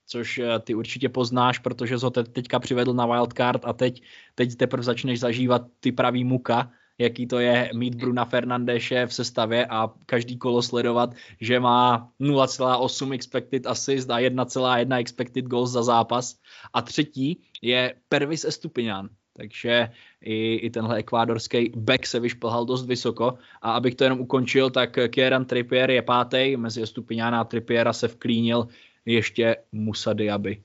což 0.07 0.39
eh, 0.39 0.59
ty 0.59 0.75
určitě 0.75 1.09
poznáš, 1.09 1.59
protože 1.59 1.99
jsi 1.99 2.05
ho 2.05 2.11
teďka 2.11 2.59
přivedl 2.59 2.95
na 2.95 3.07
wildcard 3.07 3.65
a 3.65 3.73
teď, 3.73 4.03
teď 4.35 4.57
teprve 4.57 4.83
začneš 4.83 5.21
zažívat 5.21 5.63
ty 5.81 5.93
pravý 5.93 6.25
muka, 6.25 6.73
jaký 6.99 7.27
to 7.27 7.39
je 7.39 7.71
mít 7.75 7.95
Bruna 7.95 8.25
Fernandeše 8.25 9.07
v 9.07 9.15
sestavě 9.15 9.67
a 9.67 9.91
každý 10.07 10.39
kolo 10.39 10.63
sledovat, 10.63 11.15
že 11.41 11.61
má 11.61 12.11
0,8 12.21 13.13
expected 13.13 13.67
assist 13.67 14.11
a 14.11 14.19
1,1 14.19 14.99
expected 14.99 15.45
goals 15.45 15.71
za 15.71 15.83
zápas. 15.83 16.37
A 16.75 16.83
třetí 16.83 17.43
je 17.63 17.95
Pervis 18.09 18.45
Estupiñán, 18.45 19.09
takže 19.37 19.89
i, 20.21 20.55
i 20.55 20.71
tenhle 20.71 20.97
ekvádorský 20.97 21.73
back 21.77 22.07
se 22.07 22.21
vyšplhal 22.21 22.65
dost 22.65 22.87
vysoko. 22.87 23.39
A 23.63 23.73
abych 23.73 23.95
to 23.95 24.05
jenom 24.05 24.21
ukončil, 24.21 24.71
tak 24.71 24.99
Kieran 25.09 25.45
Trippier 25.45 25.91
je 25.91 26.03
pátý, 26.03 26.57
mezi 26.57 26.83
Estupiňána 26.83 27.41
a 27.41 27.45
Trippiera 27.45 27.93
se 27.93 28.09
vklínil 28.09 28.69
ještě 29.07 29.57
Musa 29.73 30.13
Diaby. 30.13 30.63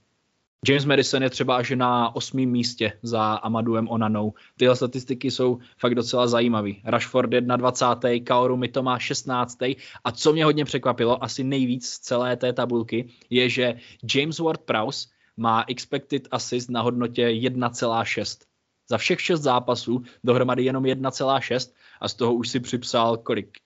James 0.67 0.85
Madison 0.85 1.23
je 1.23 1.29
třeba 1.29 1.57
až 1.57 1.69
na 1.69 2.15
osmém 2.15 2.49
místě 2.49 2.99
za 3.01 3.33
Amaduem 3.33 3.89
Onanou. 3.89 4.33
Tyhle 4.57 4.75
statistiky 4.75 5.31
jsou 5.31 5.59
fakt 5.77 5.95
docela 5.95 6.27
zajímavé. 6.27 6.71
Rashford 6.83 7.29
21. 7.29 8.25
Kaoru 8.25 8.57
Mitoma 8.57 8.99
16. 8.99 9.57
A 10.03 10.11
co 10.11 10.33
mě 10.33 10.45
hodně 10.45 10.65
překvapilo, 10.65 11.23
asi 11.23 11.43
nejvíc 11.43 11.87
z 11.87 11.99
celé 11.99 12.37
té 12.37 12.53
tabulky, 12.53 13.09
je, 13.29 13.49
že 13.49 13.73
James 14.15 14.39
Ward-Prowse 14.39 15.09
má 15.37 15.65
expected 15.67 16.27
assist 16.31 16.69
na 16.69 16.81
hodnotě 16.81 17.27
1,6. 17.27 18.45
Za 18.89 18.97
všech 18.97 19.21
šest 19.21 19.41
zápasů 19.41 20.03
dohromady 20.23 20.63
jenom 20.63 20.83
1,6 20.83 21.73
a 22.01 22.07
z 22.07 22.13
toho 22.13 22.33
už 22.33 22.49
si 22.49 22.59
připsal 22.59 23.17
kolik? 23.17 23.57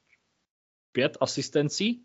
Pět 0.92 1.18
asistencí? 1.22 2.02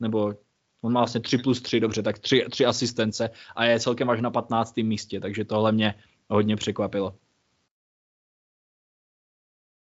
Nebo 0.00 0.34
On 0.82 0.92
má 0.92 1.00
vlastně 1.00 1.20
3 1.20 1.38
plus 1.38 1.62
3, 1.62 1.80
dobře, 1.80 2.02
tak 2.02 2.18
3, 2.18 2.44
3 2.50 2.66
asistence 2.66 3.30
a 3.56 3.64
je 3.64 3.80
celkem 3.80 4.10
až 4.10 4.20
na 4.20 4.30
15. 4.30 4.76
místě, 4.76 5.20
takže 5.20 5.44
tohle 5.44 5.72
mě 5.72 5.94
hodně 6.28 6.56
překvapilo. 6.56 7.18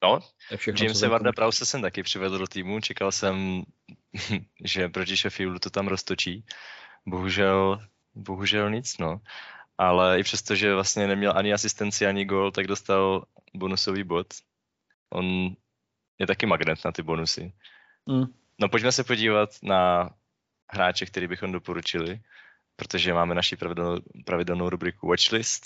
No, 0.02 0.20
Jamesa 0.80 1.08
Varda 1.08 1.32
Prause 1.32 1.66
jsem 1.66 1.82
taky 1.82 2.02
přivedl 2.02 2.38
do 2.38 2.46
týmu, 2.46 2.80
čekal 2.80 3.12
jsem, 3.12 3.62
že 4.64 4.88
proti 4.88 5.16
Sheffieldu 5.16 5.58
to 5.58 5.70
tam 5.70 5.88
roztočí. 5.88 6.44
Bohužel, 7.06 7.80
bohužel 8.14 8.70
nic, 8.70 8.98
no. 8.98 9.20
Ale 9.78 10.20
i 10.20 10.22
přesto, 10.22 10.54
že 10.54 10.74
vlastně 10.74 11.06
neměl 11.06 11.32
ani 11.36 11.52
asistenci, 11.52 12.06
ani 12.06 12.24
gol, 12.24 12.50
tak 12.50 12.66
dostal 12.66 13.24
bonusový 13.54 14.04
bod. 14.04 14.26
On 15.10 15.56
je 16.18 16.26
taky 16.26 16.46
magnet 16.46 16.78
na 16.84 16.92
ty 16.92 17.02
bonusy. 17.02 17.52
Mm. 18.06 18.24
No 18.58 18.68
pojďme 18.68 18.92
se 18.92 19.04
podívat 19.04 19.50
na 19.62 20.10
hráče, 20.70 21.06
který 21.06 21.26
bychom 21.28 21.52
doporučili, 21.52 22.20
protože 22.76 23.14
máme 23.14 23.34
naši 23.34 23.56
pravidelnou, 23.56 24.00
pravidelnou 24.24 24.70
rubriku 24.70 25.08
Watchlist 25.08 25.62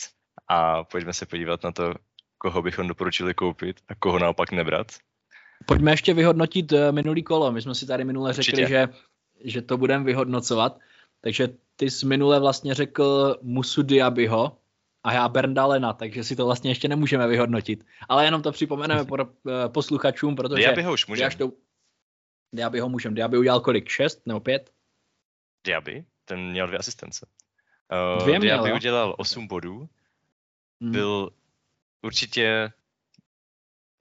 a 0.48 0.84
pojďme 0.84 1.12
se 1.12 1.26
podívat 1.26 1.62
na 1.64 1.72
to, 1.72 1.94
koho 2.38 2.62
bychom 2.62 2.88
doporučili 2.88 3.34
koupit 3.34 3.80
a 3.88 3.94
koho 3.94 4.18
naopak 4.18 4.52
nebrat. 4.52 4.86
Pojďme 5.66 5.92
ještě 5.92 6.14
vyhodnotit 6.14 6.72
eh, 6.72 6.92
minulý 6.92 7.22
kolo. 7.22 7.52
My 7.52 7.62
jsme 7.62 7.74
si 7.74 7.86
tady 7.86 8.04
minule 8.04 8.32
řekli, 8.32 8.66
že, 8.66 8.88
že 9.44 9.62
to 9.62 9.76
budeme 9.76 10.04
vyhodnocovat. 10.04 10.78
Takže 11.20 11.48
ty 11.76 11.90
jsi 11.90 12.06
minule 12.06 12.40
vlastně 12.40 12.74
řekl 12.74 13.36
Musu 13.42 13.82
Diabyho 13.82 14.56
a 15.04 15.12
já 15.12 15.28
Berndalena, 15.28 15.92
takže 15.92 16.24
si 16.24 16.36
to 16.36 16.44
vlastně 16.44 16.70
ještě 16.70 16.88
nemůžeme 16.88 17.26
vyhodnotit. 17.26 17.84
Ale 18.08 18.24
jenom 18.24 18.42
to 18.42 18.52
připomeneme 18.52 19.04
po, 19.04 19.16
eh, 19.18 19.68
posluchačům, 19.68 20.36
protože... 20.36 20.62
Diabyho 20.62 20.92
už 20.92 21.06
můžeme. 21.06 21.30
Diabyho 22.54 22.88
můžeme. 22.88 23.14
Diaby 23.14 23.38
udělal 23.38 23.60
kolik? 23.60 23.88
Šest 23.88 24.26
nebo 24.26 24.40
pět? 24.40 24.70
Diaby, 25.64 26.04
ten 26.24 26.50
měl 26.50 26.66
dvě 26.66 26.78
asistence. 26.78 27.26
Uh, 27.92 28.22
dvě 28.22 28.38
měl, 28.38 28.40
Diaby 28.40 28.72
udělal 28.72 29.14
8 29.18 29.46
bodů, 29.46 29.88
hmm. 30.80 30.92
byl 30.92 31.30
určitě 32.02 32.72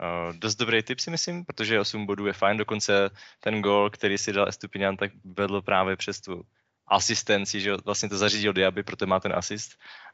uh, 0.02 0.36
dost 0.36 0.56
dobrý 0.56 0.84
tip 0.84 1.00
si 1.00 1.12
myslím, 1.12 1.46
protože 1.46 1.80
8 1.80 2.06
bodů 2.06 2.28
je 2.28 2.34
fajn, 2.34 2.58
dokonce 2.58 3.10
ten 3.40 3.62
gol, 3.62 3.90
který 3.90 4.18
si 4.18 4.34
dal 4.34 4.50
Estupinian, 4.50 4.98
tak 4.98 5.12
vedl 5.24 5.62
právě 5.62 5.96
přes 5.96 6.22
tu 6.22 6.46
asistenci, 6.88 7.62
že 7.62 7.76
vlastně 7.86 8.10
to 8.10 8.18
zařídil 8.18 8.54
Diaby, 8.54 8.84
proto 8.84 9.08
má 9.08 9.20
ten 9.20 9.34
asist 9.34 9.72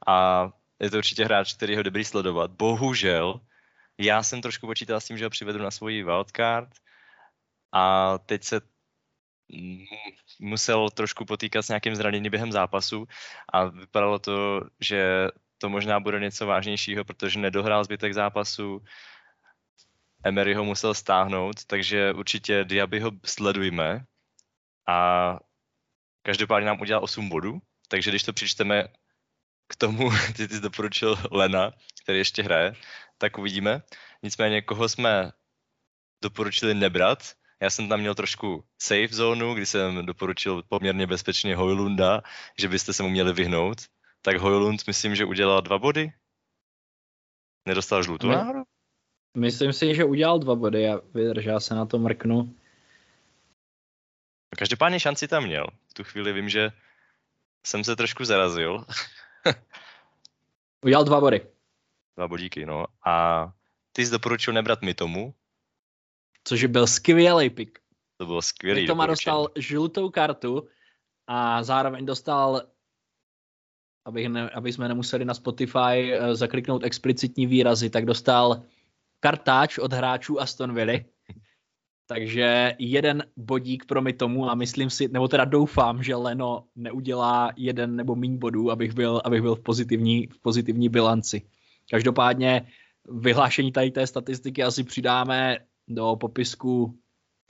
a 0.08 0.50
je 0.80 0.90
to 0.90 0.98
určitě 0.98 1.26
hráč, 1.26 1.54
který 1.54 1.76
ho 1.76 1.84
dobrý 1.84 2.06
sledovat. 2.06 2.52
Bohužel, 2.52 3.42
já 3.98 4.24
jsem 4.24 4.42
trošku 4.42 4.68
počítal 4.68 5.02
s 5.02 5.06
tím, 5.06 5.18
že 5.18 5.24
ho 5.24 5.30
přivedu 5.30 5.60
na 5.60 5.72
svoji 5.72 6.04
wildcard 6.04 6.70
a 7.72 8.18
teď 8.18 8.44
se 8.44 8.62
musel 10.40 10.90
trošku 10.90 11.26
potýkat 11.26 11.62
s 11.62 11.70
nějakým 11.70 11.96
zraněním 11.96 12.32
během 12.32 12.52
zápasu 12.52 13.08
a 13.54 13.66
vypadalo 13.66 14.20
to, 14.20 14.62
že 14.80 15.28
to 15.58 15.70
možná 15.70 16.00
bude 16.00 16.20
něco 16.20 16.46
vážnějšího, 16.46 17.06
protože 17.06 17.40
nedohrál 17.40 17.84
zbytek 17.84 18.14
zápasu, 18.14 18.82
Emery 20.24 20.54
ho 20.54 20.66
musel 20.66 20.94
stáhnout, 20.94 21.66
takže 21.66 22.14
určitě 22.14 22.64
Diaby 22.64 23.00
ho 23.00 23.12
sledujme 23.26 24.06
a 24.88 25.40
každopádně 26.22 26.68
nám 26.68 26.82
udělal 26.82 27.04
8 27.04 27.30
bodů, 27.30 27.62
takže 27.88 28.12
když 28.12 28.24
to 28.24 28.34
přičteme 28.34 28.84
k 29.68 29.76
tomu, 29.76 30.10
ty 30.36 30.48
jsi 30.48 30.60
doporučil 30.60 31.18
Lena, 31.32 31.72
který 32.04 32.18
ještě 32.18 32.44
hraje, 32.44 32.76
tak 33.18 33.38
uvidíme. 33.38 33.82
Nicméně, 34.24 34.62
koho 34.62 34.90
jsme 34.90 35.32
doporučili 36.22 36.74
nebrat, 36.74 37.34
já 37.62 37.70
jsem 37.70 37.90
tam 37.90 38.00
měl 38.00 38.16
trošku 38.16 38.64
safe 38.82 39.08
zónu, 39.12 39.54
kdy 39.54 39.66
jsem 39.66 40.06
doporučil 40.06 40.64
poměrně 40.70 41.08
bezpečně 41.08 41.56
Hojlunda, 41.56 42.22
že 42.60 42.68
byste 42.68 42.94
se 42.94 43.04
mu 43.04 43.10
měli 43.10 43.34
vyhnout. 43.34 43.78
Tak 44.22 44.38
Hojlund 44.38 44.88
myslím, 44.88 45.16
že 45.16 45.26
udělal 45.26 45.62
dva 45.62 45.80
body. 45.80 46.14
Nedostal 47.66 48.04
žlutou 48.04 48.28
My, 48.28 48.36
náhodou? 48.36 48.64
Myslím 49.38 49.74
si, 49.74 49.96
že 49.96 50.04
udělal 50.04 50.40
dva 50.40 50.56
body, 50.56 50.82
já 50.82 51.00
vydrž, 51.14 51.46
já 51.46 51.60
se 51.60 51.76
na 51.76 51.86
to 51.86 51.98
mrknu. 51.98 52.56
Každopádně 54.58 55.00
šanci 55.00 55.28
tam 55.28 55.44
měl. 55.44 55.68
V 55.88 55.94
tu 55.94 56.04
chvíli 56.04 56.34
vím, 56.34 56.50
že 56.50 56.72
jsem 57.66 57.84
se 57.84 57.96
trošku 57.96 58.26
zarazil. 58.26 58.86
udělal 60.86 61.04
dva 61.04 61.20
body. 61.20 61.48
Dva 62.18 62.28
bodíky, 62.28 62.66
no. 62.66 62.86
A 63.06 63.46
ty 63.92 64.06
jsi 64.06 64.12
doporučil 64.12 64.54
nebrat 64.54 64.82
mi 64.82 64.94
tomu, 64.94 65.34
což 66.48 66.66
byl 66.66 66.88
skvělý 66.88 67.50
pick. 67.50 67.80
To 68.18 68.26
bylo 68.26 68.42
skvělý. 68.42 68.88
Toma 68.88 69.06
dostal 69.06 69.48
žlutou 69.56 70.10
kartu 70.10 70.68
a 71.28 71.64
zároveň 71.64 72.06
dostal, 72.06 72.62
aby, 74.06 74.30
ne, 74.30 74.50
aby 74.50 74.74
jsme 74.74 74.88
nemuseli 74.88 75.26
na 75.26 75.34
Spotify 75.34 76.20
uh, 76.20 76.34
zakliknout 76.34 76.84
explicitní 76.84 77.48
výrazy, 77.48 77.90
tak 77.90 78.06
dostal 78.06 78.64
kartáč 79.20 79.78
od 79.78 79.94
hráčů 79.94 80.42
Aston 80.42 80.76
Villa. 80.76 81.00
Takže 82.08 82.76
jeden 82.80 83.24
bodík 83.38 83.86
pro 83.86 84.02
mi 84.02 84.14
tomu 84.14 84.50
a 84.50 84.56
myslím 84.56 84.90
si, 84.90 85.08
nebo 85.08 85.28
teda 85.28 85.46
doufám, 85.46 86.04
že 86.04 86.16
Leno 86.16 86.68
neudělá 86.76 87.52
jeden 87.56 87.96
nebo 87.96 88.16
méně 88.16 88.38
bodů, 88.38 88.72
abych 88.72 88.94
byl, 88.94 89.22
abych 89.24 89.42
byl 89.42 89.56
v 89.56 89.62
pozitivní, 89.62 90.28
v 90.28 90.40
pozitivní 90.40 90.90
bilanci. 90.90 91.42
Každopádně 91.90 92.68
vyhlášení 93.10 93.72
tady 93.72 93.92
té 93.92 94.08
statistiky 94.08 94.64
asi 94.64 94.84
přidáme 94.84 95.58
do 95.88 96.16
popisku 96.16 96.96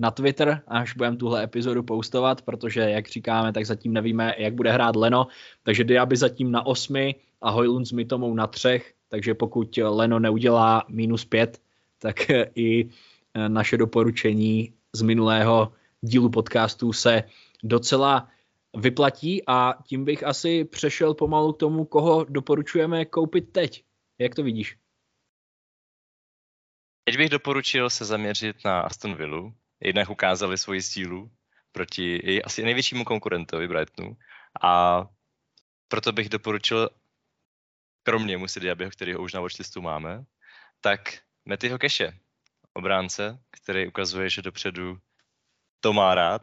na 0.01 0.11
Twitter, 0.11 0.61
až 0.67 0.93
budeme 0.93 1.17
tuhle 1.17 1.43
epizodu 1.43 1.83
postovat, 1.83 2.41
protože, 2.41 2.81
jak 2.81 3.07
říkáme, 3.07 3.53
tak 3.53 3.65
zatím 3.65 3.93
nevíme, 3.93 4.33
jak 4.37 4.53
bude 4.53 4.71
hrát 4.71 4.95
Leno, 4.95 5.27
takže 5.63 5.83
Diaby 5.83 6.17
zatím 6.17 6.51
na 6.51 6.65
osmi 6.65 7.15
a 7.41 7.49
Hojlund 7.49 7.87
s 7.87 7.91
Mitomou 7.91 8.33
na 8.33 8.47
třech, 8.47 8.93
takže 9.09 9.33
pokud 9.33 9.77
Leno 9.77 10.19
neudělá 10.19 10.83
minus 10.89 11.25
pět, 11.25 11.61
tak 11.99 12.15
i 12.55 12.89
naše 13.47 13.77
doporučení 13.77 14.73
z 14.95 15.01
minulého 15.01 15.71
dílu 16.01 16.29
podcastu 16.29 16.93
se 16.93 17.23
docela 17.63 18.27
vyplatí 18.77 19.43
a 19.47 19.73
tím 19.87 20.05
bych 20.05 20.23
asi 20.23 20.63
přešel 20.63 21.13
pomalu 21.13 21.53
k 21.53 21.57
tomu, 21.57 21.85
koho 21.85 22.25
doporučujeme 22.29 23.05
koupit 23.05 23.51
teď. 23.51 23.83
Jak 24.19 24.35
to 24.35 24.43
vidíš? 24.43 24.77
Teď 27.07 27.17
bych 27.17 27.29
doporučil 27.29 27.89
se 27.89 28.05
zaměřit 28.05 28.65
na 28.65 28.81
Aston 28.81 29.15
Villa. 29.15 29.51
Jednak 29.79 30.09
ukázali 30.09 30.57
svoji 30.57 30.81
sílu 30.81 31.31
proti 31.71 32.43
asi 32.43 32.63
největšímu 32.63 33.05
konkurentovi 33.05 33.67
Brightonu 33.67 34.17
a 34.61 35.03
proto 35.87 36.11
bych 36.11 36.29
doporučil, 36.29 36.89
kromě 38.03 38.37
Musy 38.37 38.59
Diabyho, 38.59 38.91
kterýho 38.91 39.21
už 39.21 39.33
na 39.33 39.41
watchlistu 39.41 39.81
máme, 39.81 40.23
tak 40.81 40.99
Metyho 41.45 41.77
Keše, 41.77 42.19
obránce, 42.73 43.39
který 43.51 43.87
ukazuje, 43.87 44.29
že 44.29 44.41
dopředu 44.41 44.99
to 45.79 45.93
má 45.93 46.15
rád 46.15 46.41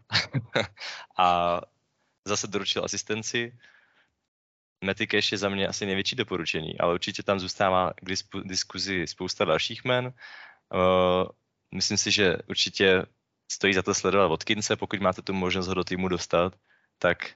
a 1.19 1.61
zase 2.25 2.47
doručil 2.47 2.85
asistenci. 2.85 3.59
Mety 4.85 5.07
Cash 5.07 5.33
je 5.33 5.39
za 5.39 5.49
mě 5.49 5.69
asi 5.69 5.87
největší 5.87 6.17
doporučení, 6.17 6.79
ale 6.79 6.95
určitě 6.95 7.23
tam 7.23 7.41
zůstává 7.41 7.93
k 7.93 8.09
diskuzi 8.45 9.07
spousta 9.07 9.45
dalších 9.45 9.85
men 9.85 10.15
Uh, 10.75 11.29
myslím 11.75 11.99
si, 11.99 12.11
že 12.11 12.37
určitě 12.49 13.07
stojí 13.53 13.75
za 13.75 13.83
to 13.83 13.95
sledovat 13.95 14.27
Watkinse, 14.27 14.77
pokud 14.77 15.01
máte 15.01 15.23
tu 15.23 15.33
možnost 15.33 15.69
ho 15.69 15.75
do 15.75 15.85
týmu 15.85 16.09
dostat, 16.09 16.57
tak 16.99 17.35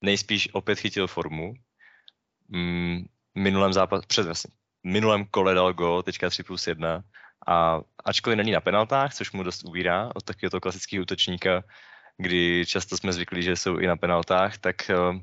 nejspíš 0.00 0.48
opět 0.52 0.78
chytil 0.78 1.06
formu. 1.06 1.54
Mm, 2.48 3.06
minulém 3.34 3.72
zápas, 3.72 4.06
před 4.06 4.26
vlastně, 4.26 4.54
minulém 4.84 5.24
kole 5.24 5.54
dal 5.54 5.72
gol, 5.72 6.02
teďka 6.02 6.30
3 6.30 6.42
plus 6.42 6.66
1 6.66 7.04
a 7.46 7.80
ačkoliv 8.04 8.36
není 8.36 8.52
na 8.52 8.60
penaltách, 8.60 9.14
což 9.14 9.32
mu 9.32 9.42
dost 9.42 9.64
ubírá 9.64 10.10
od 10.14 10.24
takového 10.24 10.60
klasického 10.60 11.02
útočníka, 11.02 11.64
kdy 12.18 12.66
často 12.66 12.96
jsme 12.96 13.12
zvyklí, 13.12 13.42
že 13.42 13.56
jsou 13.56 13.78
i 13.78 13.86
na 13.86 13.96
penaltách, 13.96 14.58
tak 14.58 14.76
uh, 14.90 15.20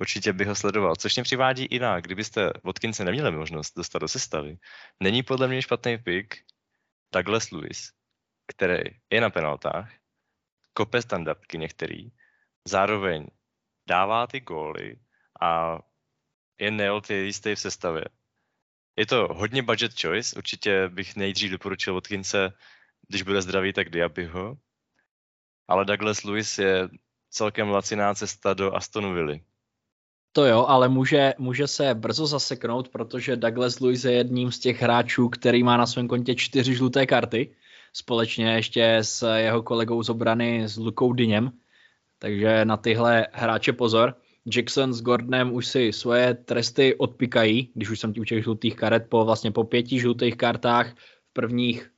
určitě 0.00 0.32
bych 0.32 0.48
ho 0.48 0.54
sledoval. 0.54 0.96
Což 0.96 1.16
mě 1.16 1.22
přivádí 1.22 1.64
i 1.64 1.78
na, 1.78 2.00
kdybyste 2.00 2.52
Watkinse 2.64 3.04
neměli 3.04 3.30
možnost 3.30 3.76
dostat 3.76 3.98
do 3.98 4.08
sestavy, 4.08 4.58
není 5.00 5.22
podle 5.22 5.48
mě 5.48 5.62
špatný 5.62 5.98
pick 5.98 6.34
Douglas 7.14 7.50
Lewis, 7.50 7.92
který 8.46 8.80
je 9.10 9.20
na 9.20 9.30
penaltách, 9.30 9.92
kope 10.72 11.02
standardky 11.02 11.58
některý, 11.58 12.10
zároveň 12.68 13.26
dává 13.88 14.26
ty 14.26 14.40
góly 14.40 14.98
a 15.40 15.78
je 16.60 16.70
Neil 16.70 17.00
ty 17.00 17.14
jistý 17.14 17.54
v 17.54 17.60
sestavě. 17.60 18.04
Je 18.96 19.06
to 19.06 19.28
hodně 19.34 19.62
budget 19.62 20.00
choice, 20.00 20.36
určitě 20.36 20.88
bych 20.88 21.16
nejdřív 21.16 21.50
doporučil 21.50 21.94
Watkinse, 21.94 22.52
když 23.08 23.22
bude 23.22 23.42
zdravý, 23.42 23.72
tak 23.72 23.90
Diabyho. 23.90 24.56
Ale 25.68 25.84
Douglas 25.84 26.24
Lewis 26.24 26.58
je 26.58 26.88
celkem 27.30 27.68
laciná 27.68 28.14
cesta 28.14 28.54
do 28.54 28.74
Aston 28.74 29.14
Villa. 29.14 29.38
To 30.36 30.44
jo, 30.44 30.64
ale 30.68 30.88
může, 30.88 31.34
může 31.38 31.66
se 31.66 31.94
brzo 31.94 32.26
zaseknout, 32.26 32.88
protože 32.88 33.36
Douglas 33.36 33.80
Lewis 33.80 34.04
je 34.04 34.12
jedním 34.12 34.52
z 34.52 34.58
těch 34.58 34.82
hráčů, 34.82 35.28
který 35.28 35.62
má 35.62 35.76
na 35.76 35.86
svém 35.86 36.08
kontě 36.08 36.34
čtyři 36.34 36.74
žluté 36.74 37.06
karty, 37.06 37.54
společně 37.92 38.54
ještě 38.54 38.96
s 38.96 39.36
jeho 39.36 39.62
kolegou 39.62 40.02
z 40.02 40.08
obrany 40.08 40.68
s 40.68 40.76
Lukou 40.76 41.12
Dyněm. 41.12 41.52
Takže 42.18 42.64
na 42.64 42.76
tyhle 42.76 43.26
hráče 43.32 43.72
pozor. 43.72 44.14
Jackson 44.56 44.94
s 44.94 45.02
Gordonem 45.02 45.54
už 45.54 45.66
si 45.66 45.92
svoje 45.92 46.34
tresty 46.34 46.94
odpikají, 46.94 47.70
když 47.74 47.90
už 47.90 48.00
jsem 48.00 48.12
ti 48.12 48.20
u 48.20 48.24
těch 48.24 48.42
žlutých 48.42 48.76
karet, 48.76 49.06
po 49.08 49.24
vlastně 49.24 49.50
po 49.50 49.64
pěti 49.64 50.00
žlutých 50.00 50.36
kartách 50.36 50.94
v 51.30 51.32
prvních, 51.32 51.90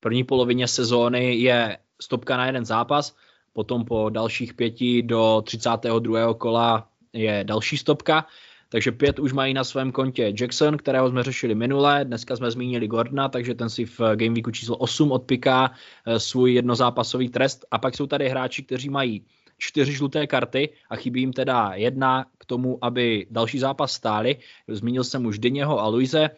první 0.00 0.24
polovině 0.24 0.68
sezóny 0.68 1.34
je 1.34 1.78
stopka 2.02 2.36
na 2.36 2.46
jeden 2.46 2.64
zápas, 2.64 3.16
potom 3.52 3.84
po 3.84 4.10
dalších 4.10 4.54
pěti 4.54 5.02
do 5.02 5.42
32. 5.46 6.34
kola 6.34 6.91
je 7.12 7.44
další 7.44 7.76
stopka, 7.76 8.26
takže 8.68 8.92
pět 8.92 9.18
už 9.18 9.32
mají 9.32 9.54
na 9.54 9.64
svém 9.64 9.92
kontě 9.92 10.32
Jackson, 10.40 10.76
kterého 10.76 11.10
jsme 11.10 11.22
řešili 11.22 11.54
minule, 11.54 12.04
dneska 12.04 12.36
jsme 12.36 12.50
zmínili 12.50 12.88
Gordona, 12.88 13.28
takže 13.28 13.54
ten 13.54 13.70
si 13.70 13.84
v 13.84 14.00
Game 14.00 14.34
Weeku 14.34 14.50
číslo 14.50 14.76
8 14.76 15.12
odpiká 15.12 15.70
eh, 16.06 16.20
svůj 16.20 16.54
jednozápasový 16.54 17.28
trest. 17.28 17.64
A 17.70 17.78
pak 17.78 17.96
jsou 17.96 18.06
tady 18.06 18.28
hráči, 18.28 18.62
kteří 18.62 18.88
mají 18.88 19.24
čtyři 19.58 19.92
žluté 19.92 20.26
karty 20.26 20.68
a 20.90 20.96
chybí 20.96 21.20
jim 21.20 21.32
teda 21.32 21.70
jedna 21.74 22.26
k 22.38 22.44
tomu, 22.44 22.78
aby 22.82 23.26
další 23.30 23.58
zápas 23.58 23.92
stáli. 23.92 24.36
Zmínil 24.68 25.04
jsem 25.04 25.26
už 25.26 25.38
Dyněho 25.38 25.80
a 25.80 25.88
Luise, 25.88 26.30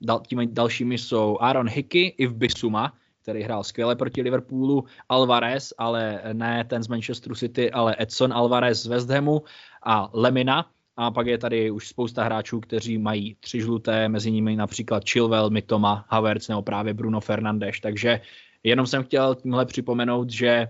dal, 0.00 0.20
těmi 0.26 0.46
dalšími 0.46 0.98
jsou 0.98 1.38
Aaron 1.40 1.68
Hickey 1.68 2.14
i 2.18 2.26
v 2.26 2.34
Bisuma, 2.34 2.92
který 3.22 3.42
hrál 3.42 3.64
skvěle 3.64 3.96
proti 3.96 4.22
Liverpoolu, 4.22 4.84
Alvarez, 5.08 5.72
ale 5.78 6.20
ne 6.32 6.64
ten 6.64 6.82
z 6.82 6.88
Manchesteru 6.88 7.34
City, 7.34 7.70
ale 7.70 7.96
Edson 7.98 8.32
Alvarez 8.32 8.82
z 8.82 8.86
West 8.86 9.10
Hamu 9.10 9.42
a 9.82 10.10
Lemina. 10.12 10.70
A 10.96 11.10
pak 11.10 11.26
je 11.26 11.38
tady 11.38 11.70
už 11.70 11.88
spousta 11.88 12.24
hráčů, 12.24 12.60
kteří 12.60 12.98
mají 12.98 13.36
tři 13.40 13.60
žluté, 13.60 14.08
mezi 14.08 14.30
nimi 14.30 14.56
například 14.56 15.08
Chilwell, 15.08 15.50
Mitoma, 15.50 16.04
Havertz 16.08 16.48
nebo 16.48 16.62
právě 16.62 16.94
Bruno 16.94 17.20
Fernandes. 17.20 17.80
Takže 17.82 18.20
jenom 18.62 18.86
jsem 18.86 19.04
chtěl 19.04 19.34
tímhle 19.34 19.66
připomenout, 19.66 20.30
že 20.30 20.68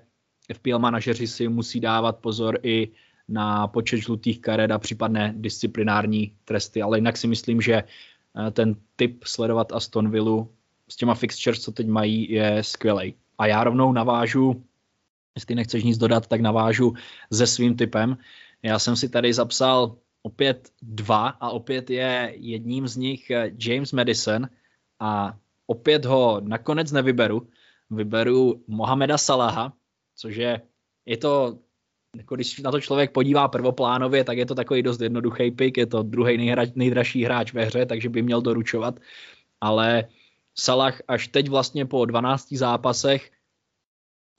FPL 0.55 0.79
manažeři 0.79 1.27
si 1.27 1.49
musí 1.49 1.81
dávat 1.81 2.19
pozor 2.19 2.59
i 2.63 2.89
na 3.29 3.67
počet 3.67 3.97
žlutých 3.97 4.41
karet 4.41 4.71
a 4.71 4.79
případné 4.79 5.35
disciplinární 5.37 6.37
tresty, 6.45 6.83
ale 6.83 6.99
jinak 6.99 7.17
si 7.17 7.27
myslím, 7.27 7.61
že 7.61 7.75
eh, 7.75 8.51
ten 8.51 8.77
typ 8.97 9.25
sledovat 9.25 9.73
Aston 9.73 10.11
Villa 10.11 10.47
s 10.91 10.97
těma 10.97 11.15
fixtures, 11.15 11.61
co 11.61 11.73
teď 11.73 11.87
mají, 11.87 12.33
je 12.33 12.63
skvělý. 12.63 13.15
A 13.39 13.47
já 13.47 13.65
rovnou 13.65 13.93
navážu, 13.93 14.65
jestli 15.35 15.55
nechceš 15.55 15.85
nic 15.85 15.99
dodat, 15.99 16.27
tak 16.27 16.41
navážu 16.41 16.95
se 17.33 17.47
svým 17.47 17.77
typem. 17.77 18.19
Já 18.63 18.79
jsem 18.79 18.97
si 18.97 19.09
tady 19.09 19.33
zapsal 19.33 19.97
opět 20.23 20.69
dva 20.83 21.29
a 21.29 21.51
opět 21.51 21.91
je 21.91 22.35
jedním 22.37 22.89
z 22.89 22.97
nich 22.97 23.31
eh, 23.31 23.51
James 23.59 23.93
Madison 23.93 24.49
a 25.01 25.39
opět 25.67 26.05
ho 26.05 26.41
nakonec 26.45 26.93
nevyberu. 26.93 27.49
Vyberu 27.91 28.65
Mohameda 28.67 29.19
Salaha, 29.19 29.73
což 30.17 30.37
je, 30.37 30.61
je 31.07 31.17
to, 31.17 31.59
jako 32.17 32.35
když 32.35 32.59
na 32.59 32.71
to 32.71 32.81
člověk 32.81 33.13
podívá 33.13 33.49
prvoplánově, 33.49 34.25
tak 34.25 34.39
je 34.39 34.47
to 34.47 34.55
takový 34.55 34.83
dost 34.83 35.01
jednoduchý 35.01 35.51
pick, 35.51 35.77
je 35.77 35.87
to 35.87 36.03
druhý 36.03 36.55
nejdražší 36.75 37.25
hráč 37.25 37.53
ve 37.53 37.65
hře, 37.65 37.87
takže 37.87 38.09
by 38.09 38.23
měl 38.23 38.43
doručovat, 38.43 39.01
ale 39.61 40.05
Salah 40.61 41.01
až 41.09 41.29
teď 41.29 41.49
vlastně 41.49 41.87
po 41.87 42.05
12 42.05 42.53
zápasech 42.53 43.31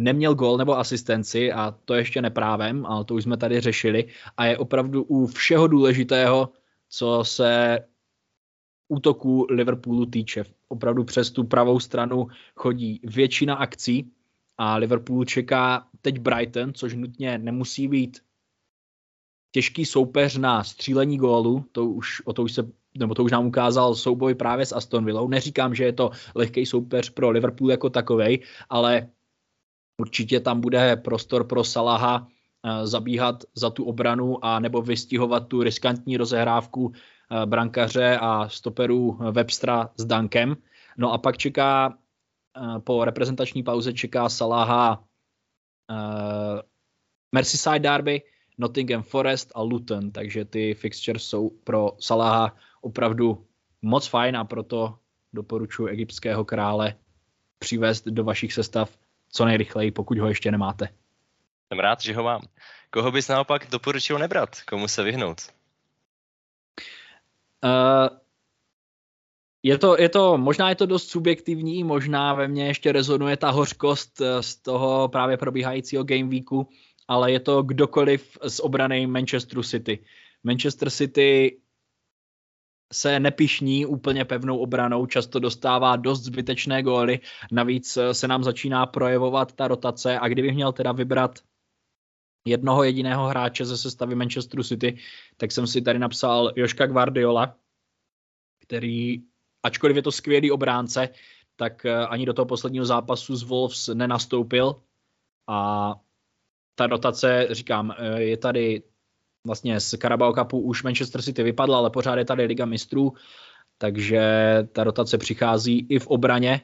neměl 0.01 0.35
gol 0.35 0.57
nebo 0.57 0.77
asistenci 0.77 1.51
a 1.51 1.71
to 1.85 1.93
ještě 1.93 2.21
neprávem, 2.21 2.85
ale 2.85 3.05
to 3.05 3.15
už 3.15 3.23
jsme 3.23 3.37
tady 3.37 3.61
řešili 3.61 4.07
a 4.37 4.45
je 4.45 4.57
opravdu 4.57 5.03
u 5.03 5.27
všeho 5.27 5.67
důležitého, 5.67 6.49
co 6.89 7.23
se 7.23 7.79
útoku 8.87 9.47
Liverpoolu 9.49 10.05
týče. 10.05 10.43
Opravdu 10.67 11.03
přes 11.03 11.31
tu 11.31 11.43
pravou 11.43 11.79
stranu 11.79 12.27
chodí 12.55 13.01
většina 13.03 13.55
akcí 13.55 14.11
a 14.57 14.75
Liverpool 14.75 15.25
čeká 15.25 15.87
teď 16.01 16.19
Brighton, 16.19 16.73
což 16.73 16.93
nutně 16.93 17.37
nemusí 17.37 17.87
být 17.87 18.21
těžký 19.51 19.85
soupeř 19.85 20.37
na 20.37 20.63
střílení 20.63 21.17
gólu, 21.17 21.65
to 21.71 21.85
už, 21.85 22.21
o 22.25 22.33
to 22.33 22.43
už 22.43 22.53
se 22.53 22.80
nebo 22.97 23.15
to 23.15 23.23
už 23.23 23.31
nám 23.31 23.45
ukázal 23.45 23.95
souboj 23.95 24.35
právě 24.35 24.65
s 24.65 24.75
Aston 24.75 25.05
Villou. 25.05 25.27
Neříkám, 25.27 25.75
že 25.75 25.83
je 25.83 25.93
to 25.93 26.11
lehký 26.35 26.65
soupeř 26.65 27.09
pro 27.09 27.29
Liverpool 27.29 27.71
jako 27.71 27.89
takovej, 27.89 28.43
ale 28.69 29.07
určitě 29.97 30.39
tam 30.39 30.61
bude 30.61 30.95
prostor 30.95 31.47
pro 31.47 31.63
Salaha 31.63 32.27
eh, 32.27 32.87
zabíhat 32.87 33.43
za 33.55 33.69
tu 33.69 33.83
obranu 33.83 34.45
a 34.45 34.59
nebo 34.59 34.81
vystihovat 34.81 35.47
tu 35.47 35.63
riskantní 35.63 36.17
rozehrávku 36.17 36.91
eh, 36.91 37.45
brankaře 37.45 38.17
a 38.21 38.49
stoperů 38.49 39.19
Webstra 39.31 39.89
s 39.97 40.05
Dankem. 40.05 40.57
No 40.97 41.13
a 41.13 41.17
pak 41.17 41.37
čeká 41.37 41.93
eh, 41.93 42.79
po 42.79 43.05
reprezentační 43.05 43.63
pauze 43.63 43.93
čeká 43.93 44.29
Salaha 44.29 45.03
Merseyside 47.35 47.79
Derby, 47.79 48.21
Nottingham 48.57 49.03
Forest 49.03 49.51
a 49.55 49.61
Luton, 49.61 50.11
takže 50.11 50.45
ty 50.45 50.73
fixtures 50.73 51.23
jsou 51.23 51.49
pro 51.49 51.91
Salaha 51.99 52.55
opravdu 52.81 53.47
moc 53.81 54.07
fajn 54.07 54.37
a 54.37 54.43
proto 54.43 54.97
doporučuji 55.33 55.87
egyptského 55.87 56.45
krále 56.45 56.95
přivést 57.59 58.07
do 58.07 58.23
vašich 58.23 58.53
sestav 58.53 58.97
co 59.31 59.45
nejrychleji, 59.45 59.91
pokud 59.91 60.17
ho 60.17 60.27
ještě 60.27 60.51
nemáte. 60.51 60.89
Jsem 61.67 61.79
rád, 61.79 62.01
že 62.01 62.13
ho 62.13 62.23
mám. 62.23 62.41
Koho 62.89 63.11
bys 63.11 63.27
naopak 63.27 63.67
doporučil 63.69 64.19
nebrat? 64.19 64.61
Komu 64.61 64.87
se 64.87 65.03
vyhnout? 65.03 65.41
Uh, 67.63 68.17
je 69.63 69.77
to, 69.77 70.01
je 70.01 70.09
to, 70.09 70.37
možná 70.37 70.69
je 70.69 70.75
to 70.75 70.85
dost 70.85 71.09
subjektivní, 71.09 71.83
možná 71.83 72.33
ve 72.33 72.47
mně 72.47 72.67
ještě 72.67 72.91
rezonuje 72.91 73.37
ta 73.37 73.49
hořkost 73.49 74.21
eh, 74.21 74.43
z 74.43 74.55
toho 74.55 75.07
právě 75.07 75.37
probíhajícího 75.37 76.03
game 76.03 76.29
weeku, 76.29 76.69
ale 77.07 77.31
je 77.31 77.39
to 77.39 77.63
kdokoliv 77.63 78.37
z 78.47 78.59
obrany 78.59 79.07
Manchesteru 79.07 79.63
City. 79.63 79.99
Manchester 80.43 80.89
City 80.89 81.57
se 82.93 83.19
nepišní 83.19 83.85
úplně 83.85 84.25
pevnou 84.25 84.57
obranou, 84.57 85.05
často 85.05 85.39
dostává 85.39 85.95
dost 85.95 86.23
zbytečné 86.23 86.83
góly, 86.83 87.19
navíc 87.51 87.97
eh, 87.97 88.13
se 88.13 88.27
nám 88.27 88.43
začíná 88.43 88.85
projevovat 88.85 89.53
ta 89.53 89.67
rotace 89.67 90.19
a 90.19 90.27
kdybych 90.27 90.53
měl 90.53 90.71
teda 90.71 90.91
vybrat 90.91 91.39
jednoho 92.45 92.83
jediného 92.83 93.27
hráče 93.27 93.65
ze 93.65 93.77
sestavy 93.77 94.15
Manchesteru 94.15 94.63
City, 94.63 94.97
tak 95.37 95.51
jsem 95.51 95.67
si 95.67 95.81
tady 95.81 95.99
napsal 95.99 96.51
Joška 96.55 96.87
Guardiola, 96.87 97.57
který, 98.59 99.23
ačkoliv 99.63 99.95
je 99.95 100.01
to 100.01 100.11
skvělý 100.11 100.51
obránce, 100.51 101.09
tak 101.55 101.85
eh, 101.85 102.07
ani 102.07 102.25
do 102.25 102.33
toho 102.33 102.45
posledního 102.45 102.85
zápasu 102.85 103.35
z 103.35 103.43
Wolves 103.43 103.87
nenastoupil. 103.87 104.81
A 105.47 105.93
ta 106.75 106.87
rotace, 106.87 107.47
říkám, 107.51 107.95
eh, 107.97 108.21
je 108.21 108.37
tady 108.37 108.83
vlastně 109.45 109.79
z 109.79 109.89
Carabao 109.89 110.33
Cupu 110.33 110.59
už 110.59 110.83
Manchester 110.83 111.21
City 111.21 111.43
vypadla, 111.43 111.77
ale 111.77 111.89
pořád 111.89 112.15
je 112.15 112.25
tady 112.25 112.45
Liga 112.45 112.65
mistrů, 112.65 113.13
takže 113.77 114.21
ta 114.71 114.83
rotace 114.83 115.17
přichází 115.17 115.87
i 115.89 115.99
v 115.99 116.07
obraně, 116.07 116.61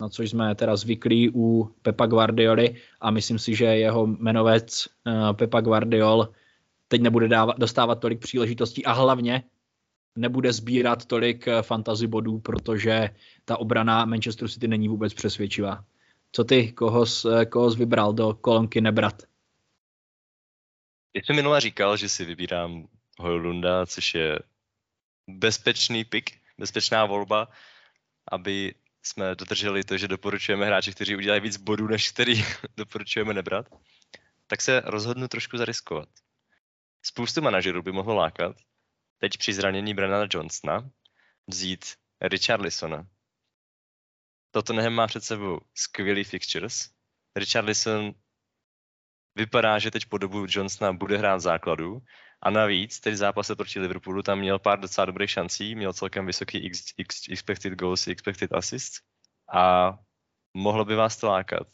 na 0.00 0.08
což 0.08 0.30
jsme 0.30 0.54
teda 0.54 0.76
zvyklí 0.76 1.30
u 1.34 1.70
Pepa 1.82 2.06
Guardioli 2.06 2.74
a 3.00 3.10
myslím 3.10 3.38
si, 3.38 3.54
že 3.54 3.64
jeho 3.64 4.06
jmenovec 4.06 4.86
uh, 5.06 5.32
Pepa 5.32 5.60
Guardiol 5.60 6.28
teď 6.88 7.00
nebude 7.00 7.28
dávat, 7.28 7.58
dostávat 7.58 7.94
tolik 7.94 8.20
příležitostí 8.20 8.84
a 8.84 8.92
hlavně 8.92 9.44
nebude 10.18 10.52
sbírat 10.52 11.06
tolik 11.06 11.48
eh, 11.48 11.62
fantasy 11.62 12.06
bodů, 12.06 12.38
protože 12.38 13.10
ta 13.44 13.56
obrana 13.56 14.04
Manchester 14.04 14.48
City 14.48 14.68
není 14.68 14.88
vůbec 14.88 15.14
přesvědčivá. 15.14 15.84
Co 16.32 16.44
ty, 16.44 16.72
koho 16.72 17.06
jsi, 17.06 17.28
eh, 17.40 17.44
koho 17.46 17.70
jsi 17.70 17.78
vybral 17.78 18.12
do 18.12 18.34
kolonky 18.40 18.80
nebrat? 18.80 19.22
Já 21.14 21.22
jsem 21.24 21.36
minule 21.36 21.60
říkal, 21.60 21.96
že 21.96 22.08
si 22.08 22.24
vybírám 22.24 22.88
Hojlunda, 23.18 23.86
což 23.86 24.14
je 24.14 24.38
bezpečný 25.28 26.04
pick, 26.04 26.30
bezpečná 26.58 27.06
volba, 27.06 27.48
aby 28.32 28.74
jsme 29.02 29.34
dodrželi 29.34 29.84
to, 29.84 29.98
že 29.98 30.08
doporučujeme 30.08 30.66
hráči, 30.66 30.94
kteří 30.94 31.16
udělají 31.16 31.40
víc 31.40 31.56
bodů, 31.56 31.88
než 31.88 32.10
který 32.10 32.44
doporučujeme 32.76 33.34
nebrat, 33.34 33.66
tak 34.46 34.60
se 34.60 34.82
rozhodnu 34.84 35.28
trošku 35.28 35.56
zariskovat. 35.56 36.08
Spoustu 37.02 37.42
manažerů 37.42 37.82
by 37.82 37.92
mohlo 37.92 38.14
lákat, 38.14 38.56
teď 39.18 39.38
při 39.38 39.52
zranění 39.52 39.94
Brennana 39.94 40.26
Johnsona, 40.30 40.90
vzít 41.46 41.84
Richarlisona. 42.20 43.06
Tottenham 44.50 44.92
má 44.92 45.06
před 45.06 45.24
sebou 45.24 45.60
skvělý 45.74 46.24
fixtures. 46.24 46.90
Richarlison 47.36 48.14
vypadá, 49.38 49.78
že 49.78 49.90
teď 49.90 50.06
po 50.06 50.18
dobu 50.18 50.46
Johnsona 50.48 50.92
bude 50.92 51.18
hrát 51.18 51.38
základu 51.38 52.02
a 52.42 52.50
navíc 52.50 53.00
teď 53.00 53.14
v 53.14 53.16
zápase 53.16 53.56
proti 53.56 53.80
Liverpoolu 53.80 54.22
tam 54.22 54.38
měl 54.38 54.58
pár 54.58 54.80
docela 54.80 55.04
dobrých 55.04 55.30
šancí, 55.30 55.74
měl 55.74 55.92
celkem 55.92 56.26
vysoký 56.26 56.58
x, 56.58 56.94
x, 56.96 57.28
expected 57.30 57.72
goals, 57.72 58.06
expected 58.06 58.52
assists 58.52 59.00
a 59.54 59.92
mohlo 60.54 60.84
by 60.84 60.94
vás 60.94 61.16
to 61.16 61.26
lákat. 61.26 61.66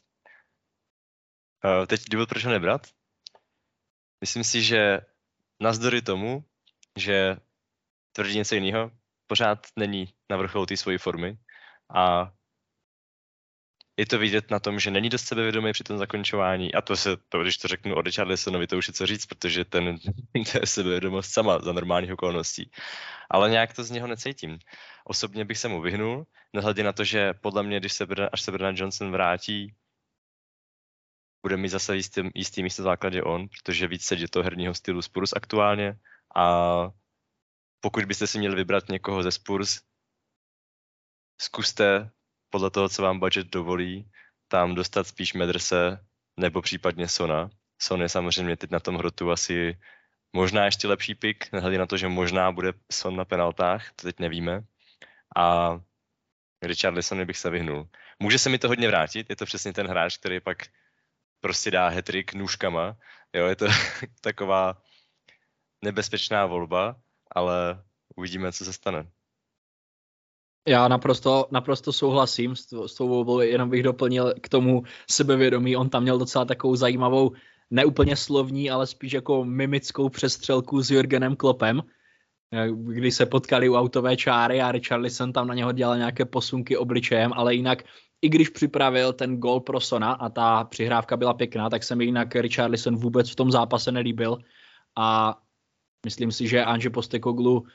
Uh, 1.65 1.87
teď 1.87 2.01
důvod, 2.11 2.29
proč 2.29 2.45
ho 2.45 2.51
nebrat? 2.51 2.87
Myslím 4.21 4.45
si, 4.45 4.63
že 4.63 5.01
navzdory 5.61 6.03
tomu, 6.03 6.45
že 6.99 7.37
tvrdí 8.13 8.37
něco 8.37 8.55
jiného, 8.55 8.91
pořád 9.27 9.67
není 9.77 10.15
na 10.31 10.37
vrcholu 10.37 10.67
té 10.67 10.77
svojí 10.77 10.99
formy 10.99 11.39
a 11.95 12.33
je 13.97 14.07
to 14.07 14.19
vidět 14.19 14.51
na 14.51 14.61
tom, 14.61 14.81
že 14.81 14.91
není 14.91 15.09
dost 15.09 15.25
sebevědomý 15.25 15.73
při 15.73 15.85
tom 15.85 15.99
zakončování 15.99 16.75
a 16.75 16.83
to 16.83 16.97
se, 16.97 17.17
to, 17.29 17.43
když 17.43 17.57
to 17.57 17.69
řeknu 17.69 17.95
o 17.95 18.03
Richarlisonovi, 18.03 18.67
to 18.67 18.79
už 18.79 18.89
je 18.89 18.95
co 18.95 19.07
říct, 19.07 19.27
protože 19.27 19.65
ten, 19.65 19.99
to 19.99 20.59
je 20.61 20.67
sebevědomost 20.67 21.33
sama 21.33 21.59
za 21.59 21.73
normálních 21.73 22.13
okolností. 22.13 22.71
Ale 23.31 23.51
nějak 23.51 23.75
to 23.75 23.85
z 23.85 23.91
něho 23.91 24.07
necítím. 24.07 24.59
Osobně 25.05 25.45
bych 25.45 25.59
se 25.59 25.69
mu 25.69 25.81
vyhnul, 25.81 26.27
nehledě 26.53 26.83
na 26.83 26.93
to, 26.93 27.05
že 27.05 27.35
podle 27.35 27.63
mě, 27.63 27.81
když 27.81 27.93
se, 27.93 28.07
až 28.33 28.43
se 28.43 28.51
Bernard 28.51 28.79
Johnson 28.79 29.13
vrátí, 29.13 29.75
bude 31.43 31.57
mít 31.57 31.69
zase 31.69 31.97
jistý, 31.97 32.23
jistý 32.35 32.63
místo 32.63 32.83
v 32.83 32.85
základě 32.85 33.23
on, 33.23 33.49
protože 33.49 33.87
víc 33.87 34.05
sedí 34.05 34.27
toho 34.27 34.43
herního 34.43 34.75
stylu 34.75 35.03
Spurs 35.03 35.33
aktuálně 35.33 35.99
a 36.37 36.45
pokud 37.81 38.05
byste 38.05 38.27
si 38.27 38.39
měli 38.39 38.57
vybrat 38.57 38.89
někoho 38.89 39.23
ze 39.23 39.33
Spurs, 39.33 39.81
zkuste 41.41 42.11
podle 42.55 42.71
toho, 42.71 42.89
co 42.89 43.03
vám 43.03 43.19
budget 43.19 43.47
dovolí, 43.47 44.11
tam 44.49 44.75
dostat 44.75 45.07
spíš 45.07 45.35
Medrse 45.35 45.99
nebo 46.37 46.63
případně 46.63 47.09
Sona. 47.09 47.51
Son 47.83 48.03
je 48.03 48.09
samozřejmě 48.09 48.57
teď 48.57 48.71
na 48.71 48.81
tom 48.81 48.95
hrotu 48.95 49.31
asi 49.31 49.79
možná 50.33 50.65
ještě 50.65 50.89
lepší 50.89 51.15
pick, 51.15 51.53
nehledě 51.53 51.79
na 51.79 51.87
to, 51.87 51.97
že 51.97 52.09
možná 52.09 52.53
bude 52.53 52.73
Son 52.93 53.17
na 53.17 53.25
penaltách, 53.25 53.93
to 53.97 54.07
teď 54.07 54.19
nevíme. 54.19 54.63
A 55.37 55.79
Richard 56.63 56.95
Lisson 56.95 57.27
bych 57.27 57.39
se 57.39 57.51
vyhnul. 57.51 57.89
Může 58.19 58.39
se 58.39 58.51
mi 58.51 58.59
to 58.59 58.69
hodně 58.69 58.89
vrátit, 58.89 59.31
je 59.31 59.37
to 59.37 59.45
přesně 59.47 59.73
ten 59.73 59.87
hráč, 59.87 60.17
který 60.17 60.41
pak 60.41 60.59
prostě 61.41 61.71
dá 61.71 61.89
hetrik 61.89 62.35
nůžkama. 62.35 62.97
Jo, 63.33 63.47
je 63.47 63.57
to 63.57 63.67
taková 64.21 64.83
nebezpečná 65.83 66.47
volba, 66.47 66.97
ale 67.35 67.83
uvidíme, 68.17 68.53
co 68.53 68.65
se 68.65 68.73
stane. 68.73 69.11
Já 70.69 70.89
naprosto, 70.89 71.47
naprosto 71.51 71.93
souhlasím 71.93 72.57
s, 72.57 72.87
s 72.87 72.95
tou 72.95 73.09
volbou, 73.09 73.41
jenom 73.41 73.71
bych 73.71 73.83
doplnil 73.83 74.35
k 74.41 74.49
tomu 74.49 74.83
sebevědomí. 75.11 75.77
On 75.77 75.89
tam 75.89 76.03
měl 76.03 76.19
docela 76.19 76.45
takovou 76.45 76.77
zajímavou, 76.77 77.33
neúplně 77.71 78.17
slovní, 78.17 78.71
ale 78.71 78.87
spíš 78.87 79.13
jako 79.13 79.45
mimickou 79.45 80.09
přestřelku 80.09 80.83
s 80.83 80.91
Jurgenem 80.91 81.37
Klopem, 81.37 81.83
kdy 82.73 83.11
se 83.11 83.27
potkali 83.27 83.69
u 83.69 83.75
autové 83.75 84.17
čáry 84.17 84.63
a 84.63 84.73
Richarlison 84.73 85.33
tam 85.33 85.47
na 85.47 85.55
něho 85.55 85.73
dělal 85.73 85.97
nějaké 85.97 86.25
posunky 86.25 86.77
obličejem, 86.77 87.33
ale 87.33 87.55
jinak 87.55 87.83
i 88.23 88.29
když 88.29 88.49
připravil 88.49 89.13
ten 89.13 89.37
gol 89.37 89.61
pro 89.61 89.81
Sona 89.81 90.13
a 90.13 90.29
ta 90.29 90.65
přihrávka 90.65 91.17
byla 91.17 91.35
pěkná, 91.35 91.71
tak 91.71 91.85
se 91.85 91.97
mi 91.97 92.05
jinak 92.05 92.35
Richarlison 92.35 92.97
vůbec 92.97 93.31
v 93.31 93.37
tom 93.37 93.51
zápase 93.51 93.93
nelíbil 93.93 94.39
a 94.97 95.39
myslím 96.07 96.33
si, 96.33 96.49
že 96.49 96.65
Anže 96.65 96.91
Postekoglu 96.91 97.67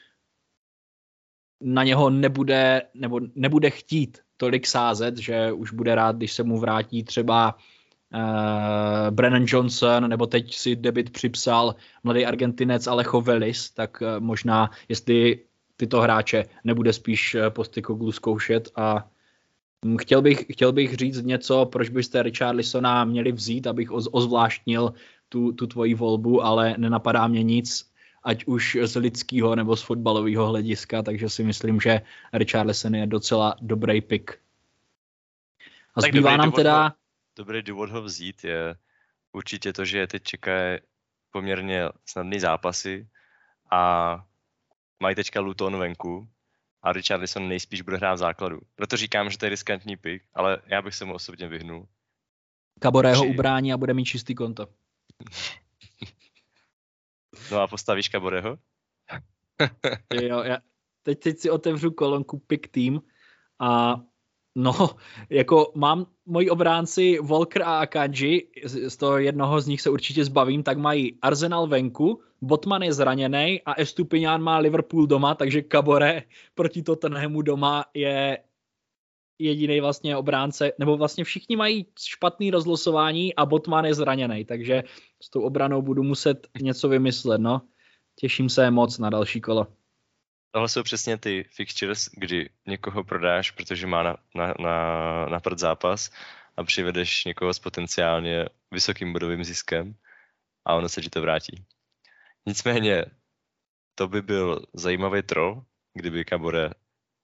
na 1.62 1.84
něho 1.84 2.10
nebude, 2.10 2.82
nebo 2.93 3.20
nebude 3.36 3.70
chtít 3.70 4.18
tolik 4.38 4.68
sázet, 4.68 5.18
že 5.18 5.51
už 5.51 5.72
bude 5.72 5.95
rád, 5.95 6.16
když 6.16 6.34
se 6.34 6.43
mu 6.43 6.60
vrátí 6.60 7.03
třeba 7.03 7.55
uh, 8.14 9.16
Brennan 9.16 9.45
Johnson, 9.47 10.10
nebo 10.10 10.26
teď 10.26 10.55
si 10.55 10.76
debit 10.76 11.10
připsal 11.10 11.76
mladý 12.03 12.26
Argentinec 12.26 12.88
Alejo 12.88 13.22
Velis, 13.22 13.72
tak 13.72 14.01
uh, 14.01 14.07
možná, 14.20 14.72
jestli 14.89 15.39
tyto 15.78 16.01
hráče 16.01 16.45
nebude 16.64 16.93
spíš 16.93 17.36
uh, 17.36 17.49
Postekoglu 17.49 18.12
zkoušet 18.12 18.70
a 18.76 19.07
um, 19.86 19.97
chtěl 19.97 20.22
bych, 20.22 20.45
chtěl 20.51 20.72
bych 20.72 20.95
říct 20.95 21.22
něco, 21.22 21.66
proč 21.66 21.89
byste 21.89 22.24
Richarlisona 22.24 23.05
měli 23.05 23.32
vzít, 23.32 23.68
abych 23.68 23.91
ozvláštnil 23.91 24.93
tu, 25.30 25.51
tu 25.51 25.68
tvoji 25.68 25.93
volbu, 25.93 26.43
ale 26.43 26.76
nenapadá 26.78 27.28
mě 27.28 27.43
nic 27.43 27.88
ať 28.24 28.45
už 28.45 28.78
z 28.84 28.95
lidského 28.95 29.55
nebo 29.55 29.76
z 29.76 29.82
fotbalového 29.82 30.47
hlediska, 30.47 31.03
takže 31.03 31.30
si 31.30 31.43
myslím, 31.43 31.80
že 31.82 32.01
Richarlison 32.34 32.95
je 32.95 33.07
docela 33.07 33.55
dobrý 33.61 34.01
pick. 34.01 34.32
A 35.95 36.01
tak 36.01 36.11
zbývá 36.11 36.38
nám 36.38 36.51
teda... 36.51 36.84
Ho, 36.84 36.91
dobrý 37.38 37.61
důvod 37.61 37.89
ho 37.89 38.01
vzít 38.01 38.43
je 38.43 38.76
určitě 39.32 39.74
to, 39.74 39.86
že 39.86 40.07
teď 40.07 40.24
čeká 40.24 40.51
poměrně 41.32 41.89
snadný 42.05 42.39
zápasy 42.39 43.07
a 43.72 44.24
mají 44.99 45.15
teďka 45.15 45.39
Luton 45.39 45.78
venku 45.78 46.30
a 46.84 46.93
Richarlison 46.93 47.47
nejspíš 47.47 47.82
bude 47.82 47.97
hrát 47.97 48.13
v 48.13 48.17
základu. 48.17 48.59
Proto 48.76 48.97
říkám, 48.97 49.30
že 49.30 49.38
to 49.38 49.45
je 49.45 49.49
riskantní 49.49 49.97
pick, 49.97 50.26
ale 50.34 50.57
já 50.65 50.82
bych 50.82 50.95
se 50.95 51.05
mu 51.05 51.13
osobně 51.13 51.47
vyhnul. 51.47 51.88
Kaborého 52.80 53.24
Při... 53.24 53.34
ubrání 53.34 53.74
a 53.74 53.78
bude 53.78 53.93
mít 53.93 54.05
čistý 54.05 54.36
konto. 54.36 54.67
No 57.51 57.61
a 57.61 57.67
postavíš 57.67 58.09
Kaboreho? 58.09 58.57
jo, 60.21 60.43
já 60.43 60.57
teď, 61.03 61.19
teď 61.19 61.37
si 61.37 61.49
otevřu 61.49 61.91
kolonku 61.91 62.39
Pick 62.39 62.67
Team 62.67 63.01
a 63.59 64.01
no, 64.55 64.89
jako 65.29 65.71
mám 65.75 66.05
moji 66.25 66.49
obránci 66.49 67.19
Volker 67.21 67.63
a 67.63 67.79
Akanji, 67.79 68.51
z 68.65 68.97
toho 68.97 69.17
jednoho 69.17 69.61
z 69.61 69.67
nich 69.67 69.81
se 69.81 69.89
určitě 69.89 70.25
zbavím, 70.25 70.63
tak 70.63 70.77
mají 70.77 71.17
Arsenal 71.21 71.67
venku, 71.67 72.21
Botman 72.41 72.81
je 72.81 72.93
zraněný 72.93 73.61
a 73.65 73.73
Estupinian 73.81 74.41
má 74.41 74.57
Liverpool 74.57 75.07
doma, 75.07 75.35
takže 75.35 75.61
Kabore 75.61 76.23
proti 76.55 76.83
Tottenhamu 76.83 77.41
doma 77.41 77.85
je 77.93 78.37
jediný 79.39 79.79
vlastně 79.79 80.17
obránce, 80.17 80.71
nebo 80.79 80.97
vlastně 80.97 81.23
všichni 81.23 81.55
mají 81.55 81.85
špatný 81.99 82.51
rozlosování 82.51 83.35
a 83.35 83.45
Botman 83.45 83.85
je 83.85 83.93
zraněný, 83.93 84.45
takže 84.45 84.83
s 85.24 85.30
tou 85.30 85.41
obranou 85.41 85.82
budu 85.82 86.03
muset 86.03 86.47
něco 86.61 86.89
vymyslet, 86.89 87.41
no. 87.41 87.61
Těším 88.15 88.49
se 88.49 88.72
moc 88.72 88.97
na 88.97 89.09
další 89.09 89.41
kolo. 89.41 89.67
Tohle 90.51 90.70
jsou 90.70 90.84
přesně 90.84 91.17
ty 91.17 91.43
fixtures, 91.43 92.09
kdy 92.13 92.49
někoho 92.67 93.03
prodáš, 93.03 93.51
protože 93.51 93.88
má 93.88 94.03
na, 94.03 94.17
na, 94.36 94.53
na, 94.59 95.26
na 95.26 95.39
prd 95.39 95.59
zápas 95.59 96.09
a 96.57 96.63
přivedeš 96.63 97.26
někoho 97.26 97.53
s 97.53 97.59
potenciálně 97.59 98.45
vysokým 98.72 99.13
bodovým 99.13 99.43
ziskem 99.43 99.95
a 100.65 100.76
ono 100.76 100.89
se 100.89 101.01
ti 101.01 101.09
to 101.09 101.22
vrátí. 101.22 101.65
Nicméně, 102.45 103.05
to 103.95 104.07
by 104.07 104.22
byl 104.22 104.65
zajímavý 104.74 105.22
troll, 105.22 105.63
kdyby 105.93 106.26
Kabore 106.26 106.70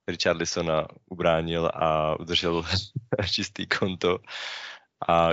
Richarlisona 0.07 0.87
ubránil 1.05 1.71
a 1.73 2.19
udržel 2.19 2.63
čistý 3.31 3.67
konto. 3.67 4.19
A 5.07 5.29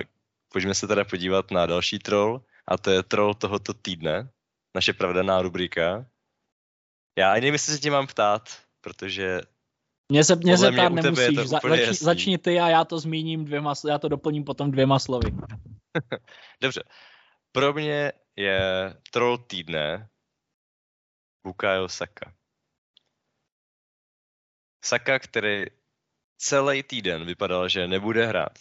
pojďme 0.48 0.74
se 0.74 0.86
teda 0.86 1.04
podívat 1.04 1.50
na 1.50 1.66
další 1.66 1.98
troll, 1.98 2.42
a 2.68 2.78
to 2.78 2.90
je 2.90 3.02
troll 3.02 3.34
tohoto 3.34 3.74
týdne, 3.74 4.30
naše 4.74 4.92
pravidelná 4.92 5.42
rubrika. 5.42 6.06
Já 7.18 7.32
ani 7.32 7.40
nevím, 7.40 7.54
jestli 7.54 7.72
se 7.72 7.78
tě 7.78 7.90
mám 7.90 8.06
ptát, 8.06 8.62
protože 8.80 9.40
mě 10.12 10.24
se, 10.24 10.36
mě 10.36 10.58
se 10.58 10.72
ptát 10.72 10.92
nemusíš, 10.92 11.38
Za, 11.38 11.60
zač, 11.68 11.88
začni 11.88 12.38
ty 12.38 12.60
a 12.60 12.68
já 12.68 12.84
to 12.84 12.98
zmíním 12.98 13.44
dvěma, 13.44 13.74
já 13.88 13.98
to 13.98 14.08
doplním 14.08 14.44
potom 14.44 14.70
dvěma 14.70 14.98
slovy. 14.98 15.30
Dobře. 16.62 16.82
Pro 17.52 17.72
mě 17.72 18.12
je 18.36 18.60
troll 19.10 19.38
týdne 19.38 20.08
Bukayo 21.46 21.88
Saka. 21.88 22.34
Saka, 24.84 25.18
který 25.18 25.64
celý 26.36 26.82
týden 26.82 27.26
vypadal, 27.26 27.68
že 27.68 27.88
nebude 27.88 28.26
hrát. 28.26 28.58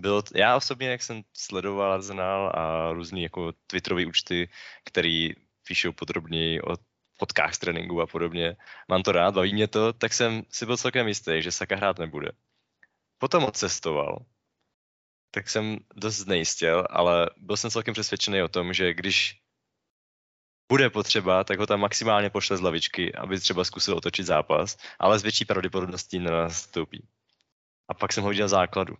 Bylo 0.00 0.22
já 0.34 0.56
osobně, 0.56 0.88
jak 0.88 1.02
jsem 1.02 1.22
sledoval 1.32 1.92
Arsenal 1.92 2.52
a 2.54 2.92
různý 2.92 3.22
jako 3.22 3.52
Twitterové 3.66 4.06
účty, 4.06 4.48
který 4.84 5.30
píšou 5.66 5.92
podrobněji 5.92 6.62
o 6.62 6.76
fotkách 7.18 7.54
z 7.54 7.58
tréninku 7.58 8.00
a 8.00 8.06
podobně. 8.06 8.56
Mám 8.88 9.02
to 9.02 9.12
rád, 9.12 9.34
baví 9.34 9.54
mě 9.54 9.68
to, 9.68 9.92
tak 9.92 10.12
jsem 10.12 10.42
si 10.50 10.66
byl 10.66 10.76
celkem 10.76 11.08
jistý, 11.08 11.42
že 11.42 11.52
Saka 11.52 11.76
hrát 11.76 11.98
nebude. 11.98 12.32
Potom 13.18 13.44
odcestoval, 13.44 14.24
tak 15.30 15.48
jsem 15.48 15.78
dost 15.94 16.16
znejistil, 16.16 16.86
ale 16.90 17.30
byl 17.36 17.56
jsem 17.56 17.70
celkem 17.70 17.94
přesvědčený 17.94 18.42
o 18.42 18.48
tom, 18.48 18.72
že 18.72 18.94
když 18.94 19.40
bude 20.68 20.90
potřeba, 20.90 21.44
tak 21.44 21.58
ho 21.58 21.66
tam 21.66 21.80
maximálně 21.80 22.30
pošle 22.30 22.56
z 22.56 22.60
lavičky, 22.60 23.14
aby 23.14 23.40
třeba 23.40 23.64
zkusil 23.64 23.96
otočit 23.96 24.26
zápas, 24.26 24.76
ale 24.98 25.18
s 25.18 25.22
větší 25.22 25.44
pravděpodobností 25.44 26.18
nenastoupí. 26.18 27.08
A 27.88 27.94
pak 27.94 28.12
jsem 28.12 28.24
ho 28.24 28.30
viděl 28.30 28.48
základu. 28.48 28.96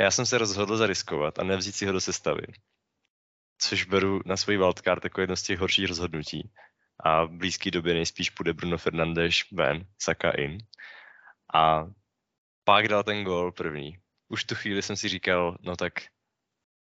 Já 0.00 0.10
jsem 0.10 0.26
se 0.26 0.38
rozhodl 0.38 0.76
zariskovat 0.76 1.38
a 1.38 1.44
nevzít 1.44 1.74
si 1.74 1.86
ho 1.86 1.92
do 1.92 2.00
sestavy. 2.00 2.42
Což 3.58 3.84
beru 3.84 4.20
na 4.26 4.36
svůj 4.36 4.56
wildcard 4.56 5.04
jako 5.04 5.20
jedno 5.20 5.36
z 5.36 5.42
těch 5.42 5.58
horších 5.58 5.88
rozhodnutí. 5.88 6.52
A 7.00 7.24
v 7.24 7.30
blízké 7.30 7.70
době 7.70 7.94
nejspíš 7.94 8.30
půjde 8.30 8.52
Bruno 8.52 8.78
Fernandes 8.78 9.34
ven, 9.52 9.86
Saka 9.98 10.30
in. 10.30 10.58
A 11.54 11.86
pak 12.64 12.88
dal 12.88 13.02
ten 13.02 13.24
gol 13.24 13.52
první. 13.52 13.98
Už 14.28 14.44
tu 14.44 14.54
chvíli 14.54 14.82
jsem 14.82 14.96
si 14.96 15.08
říkal, 15.08 15.56
no 15.60 15.76
tak 15.76 15.92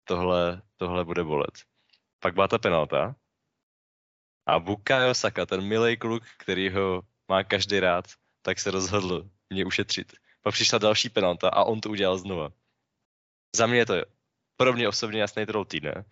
tohle, 0.03 0.61
tohle 0.75 1.05
bude 1.05 1.23
bolet. 1.23 1.53
Pak 2.19 2.33
byla 2.33 2.47
ta 2.47 2.57
penalta, 2.57 3.15
a 4.45 4.59
Bukayo 4.59 5.13
Saka, 5.13 5.45
ten 5.45 5.61
milý 5.61 5.97
kluk, 5.97 6.23
který 6.37 6.69
ho 6.69 7.01
má 7.27 7.43
každý 7.43 7.79
rád, 7.79 8.05
tak 8.41 8.59
se 8.59 8.71
rozhodl 8.71 9.29
mě 9.49 9.65
ušetřit. 9.65 10.13
Pak 10.41 10.53
přišla 10.53 10.79
další 10.79 11.09
penalta 11.09 11.49
a 11.49 11.63
on 11.63 11.81
to 11.81 11.89
udělal 11.89 12.17
znova. 12.17 12.49
Za 13.55 13.67
mě 13.67 13.77
je 13.77 13.85
to 13.85 13.95
pro 14.57 14.73
mě 14.73 14.87
osobně 14.87 15.21
jasný 15.21 15.45
troll 15.45 15.65
týdne. 15.65 16.05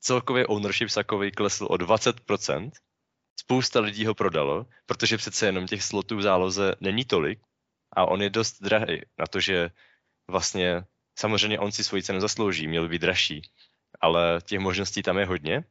Celkově 0.00 0.46
ownership 0.46 0.88
Sakovi 0.88 1.30
klesl 1.32 1.64
o 1.70 1.76
20%. 1.76 2.70
Spousta 3.40 3.80
lidí 3.80 4.06
ho 4.06 4.14
prodalo, 4.14 4.66
protože 4.86 5.16
přece 5.16 5.46
jenom 5.46 5.66
těch 5.66 5.82
slotů 5.82 6.16
v 6.16 6.22
záloze 6.22 6.74
není 6.80 7.04
tolik 7.04 7.40
a 7.92 8.04
on 8.04 8.22
je 8.22 8.30
dost 8.30 8.62
drahý 8.62 9.02
na 9.18 9.26
to, 9.26 9.40
že 9.40 9.70
vlastně 10.30 10.84
samozřejmě 11.18 11.58
on 11.58 11.72
si 11.72 11.84
svoji 11.84 12.02
cenu 12.02 12.20
zaslouží, 12.20 12.66
měl 12.66 12.88
být 12.88 13.02
dražší, 13.02 13.42
ale 14.00 14.40
těch 14.44 14.58
možností 14.58 15.02
tam 15.02 15.18
je 15.18 15.26
hodně 15.26 15.64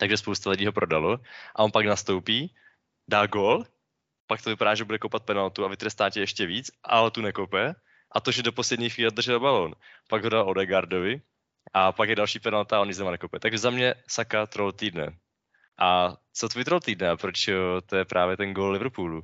takže 0.00 0.16
spousta 0.16 0.50
lidí 0.50 0.66
ho 0.66 0.72
prodalo 0.72 1.20
a 1.54 1.62
on 1.62 1.70
pak 1.70 1.86
nastoupí, 1.86 2.54
dá 3.08 3.26
gol, 3.26 3.64
pak 4.26 4.42
to 4.42 4.50
vypadá, 4.50 4.74
že 4.74 4.84
bude 4.84 4.98
kopat 4.98 5.22
penaltu 5.22 5.64
a 5.64 5.68
vytrestá 5.68 6.10
tě 6.10 6.20
ještě 6.20 6.46
víc, 6.46 6.70
ale 6.84 7.10
tu 7.10 7.20
nekope 7.20 7.74
a 8.12 8.20
to, 8.20 8.30
že 8.30 8.42
do 8.42 8.52
poslední 8.52 8.90
chvíle 8.90 9.10
držel 9.10 9.40
balón. 9.40 9.74
Pak 10.08 10.24
ho 10.24 10.28
dal 10.28 10.48
Odegaardovi 10.48 11.20
a 11.74 11.92
pak 11.92 12.08
je 12.08 12.16
další 12.16 12.38
penalta 12.38 12.76
a 12.76 12.80
on 12.80 12.88
nic 12.88 12.98
nekope. 12.98 13.40
Takže 13.40 13.58
za 13.58 13.70
mě 13.70 13.94
Saka 14.08 14.46
troll 14.46 14.72
týdne. 14.72 15.16
A 15.78 16.16
co 16.32 16.48
tvůj 16.48 16.64
troll 16.64 16.80
týdne 16.80 17.08
a 17.08 17.16
proč 17.16 17.50
to 17.86 17.96
je 17.96 18.04
právě 18.04 18.36
ten 18.36 18.54
gol 18.54 18.70
Liverpoolu? 18.70 19.22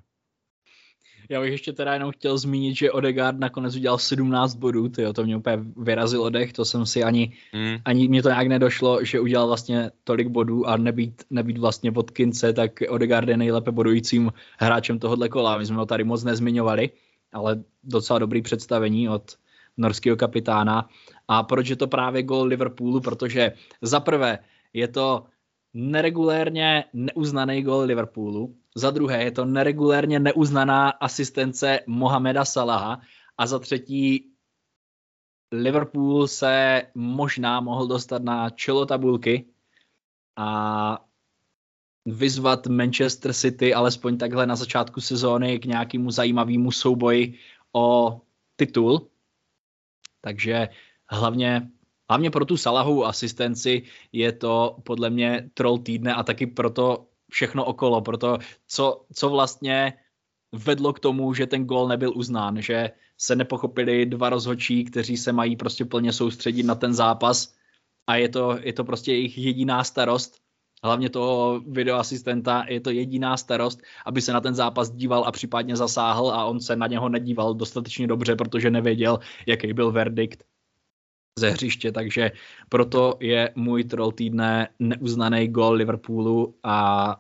Já 1.31 1.41
bych 1.41 1.53
ještě 1.53 1.73
teda 1.73 1.95
jenom 1.95 2.13
chtěl 2.13 2.39
zmínit, 2.39 2.77
že 2.77 2.93
Odegaard 2.93 3.39
nakonec 3.39 3.77
udělal 3.77 3.99
17 3.99 4.55
bodů, 4.55 4.89
tyjo, 4.89 5.13
to 5.13 5.25
mě 5.25 5.37
úplně 5.37 5.59
vyrazil 5.77 6.23
odech, 6.23 6.53
to 6.53 6.65
jsem 6.65 6.87
si 6.87 7.05
ani, 7.05 7.33
hmm. 7.53 7.77
ani 7.85 8.09
mě 8.09 8.23
to 8.23 8.29
nějak 8.29 8.47
nedošlo, 8.47 9.05
že 9.05 9.21
udělal 9.21 9.47
vlastně 9.47 9.91
tolik 10.05 10.29
bodů 10.29 10.67
a 10.67 10.77
nebýt, 10.77 11.23
nebýt 11.31 11.59
vlastně 11.59 11.93
pod 11.93 12.11
kince, 12.11 12.53
tak 12.53 12.73
Odegaard 12.89 13.29
je 13.29 13.37
nejlépe 13.37 13.73
bodujícím 13.73 14.33
hráčem 14.59 14.99
tohohle 14.99 15.29
kola. 15.29 15.59
My 15.59 15.67
jsme 15.67 15.77
ho 15.77 15.87
tady 15.87 16.05
moc 16.05 16.25
nezmiňovali, 16.25 16.91
ale 17.37 17.63
docela 17.85 18.19
dobrý 18.19 18.43
představení 18.43 19.09
od 19.09 19.37
norského 19.77 20.17
kapitána. 20.17 20.89
A 21.29 21.43
proč 21.43 21.69
je 21.69 21.77
to 21.77 21.87
právě 21.87 22.23
gol 22.23 22.43
Liverpoolu? 22.43 23.01
Protože 23.01 23.53
za 23.83 24.01
prvé 24.01 24.39
je 24.73 24.89
to 24.89 25.27
neregulérně 25.75 26.85
neuznaný 26.93 27.63
gol 27.63 27.81
Liverpoolu, 27.81 28.57
za 28.77 28.91
druhé 28.91 29.25
je 29.25 29.31
to 29.31 29.45
neregulérně 29.45 30.19
neuznaná 30.19 30.91
asistence 30.91 31.81
Mohameda 31.87 32.45
Salaha 32.45 33.01
a 33.39 33.47
za 33.47 33.59
třetí 33.59 34.33
Liverpool 35.53 36.27
se 36.27 36.83
možná 36.95 37.61
mohl 37.61 37.87
dostat 37.87 38.23
na 38.23 38.51
čelo 38.51 38.87
tabulky 38.87 39.47
a 40.37 41.05
vyzvat 42.07 42.67
Manchester 42.67 43.33
City 43.33 43.75
alespoň 43.75 44.19
takhle 44.19 44.47
na 44.47 44.57
začátku 44.57 45.01
sezóny 45.01 45.59
k 45.59 45.65
nějakému 45.65 46.11
zajímavému 46.11 46.71
souboji 46.73 47.39
o 47.73 48.21
titul. 48.57 49.11
Takže 50.21 50.69
hlavně, 51.11 51.71
hlavně 52.11 52.31
pro 52.31 52.45
tu 52.45 52.57
Salahovou 52.57 53.05
asistenci 53.05 53.83
je 54.13 54.33
to 54.33 54.77
podle 54.83 55.11
mě 55.11 55.51
troll 55.55 55.79
týdne 55.79 56.15
a 56.15 56.23
taky 56.23 56.47
proto 56.47 57.07
všechno 57.31 57.65
okolo, 57.65 58.01
proto 58.03 58.39
co, 58.67 59.05
co 59.15 59.31
vlastně 59.31 59.93
vedlo 60.53 60.93
k 60.93 61.01
tomu, 61.01 61.35
že 61.35 61.47
ten 61.47 61.65
gol 61.65 61.89
nebyl 61.89 62.13
uznán, 62.17 62.63
že 62.63 62.91
se 63.19 63.37
nepochopili 63.37 64.07
dva 64.07 64.31
rozhodčí, 64.31 64.85
kteří 64.85 65.17
se 65.17 65.33
mají 65.33 65.57
prostě 65.57 65.85
plně 65.85 66.13
soustředit 66.13 66.63
na 66.63 66.75
ten 66.75 66.95
zápas 66.95 67.55
a 68.07 68.17
je 68.17 68.29
to, 68.29 68.59
je 68.61 68.73
to 68.73 68.85
prostě 68.85 69.13
jejich 69.13 69.39
jediná 69.39 69.85
starost, 69.85 70.46
hlavně 70.87 71.11
toho 71.11 71.61
videoasistenta, 71.67 72.65
je 72.69 72.81
to 72.81 72.91
jediná 72.91 73.37
starost, 73.37 73.83
aby 74.07 74.23
se 74.23 74.33
na 74.33 74.41
ten 74.41 74.55
zápas 74.55 74.91
díval 74.91 75.25
a 75.27 75.33
případně 75.33 75.77
zasáhl 75.77 76.31
a 76.31 76.45
on 76.45 76.61
se 76.61 76.77
na 76.77 76.87
něho 76.87 77.09
nedíval 77.09 77.55
dostatečně 77.55 78.07
dobře, 78.07 78.37
protože 78.37 78.71
nevěděl, 78.71 79.19
jaký 79.47 79.73
byl 79.73 79.93
verdikt 79.93 80.45
ze 81.39 81.51
hřiště, 81.51 81.93
takže 81.93 82.33
proto 82.69 83.17
je 83.21 83.53
můj 83.55 83.85
troll 83.85 84.13
týdne 84.13 84.69
neuznaný 84.79 85.49
gol 85.49 85.73
Liverpoolu 85.73 86.55
a 86.63 87.17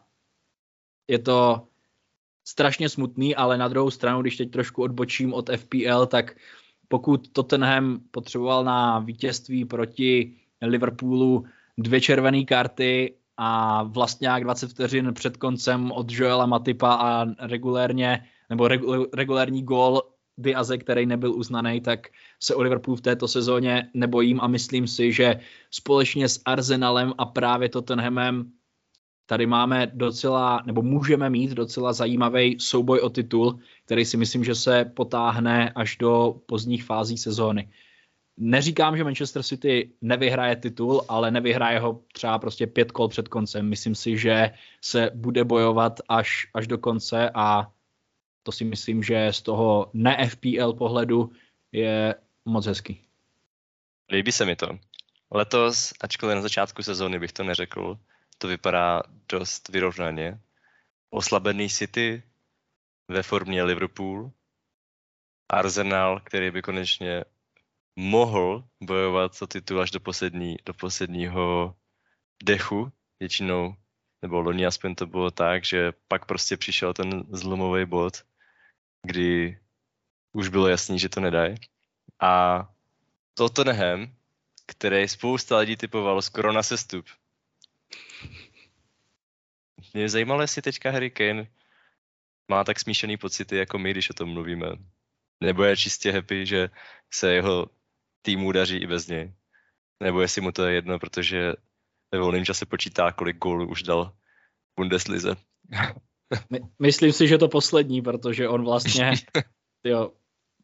je 1.08 1.18
to 1.18 1.66
strašně 2.44 2.88
smutný, 2.88 3.36
ale 3.36 3.58
na 3.58 3.68
druhou 3.68 3.90
stranu, 3.90 4.22
když 4.22 4.36
teď 4.36 4.50
trošku 4.50 4.82
odbočím 4.82 5.34
od 5.34 5.50
FPL, 5.56 6.06
tak 6.06 6.36
pokud 6.88 7.28
Tottenham 7.28 8.00
potřeboval 8.10 8.64
na 8.64 8.98
vítězství 8.98 9.64
proti 9.64 10.32
Liverpoolu 10.62 11.44
dvě 11.78 12.00
červené 12.00 12.44
karty 12.44 13.14
a 13.36 13.82
vlastně 13.82 14.28
jak 14.28 14.44
20 14.44 14.70
vteřin 14.70 15.14
před 15.14 15.36
koncem 15.36 15.92
od 15.92 16.10
Joela 16.10 16.46
Matipa 16.46 16.94
a 16.94 17.26
regulérně, 17.38 18.24
nebo 18.50 18.68
regulérní 19.14 19.62
gól 19.62 20.02
Diaze, 20.38 20.78
který 20.78 21.06
nebyl 21.06 21.34
uznaný, 21.34 21.80
tak 21.80 22.08
se 22.42 22.54
o 22.54 22.62
Liverpool 22.62 22.96
v 22.96 23.00
této 23.00 23.28
sezóně 23.28 23.90
nebojím 23.94 24.40
a 24.40 24.46
myslím 24.46 24.86
si, 24.86 25.12
že 25.12 25.40
společně 25.70 26.28
s 26.28 26.40
Arsenalem 26.44 27.12
a 27.18 27.24
právě 27.24 27.68
Tottenhamem 27.68 28.52
tady 29.26 29.46
máme 29.46 29.90
docela, 29.94 30.62
nebo 30.66 30.82
můžeme 30.82 31.30
mít 31.30 31.50
docela 31.50 31.92
zajímavý 31.92 32.60
souboj 32.60 33.00
o 33.00 33.10
titul, 33.10 33.58
který 33.84 34.04
si 34.04 34.16
myslím, 34.16 34.44
že 34.44 34.54
se 34.54 34.84
potáhne 34.84 35.70
až 35.70 35.96
do 35.96 36.40
pozdních 36.46 36.84
fází 36.84 37.18
sezóny. 37.18 37.70
Neříkám, 38.36 38.96
že 38.96 39.04
Manchester 39.04 39.42
City 39.42 39.92
nevyhraje 40.00 40.56
titul, 40.56 41.04
ale 41.08 41.30
nevyhraje 41.30 41.78
ho 41.78 42.00
třeba 42.12 42.38
prostě 42.38 42.66
pět 42.66 42.92
kol 42.92 43.08
před 43.08 43.28
koncem. 43.28 43.68
Myslím 43.68 43.94
si, 43.94 44.18
že 44.18 44.50
se 44.80 45.10
bude 45.14 45.44
bojovat 45.44 46.00
až, 46.08 46.46
až 46.54 46.66
do 46.66 46.78
konce 46.78 47.30
a 47.34 47.72
to 48.42 48.52
si 48.52 48.64
myslím, 48.64 49.02
že 49.02 49.32
z 49.32 49.42
toho 49.42 49.90
ne-FPL 49.92 50.72
pohledu 50.72 51.32
je 51.72 52.14
moc 52.44 52.66
hezký. 52.66 53.02
Líbí 54.12 54.32
se 54.32 54.44
mi 54.44 54.56
to. 54.56 54.78
Letos, 55.30 55.92
ačkoliv 56.00 56.34
na 56.36 56.42
začátku 56.42 56.82
sezóny 56.82 57.18
bych 57.18 57.32
to 57.32 57.44
neřekl, 57.44 57.98
to 58.38 58.48
vypadá 58.48 59.02
dost 59.28 59.68
vyrovnaně. 59.68 60.40
Oslabený 61.10 61.68
City 61.68 62.22
ve 63.08 63.22
formě 63.22 63.62
Liverpool, 63.62 64.30
Arsenal, 65.48 66.20
který 66.20 66.50
by 66.50 66.62
konečně 66.62 67.24
mohl 67.96 68.64
bojovat 68.80 69.42
o 69.42 69.46
titul 69.46 69.80
až 69.80 69.90
do, 69.90 70.00
poslední, 70.00 70.56
do 70.66 70.74
posledního 70.74 71.74
dechu, 72.42 72.92
většinou, 73.20 73.74
nebo 74.22 74.40
loni 74.40 74.66
aspoň 74.66 74.94
to 74.94 75.06
bylo 75.06 75.30
tak, 75.30 75.64
že 75.64 75.92
pak 76.08 76.26
prostě 76.26 76.56
přišel 76.56 76.94
ten 76.94 77.24
zlomový 77.30 77.84
bod, 77.84 78.24
kdy 79.02 79.58
už 80.32 80.48
bylo 80.48 80.68
jasný, 80.68 80.98
že 80.98 81.08
to 81.08 81.20
nedají. 81.20 81.54
A 82.20 82.64
Tottenham, 83.34 84.12
který 84.66 85.08
spousta 85.08 85.58
lidí 85.58 85.76
typovalo 85.76 86.22
skoro 86.22 86.52
na 86.52 86.62
sestup, 86.62 87.06
mě 89.94 90.08
zajímalo, 90.08 90.40
jestli 90.40 90.62
teďka 90.62 90.90
Harry 90.90 91.10
Kane 91.10 91.46
má 92.48 92.64
tak 92.64 92.80
smíšený 92.80 93.16
pocity 93.16 93.56
jako 93.56 93.78
my, 93.78 93.90
když 93.90 94.10
o 94.10 94.14
tom 94.14 94.28
mluvíme. 94.28 94.66
Nebo 95.40 95.64
je 95.64 95.76
čistě 95.76 96.12
happy, 96.12 96.46
že 96.46 96.70
se 97.10 97.32
jeho 97.32 97.66
týmu 98.26 98.52
daří 98.52 98.76
i 98.76 98.86
bez 98.86 99.06
něj. 99.06 99.32
Nebo 100.02 100.20
jestli 100.20 100.40
mu 100.40 100.52
to 100.52 100.66
je 100.66 100.74
jedno, 100.74 100.98
protože 100.98 101.52
ve 102.12 102.18
volném 102.18 102.44
čase 102.44 102.66
počítá, 102.66 103.12
kolik 103.12 103.38
gólů 103.38 103.70
už 103.70 103.82
dal 103.82 104.12
Bundeslize. 104.76 105.36
My, 106.50 106.60
myslím 106.82 107.12
si, 107.12 107.28
že 107.28 107.38
to 107.38 107.48
poslední, 107.48 108.02
protože 108.02 108.48
on 108.48 108.64
vlastně 108.64 109.12
jo, 109.84 110.12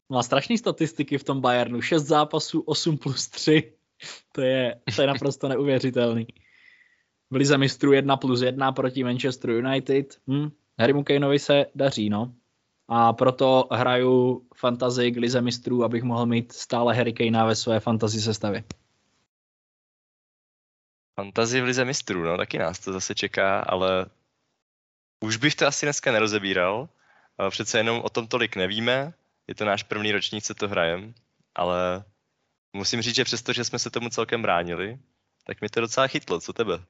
má 0.09 0.23
strašné 0.23 0.59
statistiky 0.59 1.19
v 1.19 1.25
tom 1.25 1.41
Bayernu. 1.41 1.81
6 1.81 2.03
zápasů, 2.03 2.61
8 2.61 2.99
plus 2.99 3.29
3. 3.29 3.73
To 4.33 4.41
je, 4.41 4.81
to 4.97 5.03
je 5.03 5.07
naprosto 5.07 5.49
neuvěřitelný. 5.49 6.27
v 7.31 7.37
Lize 7.37 7.59
mistrů 7.59 7.93
1 7.93 8.17
plus 8.17 8.43
1 8.43 8.73
proti 8.73 9.05
Manchester 9.05 9.51
United. 9.51 10.19
Hm, 10.27 10.51
Harrymu 10.79 11.05
Kaneovi 11.05 11.39
se 11.39 11.67
daří, 11.75 12.11
no. 12.11 12.35
A 12.95 13.13
proto 13.13 13.69
hraju 13.71 14.47
fantasy 14.57 15.11
k 15.11 15.17
Lize 15.17 15.41
mistrů, 15.41 15.85
abych 15.85 16.03
mohl 16.03 16.27
mít 16.27 16.53
stále 16.53 16.95
Harry 16.95 17.13
Kanea 17.13 17.45
ve 17.45 17.57
své 17.57 17.81
fantasy 17.81 18.21
sestavě. 18.21 18.65
Fantazy 21.17 21.61
v 21.61 21.65
Lize 21.65 21.85
mistrů, 21.85 22.23
no 22.23 22.37
taky 22.37 22.59
nás 22.59 22.79
to 22.79 22.93
zase 22.93 23.15
čeká, 23.15 23.61
ale 23.61 24.07
už 25.21 25.37
bych 25.37 25.55
to 25.55 25.67
asi 25.67 25.87
dneska 25.87 26.13
nerozebíral. 26.13 26.89
Přece 27.51 27.79
jenom 27.79 28.01
o 28.05 28.09
tom 28.09 28.27
tolik 28.27 28.57
nevíme, 28.57 29.15
je 29.49 29.55
to 29.55 29.65
náš 29.65 29.83
první 29.83 30.13
ročník, 30.13 30.45
co 30.45 30.55
to 30.55 30.69
hrajem, 30.69 31.15
ale 31.55 32.05
musím 32.73 33.03
říct, 33.03 33.17
že 33.17 33.25
přesto, 33.25 33.53
že 33.53 33.65
jsme 33.65 33.79
se 33.79 33.91
tomu 33.91 34.09
celkem 34.09 34.43
bránili, 34.43 34.99
tak 35.45 35.61
mi 35.61 35.69
to 35.69 35.81
docela 35.81 36.07
chytlo. 36.07 36.41
Co 36.41 36.53
tebe? 36.53 36.85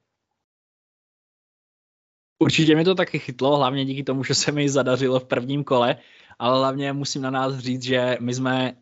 Určitě 2.42 2.76
mi 2.76 2.84
to 2.84 2.94
taky 2.94 3.18
chytlo, 3.18 3.56
hlavně 3.56 3.84
díky 3.84 4.04
tomu, 4.04 4.24
že 4.24 4.34
se 4.34 4.52
mi 4.52 4.68
zadařilo 4.68 5.20
v 5.20 5.24
prvním 5.24 5.64
kole, 5.64 5.96
ale 6.38 6.58
hlavně 6.58 6.92
musím 6.92 7.22
na 7.22 7.30
nás 7.30 7.58
říct, 7.58 7.82
že 7.82 8.16
my 8.20 8.34
jsme 8.34 8.76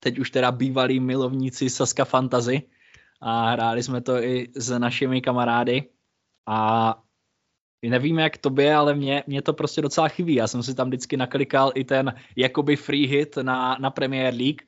teď 0.00 0.18
už 0.18 0.30
teda 0.30 0.52
bývalí 0.52 1.00
milovníci 1.00 1.70
Saska 1.70 2.04
Fantasy 2.04 2.62
a 3.20 3.50
hráli 3.50 3.82
jsme 3.82 4.00
to 4.00 4.22
i 4.22 4.48
s 4.56 4.78
našimi 4.78 5.20
kamarády 5.20 5.82
a 6.46 7.02
nevím 7.82 8.18
jak 8.18 8.38
tobě, 8.38 8.74
ale 8.74 8.94
mě, 8.94 9.24
mě 9.26 9.42
to 9.42 9.52
prostě 9.52 9.82
docela 9.82 10.08
chybí. 10.08 10.34
Já 10.34 10.46
jsem 10.46 10.62
si 10.62 10.74
tam 10.74 10.88
vždycky 10.88 11.16
naklikal 11.16 11.72
i 11.74 11.84
ten 11.84 12.14
jakoby 12.36 12.76
free 12.76 13.06
hit 13.06 13.36
na, 13.36 13.76
na 13.80 13.90
Premier 13.90 14.34
League. 14.34 14.62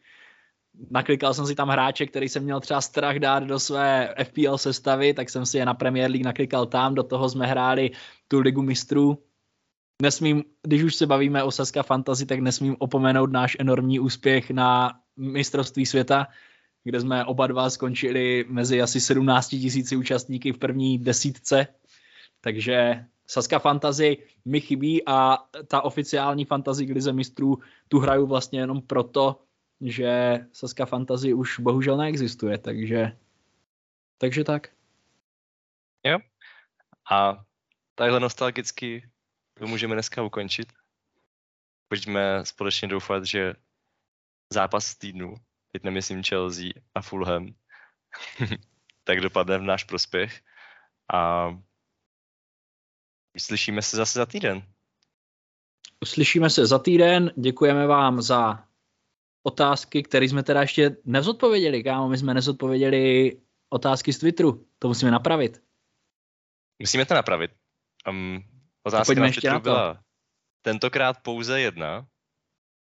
Naklikal 0.90 1.34
jsem 1.34 1.46
si 1.46 1.54
tam 1.54 1.68
hráče, 1.68 2.06
který 2.06 2.28
jsem 2.28 2.44
měl 2.44 2.60
třeba 2.60 2.80
strach 2.80 3.18
dát 3.18 3.44
do 3.44 3.58
své 3.58 4.14
FPL 4.24 4.58
sestavy, 4.58 5.14
tak 5.14 5.30
jsem 5.30 5.46
si 5.46 5.58
je 5.58 5.66
na 5.66 5.74
Premier 5.74 6.10
League 6.10 6.24
naklikal 6.24 6.66
tam, 6.66 6.94
do 6.94 7.02
toho 7.02 7.28
jsme 7.28 7.46
hráli 7.46 7.90
tu 8.28 8.40
ligu 8.40 8.62
mistrů. 8.62 9.18
Nesmím, 10.02 10.44
když 10.62 10.82
už 10.82 10.94
se 10.94 11.06
bavíme 11.06 11.42
o 11.42 11.50
Saska 11.50 11.82
Fantasy, 11.82 12.26
tak 12.26 12.40
nesmím 12.40 12.76
opomenout 12.78 13.32
náš 13.32 13.56
enormní 13.60 14.00
úspěch 14.00 14.50
na 14.50 14.92
mistrovství 15.16 15.86
světa, 15.86 16.26
kde 16.84 17.00
jsme 17.00 17.24
oba 17.24 17.46
dva 17.46 17.70
skončili 17.70 18.44
mezi 18.48 18.82
asi 18.82 19.00
17 19.00 19.48
tisíci 19.48 19.96
účastníky 19.96 20.52
v 20.52 20.58
první 20.58 20.98
desítce 20.98 21.66
takže 22.42 23.04
Saska 23.26 23.58
Fantasy 23.58 24.18
mi 24.44 24.60
chybí 24.60 25.02
a 25.06 25.38
ta 25.66 25.82
oficiální 25.82 26.44
Fantasy 26.44 26.84
Lize 26.84 27.12
mistrů 27.12 27.58
tu 27.88 27.98
hraju 27.98 28.26
vlastně 28.26 28.60
jenom 28.60 28.82
proto, 28.82 29.40
že 29.83 30.41
Saska 30.53 30.87
Fantasy 30.87 31.35
už 31.35 31.59
bohužel 31.59 31.97
neexistuje, 31.97 32.59
takže 32.59 33.16
takže 34.18 34.45
tak. 34.45 34.68
Jo. 36.07 36.18
A 37.11 37.45
takhle 37.95 38.20
nostalgicky 38.20 39.11
to 39.55 39.66
můžeme 39.66 39.95
dneska 39.95 40.22
ukončit. 40.22 40.72
Pojďme 41.89 42.47
společně 42.47 42.89
doufat, 42.89 43.24
že 43.24 43.55
zápas 44.53 44.95
týdnu, 44.95 45.35
teď 45.72 45.83
nemyslím 45.83 46.22
Chelsea 46.22 46.70
a 46.95 47.03
Fulham, 47.03 47.55
tak 49.05 49.20
dopadne 49.20 49.59
v 49.59 49.62
náš 49.62 49.85
prospěch. 49.85 50.41
A 51.14 51.51
Slyšíme 53.39 53.83
se 53.83 53.97
zase 53.97 54.18
za 54.18 54.26
týden. 54.26 54.62
Slyšíme 56.05 56.51
se 56.51 56.66
za 56.66 56.78
týden, 56.78 57.33
děkujeme 57.37 57.87
vám 57.87 58.22
za 58.22 58.64
otázky, 59.43 60.03
které 60.03 60.26
jsme 60.26 60.43
teda 60.43 60.61
ještě 60.61 60.97
nezodpověděli, 61.05 61.82
kámo, 61.82 62.09
my 62.09 62.18
jsme 62.18 62.34
nezodpověděli 62.34 63.32
otázky 63.70 64.12
z 64.12 64.18
Twitteru, 64.18 64.66
to 64.78 64.88
musíme 64.88 65.11
napravit. 65.11 65.62
Musíme 66.78 67.07
to 67.07 67.14
napravit. 67.14 67.51
Um, 68.09 68.45
otázka 68.82 69.14
na 69.14 69.30
Twitteru 69.30 69.55
na 69.55 69.61
byla 69.61 70.03
tentokrát 70.62 71.16
pouze 71.22 71.61
jedna. 71.61 72.07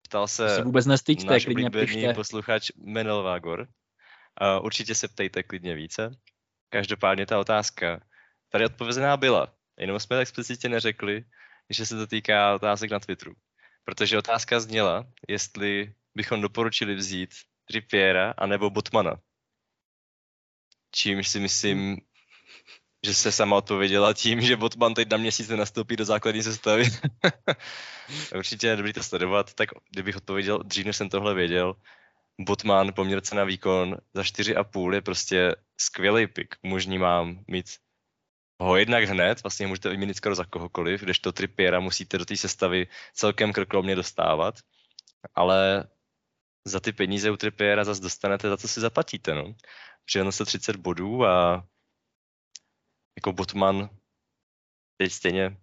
Ptal 0.02 0.28
se, 0.28 0.56
se 0.56 0.64
vůbec 0.64 0.86
nestyďte, 0.86 1.26
náš 1.26 1.45
klidně 1.45 1.70
pište. 1.70 2.14
posluchač 2.14 2.72
Menel 2.76 3.24
Vágor. 3.24 3.60
Uh, 3.62 4.66
určitě 4.66 4.95
se 4.95 5.08
ptejte 5.08 5.43
klidně 5.43 5.76
více. 5.76 6.12
Každopádně 6.70 7.26
ta 7.26 7.39
otázka 7.39 8.02
tady 8.50 8.66
odpovězená 8.66 9.18
byla. 9.18 9.54
Jenom 9.80 10.00
jsme 10.00 10.20
explicitně 10.20 10.70
neřekli, 10.70 11.26
že 11.70 11.86
se 11.86 11.95
to 11.95 12.08
týká 12.08 12.56
otázek 12.56 12.91
na 12.91 13.00
Twitteru. 13.00 13.34
Protože 13.84 14.18
otázka 14.18 14.60
zněla, 14.60 15.08
jestli 15.28 15.93
bychom 16.16 16.41
doporučili 16.41 16.95
vzít 16.95 17.30
Trippiera 17.66 18.34
anebo 18.38 18.70
Botmana. 18.70 19.16
Čímž 20.91 21.30
si 21.30 21.39
myslím, 21.39 21.97
že 23.05 23.14
se 23.14 23.32
sama 23.32 23.55
odpověděla 23.55 24.14
tím, 24.14 24.41
že 24.41 24.55
Botman 24.55 24.93
teď 24.93 25.12
na 25.12 25.18
měsíc 25.18 25.49
nastoupí 25.49 25.95
do 25.95 26.05
základní 26.05 26.43
sestavy. 26.43 26.84
Určitě 28.36 28.68
je 28.68 28.76
dobrý 28.76 28.93
to 28.93 29.03
sledovat, 29.03 29.53
tak 29.53 29.70
kdybych 29.89 30.16
odpověděl 30.16 30.57
dřív, 30.64 30.86
než 30.86 30.97
jsem 30.97 31.10
tohle 31.10 31.34
věděl, 31.34 31.76
Botman 32.41 32.93
poměr 32.93 33.22
na 33.34 33.43
výkon 33.43 33.97
za 34.14 34.22
4,5 34.22 34.93
je 34.93 35.01
prostě 35.01 35.55
skvělý 35.78 36.28
pick. 36.28 36.55
Umožní 36.64 36.97
mám 36.97 37.43
mít 37.47 37.66
ho 38.62 38.78
jednak 38.78 39.03
hned, 39.03 39.43
vlastně 39.43 39.68
můžete 39.68 39.89
vyměnit 39.89 40.14
skoro 40.14 40.36
za 40.36 40.45
kohokoliv, 40.45 41.01
když 41.01 41.20
to 41.20 41.32
Trippiera 41.32 41.80
musíte 41.80 42.18
do 42.18 42.26
té 42.26 42.38
sestavy 42.38 42.88
celkem 43.14 43.53
krkolomně 43.53 43.95
dostávat, 43.95 44.55
ale 45.36 45.88
za 46.66 46.80
ty 46.80 46.91
peníze 46.91 47.32
u 47.32 47.38
Trippiera 47.38 47.84
zase 47.84 48.01
dostanete 48.01 48.49
za 48.49 48.57
co 48.57 48.68
si 48.68 48.80
zaplatíte, 48.80 49.36
no. 49.36 49.55
Přijeno 50.05 50.32
se 50.32 50.45
30 50.45 50.76
bodů 50.76 51.26
a 51.26 51.64
jako 53.18 53.34
Botman 53.34 53.89
teď 54.97 55.12
stejně 55.12 55.57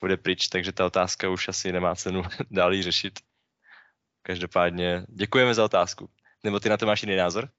bude 0.00 0.16
pryč, 0.16 0.48
takže 0.48 0.72
ta 0.72 0.86
otázka 0.86 1.30
už 1.30 1.48
asi 1.48 1.72
nemá 1.72 1.94
cenu 1.94 2.22
dál 2.50 2.82
řešit. 2.82 3.18
Každopádně 4.22 5.06
děkujeme 5.08 5.54
za 5.54 5.64
otázku. 5.64 6.10
Nebo 6.44 6.60
ty 6.60 6.68
na 6.68 6.76
to 6.76 6.86
máš 6.86 7.02
jiný 7.02 7.16
názor? 7.16 7.50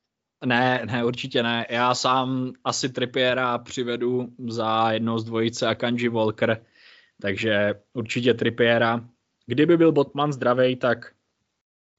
Ne, 0.46 0.86
ne, 0.86 1.04
určitě 1.06 1.44
ne. 1.44 1.66
Já 1.70 1.96
sám 1.96 2.54
asi 2.64 2.90
Trippiera 2.90 3.58
přivedu 3.58 4.28
za 4.48 4.92
jednou 4.92 5.20
z 5.20 5.24
dvojice 5.24 5.68
a 5.68 5.76
Kanji 5.76 6.10
Walker, 6.10 6.66
takže 7.22 7.74
určitě 7.94 8.34
Trippiera. 8.34 9.10
Kdyby 9.46 9.78
byl 9.78 9.92
Botman 9.92 10.34
zdravý, 10.34 10.76
tak 10.76 11.14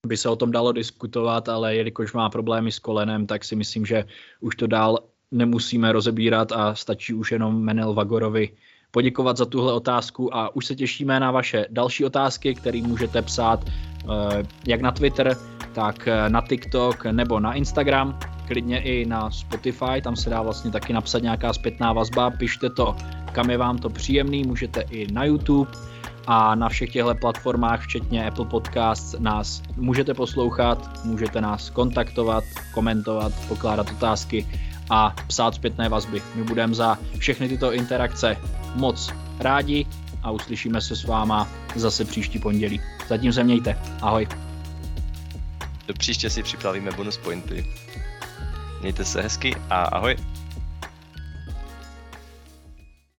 by 0.07 0.16
se 0.16 0.28
o 0.28 0.36
tom 0.36 0.51
dalo 0.51 0.72
diskutovat, 0.72 1.48
ale 1.48 1.76
jelikož 1.76 2.12
má 2.12 2.30
problémy 2.30 2.72
s 2.72 2.78
kolenem, 2.78 3.26
tak 3.26 3.44
si 3.44 3.57
myslím, 3.57 3.86
že 3.86 4.05
už 4.40 4.57
to 4.57 4.66
dál 4.66 4.98
nemusíme 5.30 5.92
rozebírat 5.92 6.53
a 6.53 6.74
stačí 6.74 7.14
už 7.14 7.32
jenom 7.32 7.62
Menel 7.62 7.94
Vagorovi 7.94 8.51
poděkovat 8.90 9.36
za 9.36 9.44
tuhle 9.44 9.72
otázku. 9.72 10.36
A 10.36 10.57
už 10.57 10.66
se 10.66 10.74
těšíme 10.74 11.20
na 11.20 11.30
vaše 11.30 11.66
další 11.70 12.05
otázky, 12.05 12.55
které 12.55 12.82
můžete 12.82 13.22
psát 13.22 13.61
eh, 13.64 14.42
jak 14.66 14.80
na 14.80 14.90
Twitter, 14.90 15.36
tak 15.72 16.09
eh, 16.09 16.30
na 16.30 16.40
TikTok 16.48 17.05
nebo 17.05 17.40
na 17.40 17.55
Instagram, 17.55 18.18
klidně 18.48 18.82
i 18.82 19.07
na 19.07 19.30
Spotify, 19.30 20.03
tam 20.03 20.16
se 20.16 20.30
dá 20.30 20.42
vlastně 20.42 20.70
taky 20.70 20.92
napsat 20.92 21.22
nějaká 21.22 21.53
zpětná 21.53 21.92
vazba, 21.92 22.30
pište 22.30 22.70
to, 22.70 22.96
kam 23.32 23.51
je 23.51 23.57
vám 23.57 23.78
to 23.78 23.88
příjemný, 23.90 24.44
můžete 24.44 24.80
i 24.80 25.12
na 25.12 25.24
YouTube 25.24 25.89
a 26.27 26.55
na 26.55 26.68
všech 26.68 26.93
těchto 26.93 27.14
platformách, 27.14 27.83
včetně 27.83 28.27
Apple 28.27 28.45
Podcasts, 28.45 29.14
nás 29.18 29.62
můžete 29.77 30.14
poslouchat, 30.14 31.05
můžete 31.05 31.41
nás 31.41 31.71
kontaktovat, 31.71 32.45
komentovat, 32.75 33.33
pokládat 33.49 33.91
otázky 33.91 34.47
a 34.91 35.14
psát 35.27 35.55
zpětné 35.55 35.89
vazby. 35.89 36.23
My 36.35 36.45
budeme 36.45 36.75
za 36.75 36.99
všechny 37.18 37.49
tyto 37.49 37.73
interakce 37.73 38.37
moc 38.75 39.12
rádi 39.39 39.87
a 40.23 40.31
uslyšíme 40.31 40.81
se 40.81 40.97
s 40.97 41.05
váma 41.05 41.49
zase 41.77 42.05
příští 42.05 42.39
pondělí. 42.39 42.81
Zatím 43.09 43.33
se 43.33 43.45
mějte. 43.45 43.79
Ahoj. 44.03 44.29
Do 45.87 45.95
příště 45.95 46.31
si 46.31 46.43
připravíme 46.43 46.91
bonus 46.91 47.16
pointy. 47.16 47.66
Mějte 48.81 49.05
se 49.05 49.23
hezky 49.23 49.57
a 49.71 49.83
ahoj. 49.83 50.16